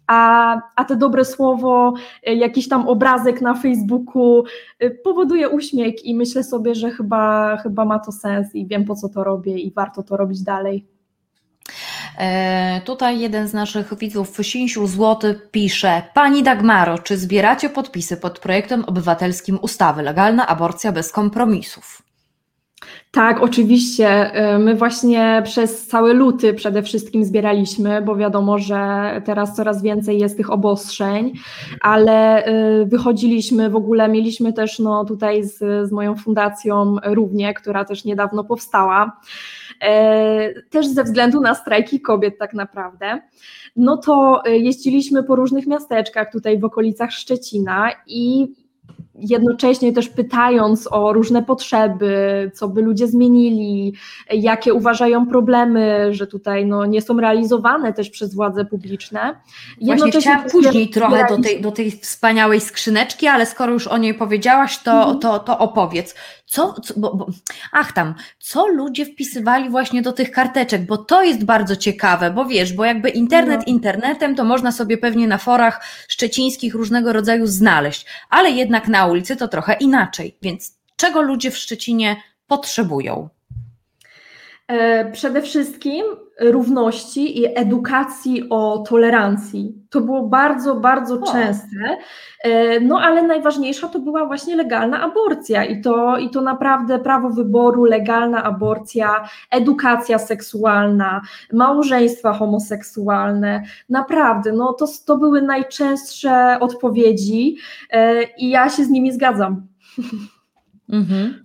[0.07, 4.43] a, a te dobre słowo, e, jakiś tam obrazek na Facebooku
[4.79, 8.95] e, powoduje uśmiech i myślę sobie, że chyba, chyba ma to sens i wiem po
[8.95, 10.85] co to robię i warto to robić dalej.
[12.17, 18.39] E, Tutaj jeden z naszych widzów, Sinsiu Złoty, pisze: Pani Dagmaro, czy zbieracie podpisy pod
[18.39, 22.04] projektem obywatelskim ustawy Legalna aborcja bez kompromisów?
[23.11, 24.31] Tak, oczywiście.
[24.55, 30.19] Y, My właśnie przez cały luty przede wszystkim zbieraliśmy, bo wiadomo, że teraz coraz więcej
[30.19, 31.33] jest tych obostrzeń,
[31.81, 32.47] ale
[32.81, 35.57] y, wychodziliśmy w ogóle, mieliśmy też no, tutaj z,
[35.87, 39.19] z moją fundacją Równie, która też niedawno powstała,
[39.81, 43.21] e, też ze względu na strajki kobiet tak naprawdę.
[43.75, 48.47] No to jeździliśmy po różnych miasteczkach tutaj w okolicach Szczecina i
[49.19, 53.93] jednocześnie też pytając o różne potrzeby, co by ludzie zmienili,
[54.31, 59.35] jakie uważają problemy, że tutaj no, nie są realizowane też przez władze publiczne.
[59.81, 64.13] Właśnie chciałam później trochę do tej, do tej wspaniałej skrzyneczki, ale skoro już o niej
[64.13, 65.19] powiedziałaś, to, Mhm.
[65.19, 66.15] to, to opowiedz.
[66.45, 67.27] Co, co bo, bo,
[67.71, 72.45] ach tam, co ludzie wpisywali właśnie do tych karteczek, bo to jest bardzo ciekawe, bo
[72.45, 73.73] wiesz, bo jakby internet No.
[73.73, 79.35] internetem, to można sobie pewnie na forach szczecińskich różnego rodzaju znaleźć, ale jednak na ulicy
[79.35, 83.29] to trochę inaczej, więc czego ludzie w Szczecinie potrzebują?
[84.67, 86.05] E, Przede wszystkim
[86.39, 89.75] równości i edukacji o tolerancji.
[89.89, 91.31] To było bardzo, bardzo O.
[91.31, 91.97] częste.
[92.43, 97.29] E, No ale najważniejsza to była właśnie legalna aborcja i to, i to naprawdę prawo
[97.29, 101.21] wyboru, legalna aborcja, edukacja seksualna,
[101.53, 103.63] małżeństwa homoseksualne.
[103.89, 107.57] Naprawdę, no to, to były najczęstsze odpowiedzi
[107.91, 109.67] e, i ja się z nimi zgadzam.
[110.89, 111.43] Mhm.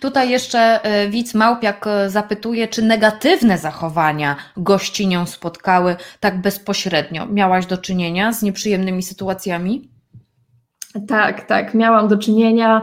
[0.00, 7.26] Tutaj jeszcze e, widz Małpiak e, zapytuje, czy negatywne zachowania gościnią spotkały tak bezpośrednio.
[7.26, 9.92] Miałaś do czynienia z nieprzyjemnymi sytuacjami?
[11.08, 12.82] Tak, tak, miałam do czynienia.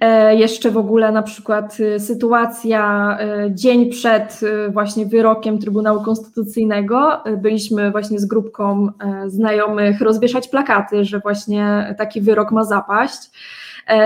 [0.00, 6.02] E, jeszcze w ogóle na przykład y, sytuacja e, dzień przed y, właśnie wyrokiem Trybunału
[6.02, 7.24] Konstytucyjnego.
[7.24, 8.88] E, byliśmy właśnie z grupką
[9.26, 13.30] znajomych rozwieszać plakaty, że właśnie taki wyrok ma zapaść.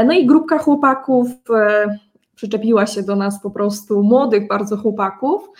[0.07, 1.29] No i grupka chłopaków
[2.35, 5.51] przyczepiła się do nas po prostu, młodych bardzo chłopaków.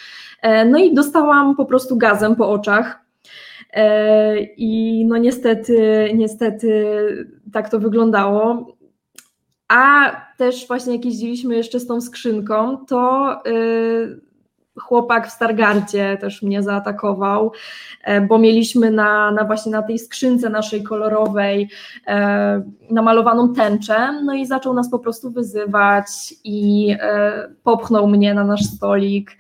[0.67, 3.01] No i dostałam po prostu gazem po oczach.
[4.57, 6.97] I no niestety, niestety
[7.53, 8.67] tak to wyglądało.
[9.69, 14.21] A też właśnie jak jeździliśmy jeszcze z tą skrzynką, to yy,
[14.81, 17.53] chłopak w Stargardzie też mnie zaatakował,
[18.07, 21.61] yy, bo mieliśmy na, na właśnie na tej skrzynce naszej kolorowej
[22.07, 22.15] yy,
[22.91, 28.65] namalowaną tęczę, no i zaczął nas po prostu wyzywać i e, popchnął mnie na nasz
[28.65, 29.37] stolik.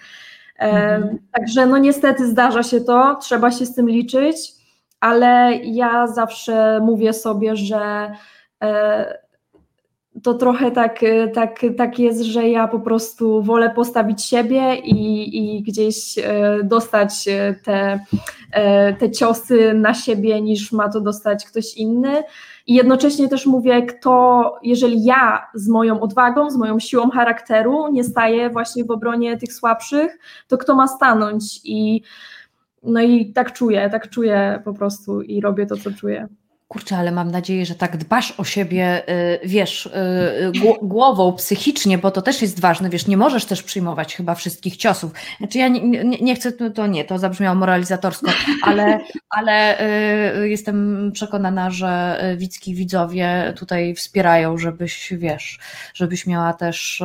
[0.59, 1.19] Mhm.
[1.33, 4.37] Także no niestety zdarza się to, trzeba się z tym liczyć,
[5.01, 8.13] ale ja zawsze mówię sobie, że
[10.23, 15.57] to trochę tak, y, tak, tak jest, że ja po prostu wolę postawić siebie i,
[15.57, 16.23] i gdzieś y,
[16.65, 18.01] dostać y, te,
[18.99, 22.23] te ciosy na siebie, niż ma to dostać ktoś inny.
[22.67, 28.05] I jednocześnie też mówię, kto, jeżeli ja z moją odwagą, z moją siłą charakteru nie
[28.05, 30.19] staję właśnie w obronie tych słabszych,
[30.49, 31.61] to kto ma stanąć?
[31.65, 32.03] I
[32.83, 36.29] no i tak czuję, tak czuję po prostu i robię to, co czuję.
[36.73, 39.91] Kurczę, ale mam nadzieję, że tak dbasz o siebie, y, wiesz, y,
[40.47, 40.53] y,
[40.83, 45.13] głową, psychicznie, bo to też jest ważne, wiesz, nie możesz też przyjmować chyba wszystkich ciosów.
[45.39, 48.31] Znaczy ja nie, nie, nie chcę, to nie, to zabrzmiało moralizatorsko,
[48.63, 49.79] ale, ale
[50.45, 55.59] jestem przekonana, że widzki widzowie tutaj wspierają, żebyś, wiesz,
[55.95, 57.03] żebyś miała też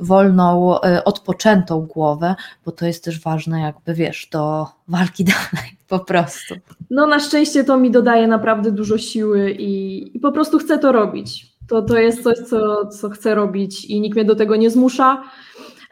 [0.00, 2.34] wolną, odpoczętą głowę,
[2.64, 6.54] bo to jest też ważne jakby, wiesz, do walki dalej po prostu.
[6.90, 10.92] No na szczęście to mi dodaje naprawdę dużo siły i, i po prostu chcę to
[10.92, 11.46] robić.
[11.68, 15.22] To, to jest coś, co, co chcę robić i nikt mnie do tego nie zmusza.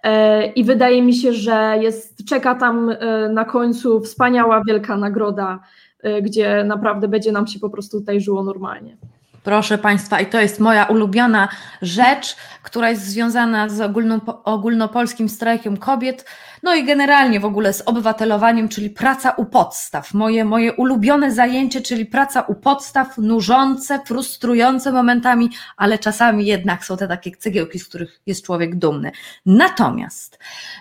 [0.03, 5.61] E, I wydaje mi się, że jest, czeka tam e, na końcu wspaniała, wielka nagroda,
[6.03, 8.97] e, gdzie naprawdę będzie nam się po prostu tutaj żyło normalnie.
[9.47, 11.49] Proszę Państwa, i to jest moja ulubiona
[11.83, 16.25] rzecz, która jest związana z ogólno, ogólnopolskim strajkiem kobiet,
[16.67, 20.15] no i generalnie w ogóle z obywatelowaniem, czyli praca u podstaw.
[20.15, 26.97] Moje, moje ulubione zajęcie, czyli praca u podstaw, nużące, frustrujące momentami, ale czasami jednak są
[26.97, 29.13] te takie cegiełki, z których jest człowiek dumny.
[29.47, 30.39] Natomiast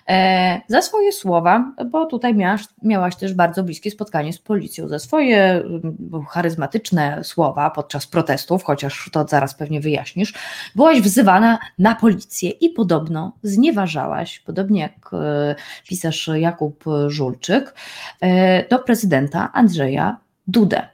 [0.08, 5.00] e, za swoje słowa, bo tutaj miałaś, miałaś też bardzo bliskie spotkanie z policją, za
[5.00, 10.34] swoje mm, charyzmatyczne słowa podczas protestów, chociaż to zaraz pewnie wyjaśnisz,
[10.76, 15.56] byłaś wzywana na policję i podobno znieważałaś, podobnie jak e,
[15.88, 17.74] pisarz Jakub Żulczyk,
[18.22, 20.88] e, do prezydenta Andrzeja Dudę.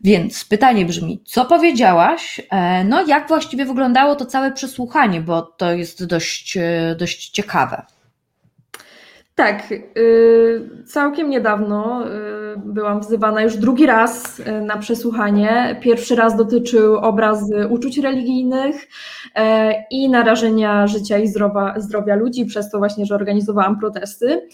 [0.00, 2.40] Więc pytanie brzmi, co powiedziałaś?
[2.50, 7.82] E, no, jak właściwie wyglądało to całe przesłuchanie, bo to jest dość, e, dość ciekawe.
[9.38, 12.08] Tak, y, całkiem niedawno y,
[12.56, 15.76] byłam wzywana już drugi raz y, na przesłuchanie.
[15.80, 18.88] Pierwszy raz dotyczył obrazy uczuć religijnych
[19.90, 24.48] i narażenia życia i zdrowia, zdrowia ludzi, przez to właśnie, że organizowałam protesty.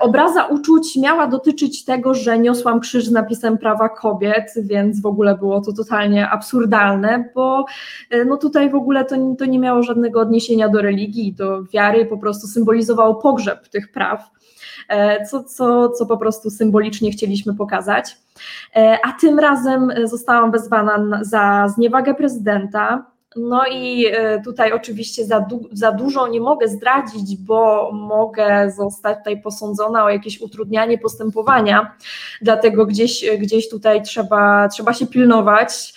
[0.00, 5.38] Obraza uczuć miała dotyczyć tego, że niosłam krzyż z napisem prawa kobiet, więc w ogóle
[5.38, 7.64] było to totalnie absurdalne, bo
[8.26, 12.18] no tutaj w ogóle to, to nie miało żadnego odniesienia do religii, do wiary, po
[12.18, 14.23] prostu symbolizowało pogrzeb tych praw.
[14.88, 18.16] E, co, co, co po prostu symbolicznie chcieliśmy pokazać.
[18.76, 23.06] E, a tym razem zostałam wezwana za zniewagę prezydenta.
[23.36, 29.18] No i e, tutaj oczywiście za, du za dużo nie mogę zdradzić, bo mogę zostać
[29.18, 31.96] tutaj posądzona o jakieś utrudnianie postępowania,
[32.42, 35.94] dlatego gdzieś, gdzieś tutaj trzeba, trzeba się pilnować.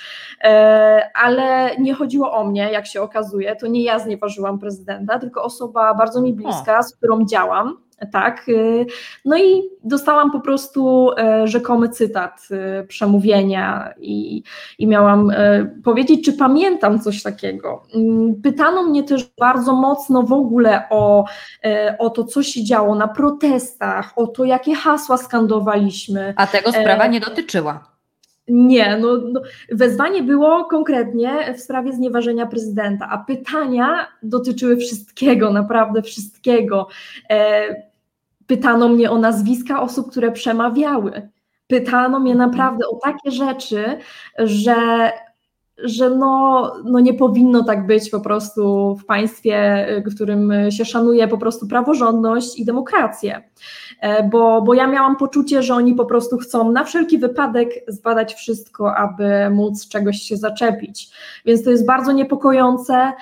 [1.14, 5.94] Ale nie chodziło o mnie, jak się okazuje, to nie ja znieważyłam prezydenta, tylko osoba
[5.94, 8.50] bardzo mi bliska, z którą działam tak.
[8.50, 8.86] Y,
[9.26, 12.48] no i dostałam po prostu e, rzekomy cytat
[12.82, 14.44] y, przemówienia i,
[14.80, 17.84] i miałam e, powiedzieć, czy pamiętam coś takiego.
[17.96, 21.26] Mm, pytano mnie też bardzo mocno w ogóle o,
[21.64, 26.34] e, o to, co się działo na protestach, o to, jakie hasła skandowaliśmy.
[26.38, 27.98] A tego sprawa nie dotyczyła.
[28.48, 29.42] Nie, no, no,
[29.72, 36.88] wezwanie było konkretnie w sprawie znieważenia prezydenta, a pytania dotyczyły wszystkiego, naprawdę wszystkiego.
[37.30, 37.87] E,
[38.48, 41.30] pytano mnie o nazwiska osób, które przemawiały.
[41.68, 42.50] Pytano mnie mhm.
[42.50, 43.98] naprawdę o takie rzeczy,
[44.38, 45.12] że
[45.84, 51.28] że no, no nie powinno tak być po prostu w państwie, w którym się szanuje
[51.28, 53.42] po prostu praworządność i demokrację.
[54.02, 58.34] E, bo, bo ja miałam poczucie, że oni po prostu chcą na wszelki wypadek zbadać
[58.34, 61.10] wszystko, aby móc czegoś się zaczepić.
[61.46, 63.14] Więc to jest bardzo niepokojące.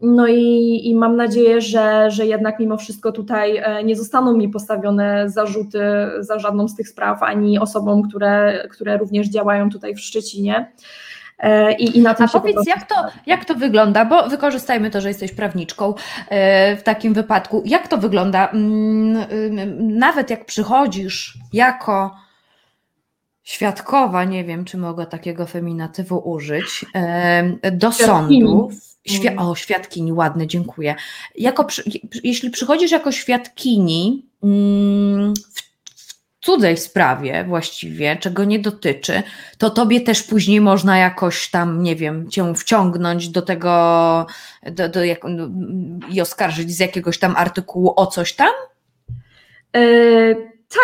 [0.00, 4.48] No i, i mam nadzieję, że, że jednak mimo wszystko tutaj e, nie zostaną mi
[4.48, 5.80] postawione zarzuty
[6.20, 10.72] za żadną z tych spraw, ani osobom, które, które również działają tutaj w Szczecinie.
[11.38, 12.94] E, I, i na tym A powiedz, jak, to,
[13.26, 15.94] jak to wygląda, bo wykorzystajmy to, że jesteś prawniczką
[16.28, 17.62] e, w takim wypadku.
[17.66, 18.48] Jak to wygląda?
[18.48, 19.18] Mm,
[19.98, 22.16] nawet jak przychodzisz jako
[23.50, 26.86] świadkowa, nie wiem, czy mogę takiego feminatywu użyć,
[27.72, 28.70] do sądu.
[29.06, 30.94] Świ o, świadkini, ładne, dziękuję.
[31.34, 31.66] Jako,
[32.24, 35.34] jeśli przychodzisz jako świadkini mm,
[35.96, 39.22] w cudzej sprawie właściwie, czego nie dotyczy,
[39.58, 44.26] to tobie też później można jakoś tam, nie wiem, cię wciągnąć do tego
[44.62, 45.20] do, do jak,
[46.10, 48.52] i oskarżyć z jakiegoś tam artykułu o coś tam?
[49.76, 49.80] E,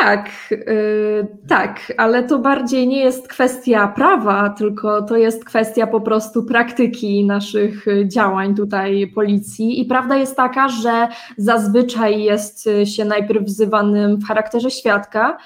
[0.00, 6.00] tak, yy, tak, ale to bardziej nie jest kwestia prawa, tylko to jest kwestia po
[6.00, 9.80] prostu praktyki naszych działań tutaj policji.
[9.80, 15.38] I prawda jest taka, że zazwyczaj jest się najpierw wzywanym w charakterze świadka,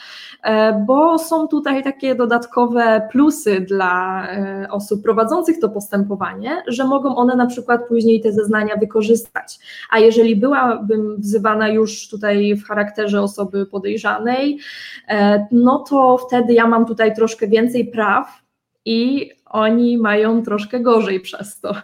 [0.43, 7.17] E, bo są tutaj takie dodatkowe plusy dla e, osób prowadzących to postępowanie, że mogą
[7.17, 9.59] one na przykład później te zeznania wykorzystać.
[9.91, 14.30] A jeżeli byłabym wzywana już tutaj w charakterze osoby podejrzanej,
[15.09, 18.43] e, no to wtedy ja mam tutaj troszkę więcej praw
[18.85, 21.75] i oni mają troszkę gorzej przez to.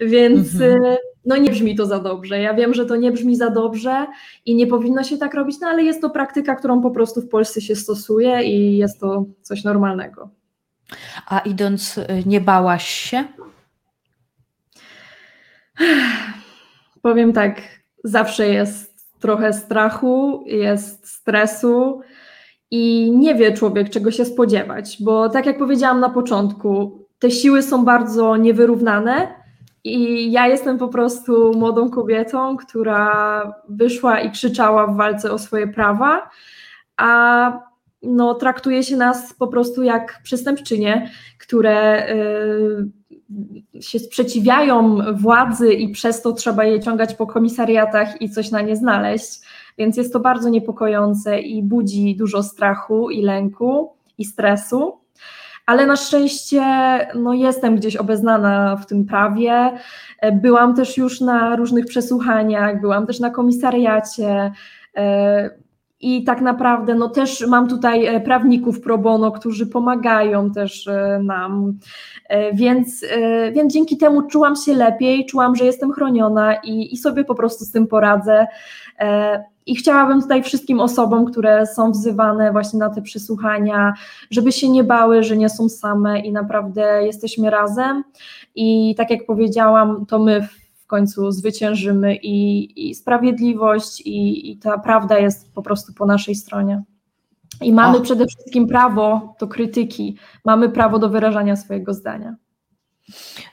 [0.00, 0.96] Więc mhm
[1.28, 2.40] no nie brzmi to za dobrze.
[2.40, 4.06] Ja wiem, że to nie brzmi za dobrze
[4.46, 7.28] i nie powinno się tak robić, no ale jest to praktyka, którą po prostu w
[7.28, 10.30] Polsce się stosuje i jest to coś normalnego.
[11.26, 13.24] A idąc, y, nie bałaś się?
[17.02, 17.62] Powiem tak,
[18.04, 18.87] zawsze jest
[19.20, 22.00] trochę strachu, jest stresu
[22.70, 27.62] i nie wie człowiek, czego się spodziewać, bo tak jak powiedziałam na początku, te siły
[27.62, 29.34] są bardzo niewyrównane
[29.84, 35.68] i ja jestem po prostu młodą kobietą, która wyszła i krzyczała w walce o swoje
[35.68, 36.30] prawa,
[36.96, 37.52] a
[38.02, 42.97] no, traktuje się nas po prostu jak przestępczynie, które y,
[43.80, 48.76] się sprzeciwiają władzy i przez to trzeba je ciągać po komisariatach i coś na nie
[48.76, 49.40] znaleźć.
[49.78, 54.98] Więc jest to bardzo niepokojące i budzi dużo strachu i lęku i stresu
[55.68, 56.62] ale na szczęście
[57.14, 59.72] no, jestem gdzieś obeznana w tym prawie.
[60.32, 64.52] Byłam też już na różnych przesłuchaniach, byłam też na komisariacie.
[66.02, 70.88] E, I tak naprawdę no też mam tutaj e, prawników pro bono, którzy pomagają też
[70.88, 71.78] e, nam,
[72.52, 73.04] więc,
[73.52, 77.64] więc dzięki temu czułam się lepiej, czułam, że jestem chroniona i, i sobie po prostu
[77.64, 78.46] z tym poradzę.
[79.66, 83.92] I chciałabym tutaj wszystkim osobom, które są wzywane właśnie na te przesłuchania,
[84.30, 88.04] żeby się nie bały, że nie są same i naprawdę jesteśmy razem.
[88.54, 90.57] I tak jak powiedziałam, to my w
[90.88, 96.82] końcu zwyciężymy i, i sprawiedliwość, i, i ta prawda jest po prostu po naszej stronie.
[97.60, 102.36] I mamy przede wszystkim prawo do krytyki, mamy prawo do wyrażania swojego zdania.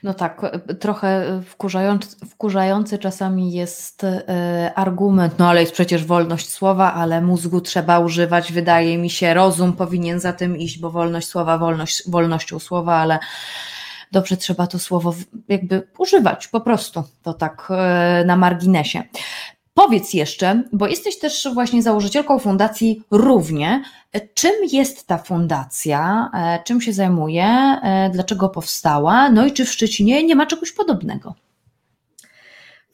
[0.04, 0.42] No tak,
[0.80, 7.62] trochę wkurzający, wkurzający czasami jest e, argument, no ale jest przecież wolność słowa, ale mózgu
[7.62, 12.60] trzeba używać, wydaje mi się, rozum powinien za tym iść, bo wolność słowa, wolność, wolnością
[12.60, 13.20] słowa, ale
[14.12, 15.16] dobrze trzeba to słowo
[15.48, 19.04] jakby używać po prostu, to tak e, na marginesie.
[19.74, 23.84] Powiedz jeszcze, bo jesteś też właśnie założycielką Fundacji Równie.
[24.34, 26.30] Czym jest ta fundacja?
[26.34, 27.46] E, czym się zajmuje?
[27.46, 29.30] E, dlaczego powstała?
[29.30, 31.36] No i czy w Szczecinie nie ma czegoś podobnego?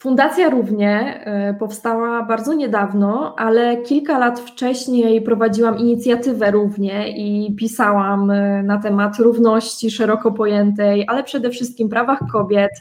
[0.01, 8.31] Fundacja Równie e, powstała bardzo niedawno, ale kilka lat wcześniej prowadziłam inicjatywę Równie i pisałam
[8.63, 12.71] na temat równości szeroko pojętej, ale przede wszystkim prawach kobiet,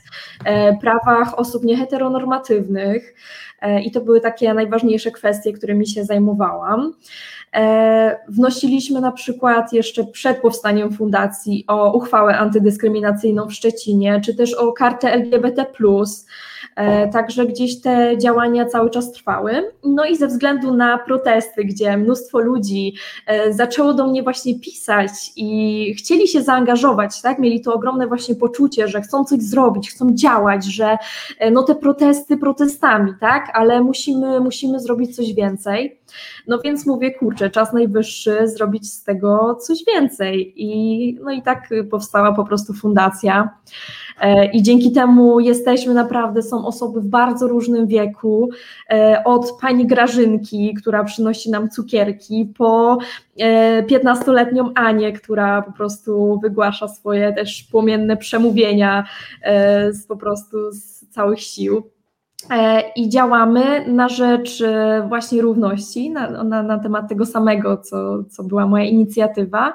[0.81, 3.15] prawach osób nieheteronormatywnych.
[3.61, 6.93] E, i to były takie najważniejsze kwestie, którymi się zajmowałam.
[7.55, 14.55] E, wnosiliśmy na przykład jeszcze przed powstaniem fundacji o uchwałę antydyskryminacyjną w Szczecinie, czy też
[14.55, 15.67] o kartę LGBT.
[16.81, 19.73] E, także gdzieś te działania cały czas trwały.
[19.85, 22.95] No i ze względu na protesty, gdzie mnóstwo ludzi
[23.51, 27.39] zaczęło do mnie właśnie pisać i chcieli się zaangażować, tak?
[27.39, 30.97] Mieli to ogromne właśnie poczucie, że chcą coś zrobić, chcą działać, że
[31.53, 33.51] no te protesty protestami, tak?
[33.55, 36.00] ale musimy, musimy zrobić coś więcej.
[36.47, 40.53] No więc mówię, kurczę, czas najwyższy zrobić z tego coś więcej.
[40.57, 43.51] I, no i tak powstała po prostu fundacja.
[44.21, 48.51] E, I dzięki temu jesteśmy naprawdę, są osoby w bardzo różnym wieku,
[48.91, 52.99] e, od pani Grażynki, która przynosi nam cukierki, po
[53.91, 59.05] 15-letnią e, Anię, która po prostu wygłasza swoje też płomienne przemówienia
[59.91, 61.91] z, po prostu z całych sił.
[62.51, 68.25] E, i działamy na rzecz e, właśnie równości, na, na, na, temat tego samego, co,
[68.25, 69.75] co była moja inicjatywa.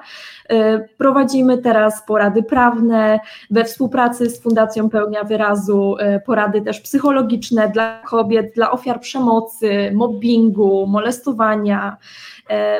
[0.50, 3.20] E, prowadzimy teraz porady prawne
[3.52, 10.88] we współpracy z Fundacją Pełnia Wyrazu, porady też psychologiczne dla kobiet, dla ofiar przemocy, mobbingu,
[10.88, 11.98] molestowania.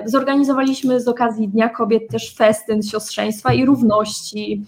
[0.06, 4.64] Zorganizowaliśmy z okazji Dnia Kobiet też festyn siostrzeństwa i równości,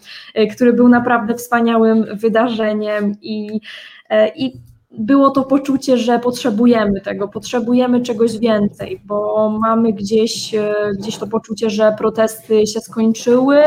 [0.56, 3.61] który był naprawdę wspaniałym wydarzeniem i,
[4.35, 4.53] i
[4.97, 11.27] było to poczucie, że potrzebujemy tego, potrzebujemy czegoś więcej, bo mamy gdzieś, e, gdzieś to
[11.27, 13.59] poczucie, że protesty się skończyły,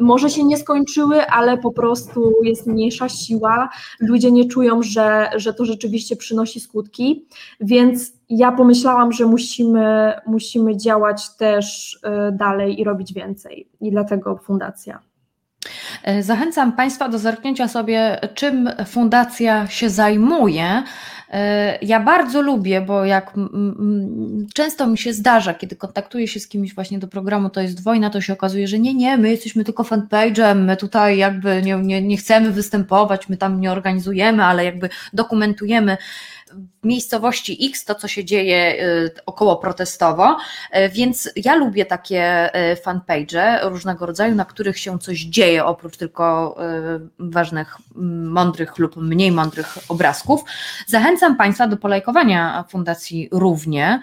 [0.00, 3.68] może się nie skończyły, ale po prostu jest mniejsza siła,
[4.00, 7.26] ludzie nie czują, że, że to rzeczywiście przynosi skutki,
[7.60, 13.68] więc ja pomyślałam, że musimy, musimy działać też e, dalej i robić więcej.
[13.80, 15.13] I dlatego fundacja.
[16.02, 20.82] E, zachęcam Państwa do zerknięcia sobie, czym fundacja się zajmuje.
[21.30, 23.34] E, ja bardzo lubię, bo jak
[24.54, 28.10] często mi się zdarza, kiedy kontaktuję się z kimś właśnie do programu To jest wojna,
[28.10, 32.02] to się okazuje, że nie, nie, my jesteśmy tylko fanpage'em, my tutaj jakby nie, nie,
[32.02, 35.96] nie chcemy występować, my tam nie organizujemy, ale jakby dokumentujemy
[36.52, 40.36] w miejscowości X to, co się dzieje y, około protestowo,
[40.76, 45.96] y, więc ja lubię takie y, fanpage różnego rodzaju, na których się coś dzieje, oprócz
[45.96, 46.56] tylko
[47.18, 47.76] ważnych,
[48.24, 50.44] mądrych lub mniej mądrych obrazków.
[50.86, 54.00] Zachęcam Państwa do polajkowania Fundacji Równie.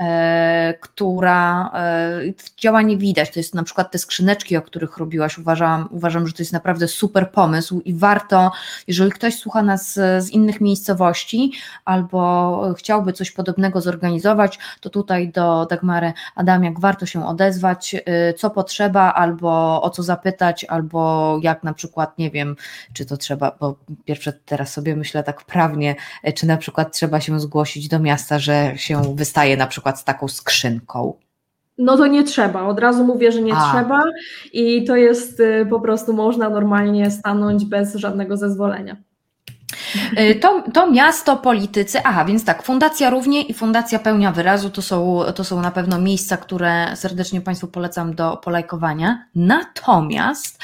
[0.00, 2.20] E, która e,
[2.56, 3.30] działanie widać.
[3.30, 5.38] To jest na przykład te skrzyneczki, o których robiłaś.
[5.38, 8.52] Uważam, uważam, że to jest naprawdę super pomysł i warto,
[8.86, 11.52] jeżeli ktoś słucha nas z innych miejscowości
[11.84, 18.50] albo chciałby coś podobnego zorganizować, to tutaj do Dagmary Adamiak warto się odezwać, e, co
[18.50, 22.56] potrzeba, albo o co zapytać, albo jak na przykład, nie wiem,
[22.92, 25.96] czy to trzeba, bo pierwsze teraz sobie myślę tak prawnie,
[26.34, 30.04] czy na przykład trzeba się zgłosić do miasta, że się wystaje na przykład przykład z
[30.04, 31.14] taką skrzynką?
[31.78, 33.72] No to nie trzeba, od razu mówię, że nie A.
[33.72, 34.02] trzeba
[34.52, 38.96] i to jest y, po prostu można normalnie stanąć bez żadnego zezwolenia.
[40.18, 44.82] Y, to, to miasto, politycy, aha, więc tak, Fundacja Równie i Fundacja Pełnia Wyrazu to
[44.82, 49.24] są, to są na pewno miejsca, które serdecznie Państwu polecam do polajkowania.
[49.34, 50.58] Natomiast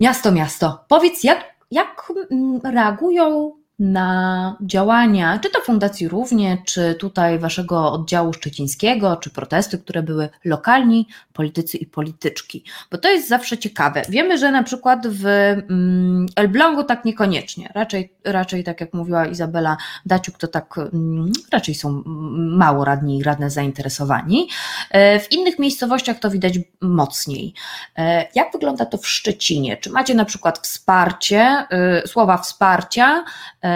[0.00, 7.38] miasto, miasto, powiedz, jak, jak mm, reagują na działania, czy to Fundacji Równie, czy tutaj
[7.38, 12.64] Waszego oddziału szczecińskiego, czy protesty, które były lokalni, politycy i polityczki.
[12.90, 14.02] Bo to jest zawsze ciekawe.
[14.08, 17.70] Wiemy, że na przykład w mm, Elblągu tak niekoniecznie.
[17.74, 19.76] Raczej, raczej tak jak mówiła Izabela
[20.06, 22.02] Daciuk, to tak mm, raczej są
[22.36, 24.48] mało radni i radne zainteresowani.
[24.90, 27.54] E, w innych miejscowościach to widać mocniej.
[27.98, 29.76] E, jak wygląda to w Szczecinie?
[29.76, 33.24] Czy macie na przykład wsparcie, e, słowa wsparcia,
[33.64, 33.73] E,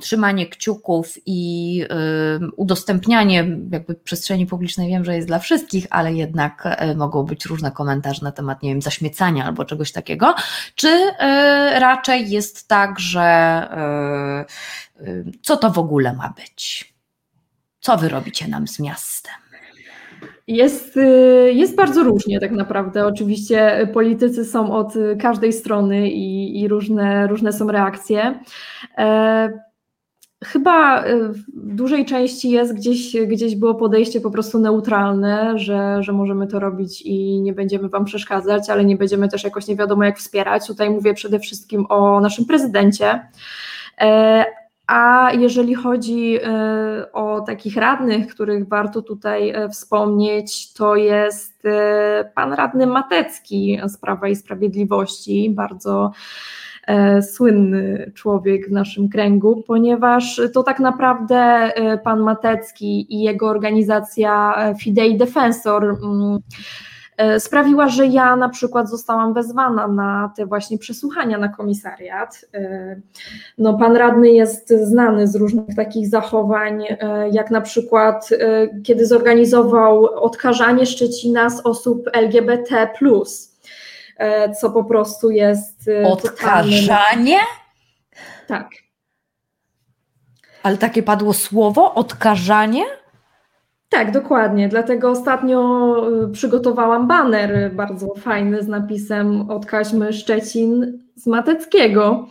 [0.00, 1.96] trzymanie kciuków i e,
[2.56, 3.36] udostępnianie
[3.72, 8.24] jakby przestrzeni publicznej wiem, że jest dla wszystkich, ale jednak e, mogą być różne komentarze
[8.24, 10.34] na temat, nie wiem, zaśmiecania albo czegoś takiego,
[10.74, 11.10] czy
[11.78, 13.20] raczej jest tak, że
[15.42, 16.94] co to w ogóle ma być?
[17.80, 19.49] Co wy robicie nam z miastem?
[20.50, 23.06] Jest, y, jest bardzo różnie tak naprawdę.
[23.06, 28.40] Oczywiście politycy są od każdej strony i, i różne, różne są reakcje.
[28.98, 29.60] E,
[30.44, 36.12] chyba y, w dużej części jest gdzieś, gdzieś było podejście po prostu neutralne, że, że
[36.12, 40.04] możemy to robić i nie będziemy Wam przeszkadzać, ale nie będziemy też jakoś nie wiadomo
[40.04, 40.66] jak wspierać.
[40.66, 43.28] Tutaj mówię przede wszystkim o naszym prezydencie,
[44.00, 44.44] e,
[44.90, 52.30] a jeżeli chodzi e, o takich radnych, których warto tutaj e, wspomnieć, to jest e,
[52.34, 56.12] pan radny Matecki z Prawa i Sprawiedliwości, bardzo
[57.22, 61.72] słynny człowiek w naszym kręgu, ponieważ to tak naprawdę
[62.04, 66.38] pan Matecki i jego organizacja Fidei Defensor mm,
[67.38, 72.44] sprawiła, że ja na przykład zostałam wezwana na te właśnie przesłuchania na komisariat.
[72.54, 73.00] E,
[73.58, 78.28] no, pan radny jest znany z różnych takich zachowań, e, jak na przykład
[78.84, 82.88] kiedy zorganizował odkażanie Szczecina z osób LGBT,
[84.60, 85.90] co po prostu jest.
[86.04, 87.38] Odkażanie?
[88.48, 88.68] Tak.
[90.62, 92.84] Ale takie padło słowo odkażanie?
[93.90, 94.68] Tak, dokładnie.
[94.68, 102.28] Dlatego ostatnio y, przygotowałam baner bardzo fajny z napisem od Kaśmy Szczecin z Mateckiego,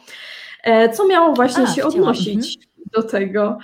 [0.63, 2.59] e, co miało właśnie A, się widziałam, odnosić
[2.91, 3.57] do tego.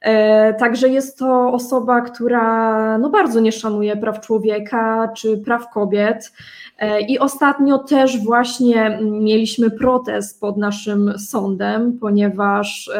[0.00, 6.32] E, Także jest to osoba, która no bardzo nie szanuje praw człowieka czy praw kobiet.
[6.78, 12.90] E, I ostatnio też właśnie mieliśmy protest pod naszym sądem, ponieważ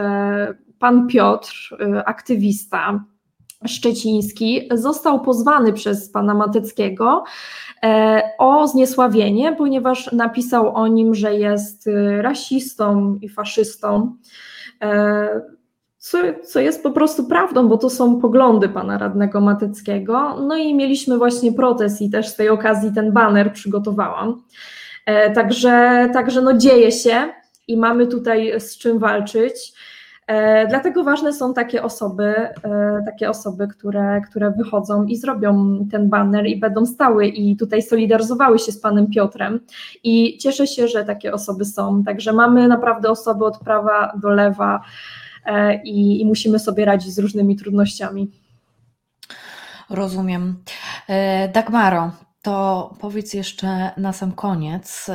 [0.79, 1.77] pan Piotr,
[2.07, 3.01] aktywista
[3.66, 7.24] szczeciński, został pozwany przez pana Mateckiego
[7.82, 14.16] e, o zniesławienie, ponieważ napisał o nim, że jest e, rasistą i faszystą.
[14.82, 15.40] E,
[15.98, 20.36] co, co jest po prostu prawdą, bo to są poglądy pana radnego Mateckiego.
[20.40, 24.43] No i mieliśmy właśnie protest i też z tej okazji ten baner przygotowałam.
[25.34, 27.32] Także, także no dzieje się
[27.68, 29.72] i mamy tutaj z czym walczyć.
[30.27, 32.35] E, Dlatego ważne są takie osoby,
[32.65, 37.82] e, takie osoby, które, które wychodzą i zrobią ten baner i będą stały i tutaj
[37.82, 39.61] solidaryzowały się z panem Piotrem.
[40.05, 42.05] I cieszę się, że takie osoby są.
[42.05, 44.81] Także mamy naprawdę osoby od prawa do lewa
[45.47, 48.31] e, i, i musimy sobie radzić z różnymi trudnościami.
[49.90, 50.57] Rozumiem.
[51.55, 52.11] Dagmaro,
[52.43, 55.10] to powiedz jeszcze na sam koniec,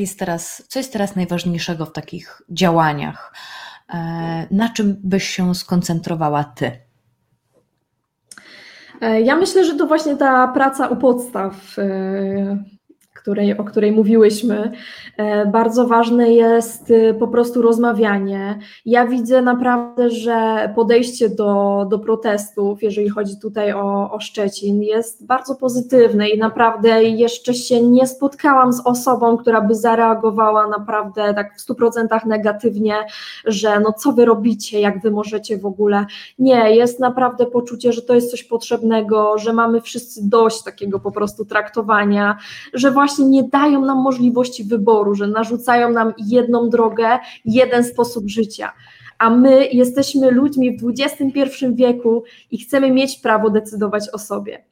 [0.00, 3.32] jest teraz, co jest teraz najważniejszego w takich działaniach?
[3.94, 6.72] E, Na czym byś się skoncentrowała ty?
[9.00, 12.64] E, Ja myślę, że to właśnie ta praca u podstaw, e,
[13.26, 14.72] której, o której mówiłyśmy.
[15.16, 18.58] E, Bardzo ważne jest e, po prostu rozmawianie.
[18.84, 25.26] Ja widzę naprawdę, że podejście do, do protestów, jeżeli chodzi tutaj o, o Szczecin, jest
[25.26, 31.56] bardzo pozytywne i naprawdę jeszcze się nie spotkałam z osobą, która by zareagowała naprawdę tak
[31.56, 32.94] w 100% negatywnie,
[33.44, 36.06] że no co wy robicie, jak wy możecie w ogóle.
[36.38, 41.10] Nie, jest naprawdę poczucie, że to jest coś potrzebnego, że mamy wszyscy dość takiego po
[41.10, 42.36] prostu traktowania,
[42.74, 48.72] że właśnie nie dają nam możliwości wyboru, że narzucają nam jedną drogę, jeden sposób życia.
[49.18, 54.64] A my jesteśmy ludźmi w XXI wieku i chcemy mieć prawo decydować o sobie.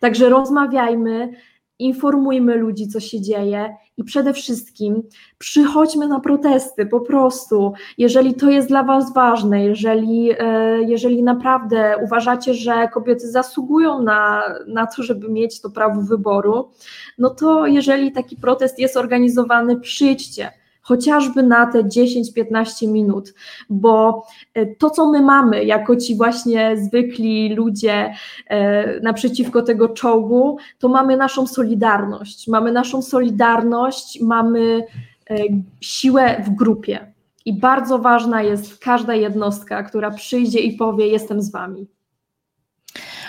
[0.00, 1.32] Także rozmawiajmy,
[1.80, 5.02] informujmy ludzi, co się dzieje i przede wszystkim
[5.38, 7.72] przychodźmy na protesty po prostu.
[7.98, 14.42] Jeżeli to jest dla Was ważne, jeżeli, e, jeżeli naprawdę uważacie, że kobiety zasługują na,
[14.66, 16.70] na to, żeby mieć to prawo wyboru,
[17.18, 20.60] no to jeżeli taki protest jest organizowany, przyjdźcie.
[20.90, 23.34] Chociażby na te 10-15 minut,
[23.68, 28.12] bo e, to, co my mamy jako ci właśnie zwykli ludzie
[28.46, 32.48] e, naprzeciwko tego czołgu, to mamy naszą solidarność.
[32.48, 34.86] Mamy naszą solidarność, mamy
[35.30, 35.36] e,
[35.80, 37.12] siłę w grupie.
[37.44, 41.86] I bardzo ważna jest każda jednostka, która przyjdzie i powie: Jestem z wami.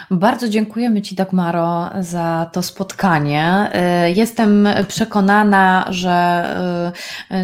[0.09, 3.71] Bardzo dziękujemy Ci, Dagmaro, za to spotkanie.
[4.07, 6.45] Y, Jestem przekonana, że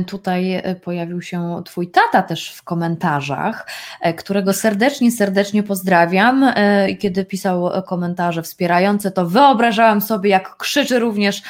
[0.02, 3.68] y, tutaj pojawił się Twój tata też w komentarzach,
[4.06, 6.46] y, którego serdecznie, serdecznie pozdrawiam.
[7.00, 11.42] Kiedy pisał komentarze wspierające, to wyobrażałam sobie, jak krzyczy również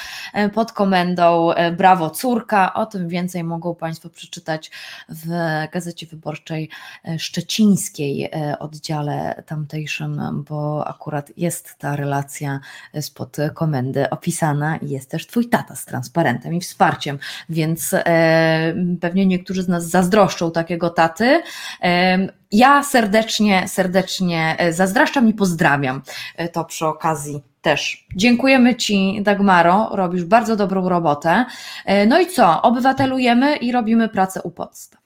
[0.54, 2.74] pod komendą Brawo córka.
[2.74, 4.72] O tym więcej mogą Państwo przeczytać
[5.10, 5.28] w
[5.72, 6.70] Gazecie Wyborczej
[7.18, 10.97] Szczecińskiej, oddziale tamtejszym, bo akurat
[11.38, 12.60] jest ta relacja
[13.02, 17.20] spod komendy opisana i jest też Twój tata z transparentem i wsparciem,
[17.50, 21.42] więc e, pewnie niektórzy z nas zazdroszczą takiego taty.
[21.84, 22.18] E,
[22.52, 26.02] ja serdecznie, serdecznie e, zazdraszczam i pozdrawiam
[26.36, 28.08] e, to przy okazji też.
[28.16, 31.46] Dziękujemy Ci, Dagmaro, robisz bardzo dobrą robotę.
[31.86, 32.62] E, No i co?
[32.62, 35.02] Obywatelujemy i robimy pracę u podstaw.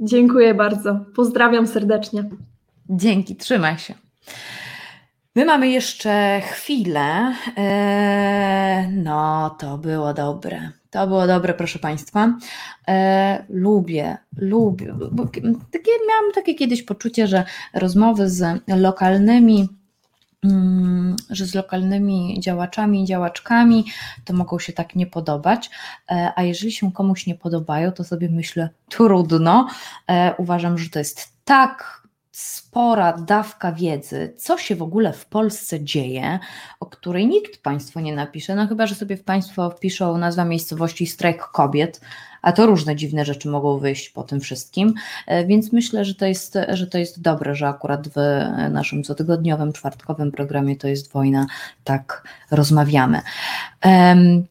[0.00, 1.00] Dziękuję bardzo.
[1.16, 2.24] Pozdrawiam serdecznie.
[2.90, 3.94] Dzięki, trzymaj się.
[5.38, 7.34] My mamy jeszcze chwilę.
[7.56, 10.70] Eee, No, to było dobre.
[10.90, 12.32] To było dobre, proszę Państwa.
[12.86, 14.94] Eee, lubię, lubię.
[15.72, 17.44] Takie, miałam takie kiedyś poczucie, że
[17.74, 19.68] rozmowy z lokalnymi,
[20.44, 23.84] mm, że z lokalnymi działaczami i działaczkami
[24.24, 25.70] to mogą się tak nie podobać,
[26.10, 29.68] E, a jeżeli się komuś nie podobają, to sobie myślę, trudno.
[30.10, 31.97] E, Uważam, że to jest tak
[32.38, 36.38] spora dawka wiedzy, co się w ogóle w Polsce dzieje,
[36.80, 41.42] o której nikt Państwu nie napisze, no chyba, że sobie Państwo wpiszą nazwa miejscowości strajk
[41.42, 42.00] kobiet,
[42.42, 44.94] a to różne dziwne rzeczy mogą wyjść po tym wszystkim,
[45.26, 48.16] E, więc myślę, że to jest, że to jest dobre, że akurat w
[48.70, 51.46] naszym cotygodniowym, czwartkowym programie to jest wojna,
[51.84, 53.20] tak rozmawiamy.
[53.80, 54.46] Em,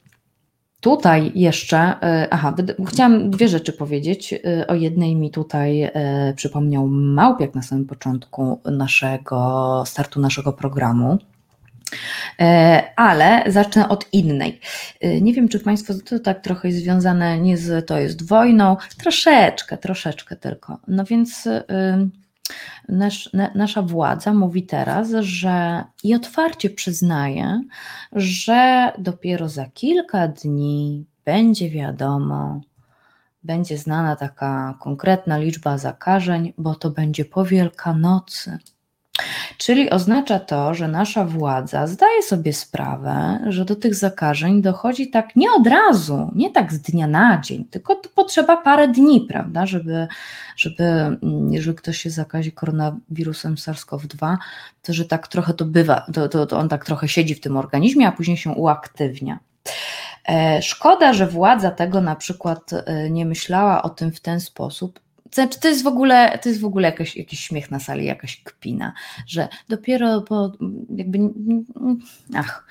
[0.88, 2.56] tutaj jeszcze, e, aha,
[2.88, 4.34] chciałam dwie rzeczy powiedzieć.
[4.68, 5.92] O jednej mi tutaj
[6.36, 11.18] przypomniał Małpiak na samym początku naszego startu naszego programu.
[12.96, 14.60] Ale zacznę od innej.
[15.22, 19.78] Nie wiem, czy Państwo to tak trochę jest związane nie z to jest wojną, troszeczkę,
[19.78, 20.80] troszeczkę tylko.
[20.88, 21.50] No więc
[22.90, 27.62] nasz, na, nasza władza mówi teraz, że i otwarcie przyznaje,
[28.12, 32.62] że dopiero za kilka dni będzie wiadomo,
[33.44, 38.58] będzie znana taka konkretna liczba zakażeń, bo to będzie po Wielkanocy.
[39.58, 45.36] Czyli oznacza to, że nasza władza zdaje sobie sprawę, że do tych zakażeń dochodzi tak
[45.36, 49.66] nie od razu, nie tak z dnia na dzień, tylko to potrzeba parę dni, prawda,
[49.66, 50.08] żeby,
[50.58, 54.38] żeby mm, jeżeli ktoś się zakazi koronawirusem SARS-CoV-2,
[54.82, 57.58] to że tak trochę to bywa, to, to, to on tak trochę siedzi w tym
[57.58, 59.40] organizmie, a później się uaktywnia.
[60.30, 65.00] E, szkoda, że władza tego na przykład e, nie myślała o tym w ten sposób,
[65.32, 68.94] znaczy, to jest w ogóle, to jest w ogóle jakiś, śmiech na sali, jakaś kpina,
[69.28, 70.52] że dopiero po
[70.90, 71.20] jakby.
[72.36, 72.68] Ach.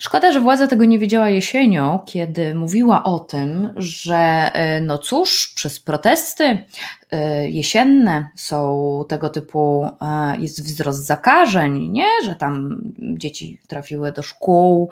[0.00, 4.16] Szkoda, że władza tego nie wiedziała jesienią, kiedy mówiła o tym, że
[4.52, 6.64] e, no cóż, przez protesty
[7.10, 14.22] e, jesienne są tego typu, e, jest wzrost zakażeń, nie, że tam dzieci trafiły do
[14.22, 14.90] szkół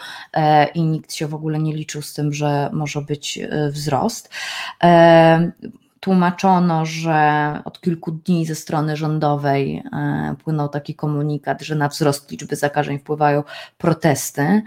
[0.74, 3.38] i nikt się w ogóle nie liczył z tym, że może być
[3.70, 4.30] wzrost
[6.01, 12.31] tłumaczono, że od kilku dni ze strony rządowej e, płynął taki komunikat, że na wzrost
[12.31, 13.43] liczby zakażeń wpływają
[13.78, 14.62] protesty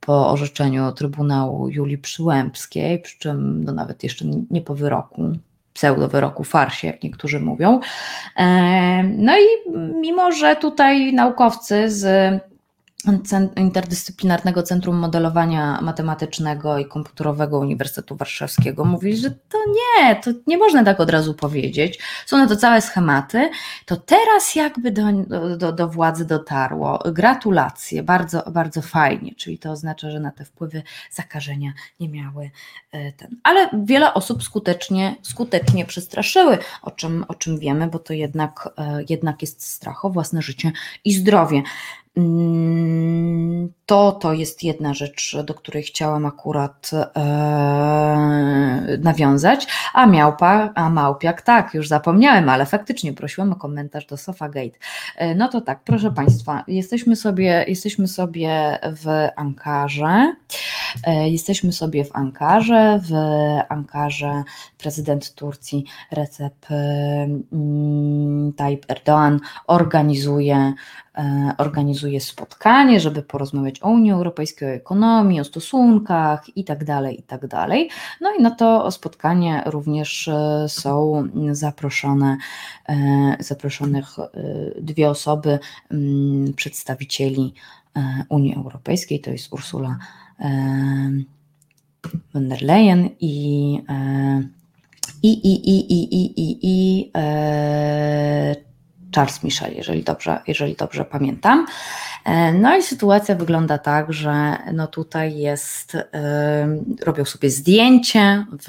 [0.00, 5.32] po orzeczeniu Trybunału Julii Przyłębskiej, przy czym no nawet jeszcze nie po wyroku,
[5.72, 7.80] pseudo wyroku farsie, jak niektórzy mówią.
[8.36, 12.51] E, no i mimo, że tutaj naukowcy z
[13.56, 20.84] Interdyscyplinarnego Centrum Modelowania Matematycznego i Komputerowego Uniwersytetu Warszawskiego mówili, że to nie, to nie można
[20.84, 21.98] tak od razu powiedzieć.
[22.26, 23.50] Są na to całe schematy.
[23.86, 25.02] To teraz jakby do,
[25.56, 26.98] do, do władzy dotarło.
[27.12, 32.50] Gratulacje, bardzo, bardzo fajnie, czyli to oznacza, że na te wpływy zakażenia nie miały
[32.92, 33.36] e, ten.
[33.42, 39.04] Ale wiele osób skutecznie, skutecznie przestraszyły, o czym, o czym wiemy, bo to jednak, e,
[39.08, 40.72] jednak jest strach o własne życie
[41.04, 41.62] i zdrowie.
[42.16, 49.66] Mm, to, to jest jedna rzecz, do której chciałam akurat e, nawiązać.
[49.94, 54.78] A miałpa, a małpiak, tak, już zapomniałem, ale faktycznie prosiłam o komentarz do Sofagate.
[55.16, 60.34] E, no to tak, proszę Państwa, jesteśmy sobie, jesteśmy sobie w Ankarze.
[61.06, 63.00] E, jesteśmy sobie w Ankarze.
[63.02, 63.12] W
[63.68, 64.42] Ankarze
[64.78, 70.74] prezydent Turcji Recep mm, Tayyip Erdoğan organizuje
[71.58, 77.48] organizuje spotkanie, żeby porozmawiać o Unii Europejskiej, o ekonomii, o stosunkach itd., tak itd.
[77.48, 77.70] Tak
[78.20, 82.36] no i na to spotkanie również e, są zaproszone,
[82.88, 84.16] e, zaproszonych
[84.80, 85.58] dwie osoby,
[85.90, 87.54] mm, przedstawicieli
[88.28, 89.96] Unii Europejskiej, to jest Ursula
[92.34, 93.78] von der Leyen i
[95.22, 97.12] i, i, i, i, i, i, i
[99.14, 101.66] Charles Michel, jeżeli dobrze, jeżeli dobrze pamiętam.
[102.24, 108.46] E, no i sytuacja wygląda tak, że no tutaj jest, yy, robią sobie zdjęcie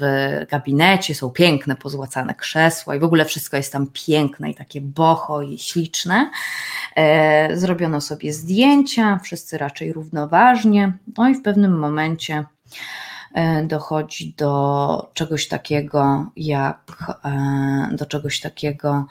[0.50, 5.42] gabinecie, są piękne, pozłacane krzesła i w ogóle wszystko jest tam piękne i takie boho
[5.42, 6.30] i śliczne.
[6.96, 12.44] Yy, zrobiono sobie zdjęcia, wszyscy raczej równoważnie, no i w pewnym momencie
[13.64, 17.14] dochodzi do czegoś takiego jak
[17.92, 19.06] do czegoś takiego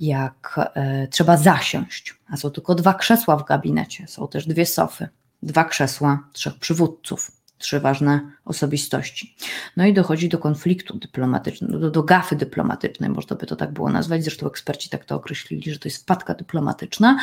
[0.00, 5.08] jak e, trzeba zasiąść, a są tylko dwa krzesła w gabinecie, są też dwie sofy,
[5.42, 9.36] dwa krzesła, trzech przywódców, trzy ważne osobistości.
[9.76, 13.90] No i dochodzi do konfliktu dyplomatycznego, do, do gafy dyplomatycznej, można by to tak było
[13.90, 17.18] nazwać, zresztą eksperci tak to określili, że to jest wpadka dyplomatyczna.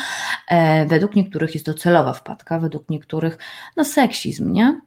[0.48, 3.38] E, według niektórych jest to celowa wpadka, według niektórych
[3.76, 4.80] no seksizm, nie?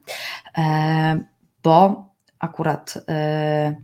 [0.58, 1.37] E,
[1.68, 2.04] bo
[2.38, 3.76] akurat e,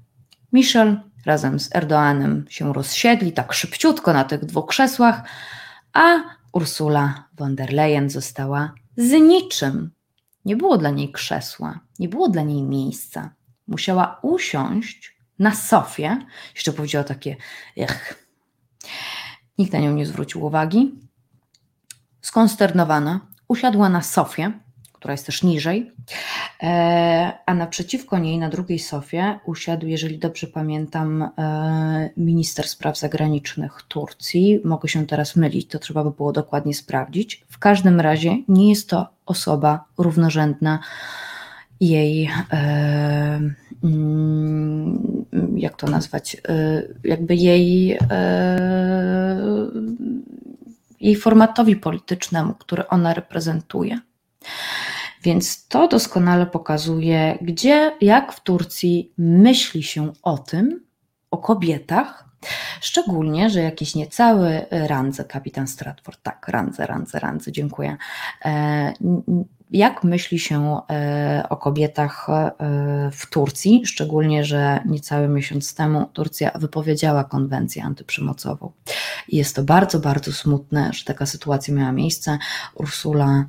[0.53, 5.23] Michel razem z Erdoanem się rozsiedli tak szybciutko na tych dwóch krzesłach,
[5.93, 6.21] a
[6.53, 9.91] Ursula von der Leyen została z niczym.
[10.45, 13.31] Nie było dla niej krzesła, nie było dla niej miejsca.
[13.67, 16.19] Musiała usiąść na sofie,
[16.55, 17.37] jeszcze powiedziała takie,
[17.77, 18.27] ech.
[19.59, 20.95] Nikt na nią nie zwrócił uwagi.
[22.21, 24.53] Skonsternowana, usiadła na sofie,
[25.05, 25.93] która jest też niżej,
[26.63, 33.83] e, a naprzeciwko niej na drugiej sofie usiadł, jeżeli dobrze pamiętam, e, minister spraw zagranicznych
[33.89, 34.61] Turcji.
[34.65, 37.45] Mogę się teraz mylić, to trzeba by było dokładnie sprawdzić.
[37.49, 40.79] W każdym razie nie jest to osoba równorzędna
[41.81, 43.41] jej, e,
[43.85, 45.25] mm,
[45.57, 46.37] jak to nazwać,
[47.05, 47.99] jakby jej,
[51.01, 54.01] jej formatowi politycznemu, który ona reprezentuje.
[55.25, 60.85] Więc to doskonale pokazuje, gdzie, jak w Turcji myśli się o tym,
[61.31, 62.25] o kobietach,
[62.81, 67.97] Szczególnie, że jakiś niecały Randze, kapitan Stratford, tak, Randze, Randze, Randze, dziękuję.
[68.45, 68.93] E,
[69.71, 72.51] jak myśli się e, o kobietach e,
[73.13, 78.73] w Turcji, szczególnie, że niecały miesiąc temu Turcja wypowiedziała konwencję antyprzemocową.
[79.29, 82.39] Jest to bardzo, bardzo smutne, że taka sytuacja miała miejsce.
[82.75, 83.45] Ursula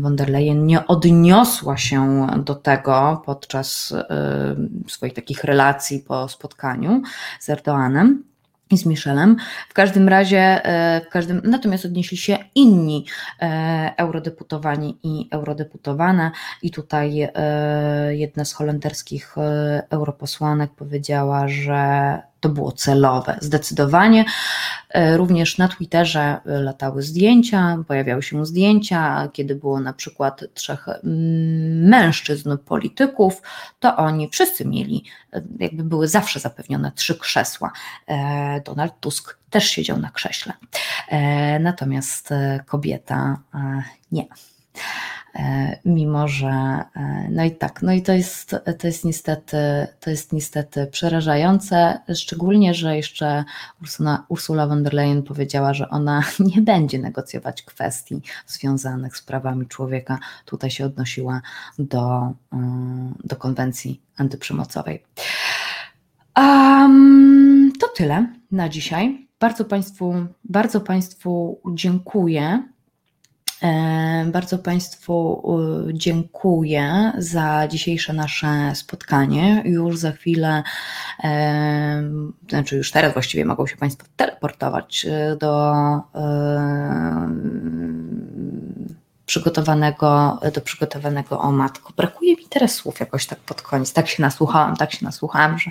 [0.00, 3.94] von der Leyen nie odniosła się do tego podczas
[4.88, 7.02] swoich takich relacji po spotkaniu
[7.40, 8.24] z Erdoanem
[8.70, 9.36] i z Michelem.
[9.68, 10.60] W każdym razie,
[11.06, 13.06] w każdym, natomiast odnieśli się inni
[13.96, 16.30] eurodeputowani i eurodeputowane
[16.62, 17.28] i tutaj
[18.10, 19.34] jedna z holenderskich
[19.90, 24.24] europosłanek powiedziała, że to było celowe, zdecydowanie.
[25.16, 30.86] Również na Twitterze latały zdjęcia, pojawiały się zdjęcia, kiedy było na przykład trzech
[31.82, 33.42] mężczyzn polityków,
[33.80, 35.04] to oni wszyscy mieli,
[35.58, 37.72] jakby były zawsze zapewnione trzy krzesła.
[38.64, 40.52] Donald Tusk też siedział na krześle.
[41.60, 42.28] Natomiast
[42.66, 43.38] kobieta
[44.12, 44.26] nie.
[45.34, 46.48] E, mimo że
[46.96, 49.56] e, no i tak, no i to jest, to jest niestety,
[50.00, 53.44] to jest niestety przerażające, szczególnie, że jeszcze
[53.82, 56.22] Ursula, Ursula von der Leyen powiedziała, że ona
[56.54, 60.18] nie będzie negocjować kwestii związanych z prawami człowieka.
[60.44, 61.40] Tutaj się odnosiła
[61.78, 62.58] do, e,
[63.24, 65.02] do konwencji antyprzemocowej.
[66.36, 69.28] Um, to tyle na dzisiaj.
[69.40, 70.14] Bardzo Państwu,
[70.44, 72.62] bardzo Państwu dziękuję
[74.26, 75.42] bardzo Państwu
[75.92, 79.62] dziękuję za dzisiejsze nasze spotkanie.
[79.64, 80.62] Już za chwilę,
[81.24, 82.02] e,
[82.48, 85.72] znaczy już teraz właściwie mogą się Państwo teleportować e, do
[89.26, 91.92] przygotowanego, do przygotowanego o matko.
[91.96, 93.92] Brakuje mi teraz słów jakoś tak pod koniec.
[93.92, 95.70] Tak się nasłuchałam, tak się nasłuchałam, że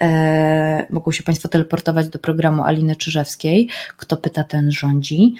[0.00, 3.68] e, mogą się Państwo teleportować do programu Aliny Czyżewskiej.
[3.96, 5.34] Kto pyta, ten rządzi.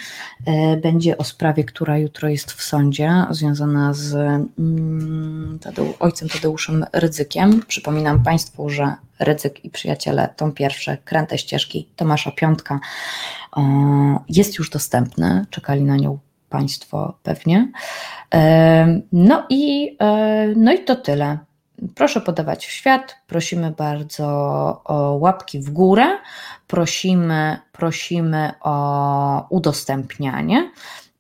[0.47, 4.15] E, będzie o sprawie, która jutro jest w sądzie, związana z
[4.59, 7.63] mm, Tadeu, ojcem Tadeuszem Rydzykiem.
[7.69, 12.81] Przypominam Państwu, że Rydzyk i przyjaciele, tą pierwsze kręte ścieżki Tomasza Piątka
[13.57, 15.47] e, jest już dostępny.
[15.51, 16.19] Czekali na nią
[16.55, 17.73] Państwo pewnie.
[19.13, 21.39] No i, e, no i to tyle.
[21.95, 24.27] Proszę podawać w świat, prosimy bardzo
[24.85, 26.07] o łapki w górę,
[26.67, 30.71] prosimy, prosimy o udostępnianie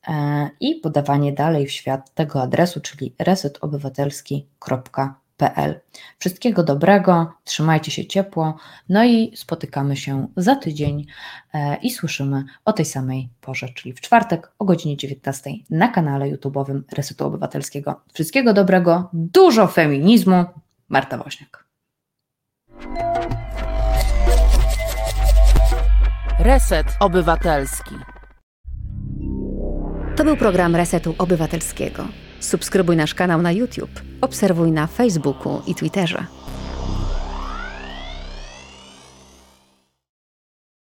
[0.08, 5.23] e, i podawanie dalej w świat tego adresu, czyli resetobywatelski.pl
[6.18, 8.56] Wszystkiego dobrego, trzymajcie się ciepło,
[8.88, 11.06] no i spotykamy się za tydzień
[11.54, 16.26] e, i słyszymy o tej samej porze, czyli w czwartek o godzinie 19 na kanale
[16.26, 18.00] YouTube'owym Resetu Obywatelskiego.
[18.12, 20.44] Wszystkiego dobrego, dużo feminizmu.
[20.88, 21.64] Marta Woźniak.
[26.38, 27.94] Reset Obywatelski.
[30.16, 32.08] To był program Resetu Obywatelskiego.
[32.44, 36.26] Subskrybuj nasz kanał na YouTube, obserwuj na Facebooku i Twitterze.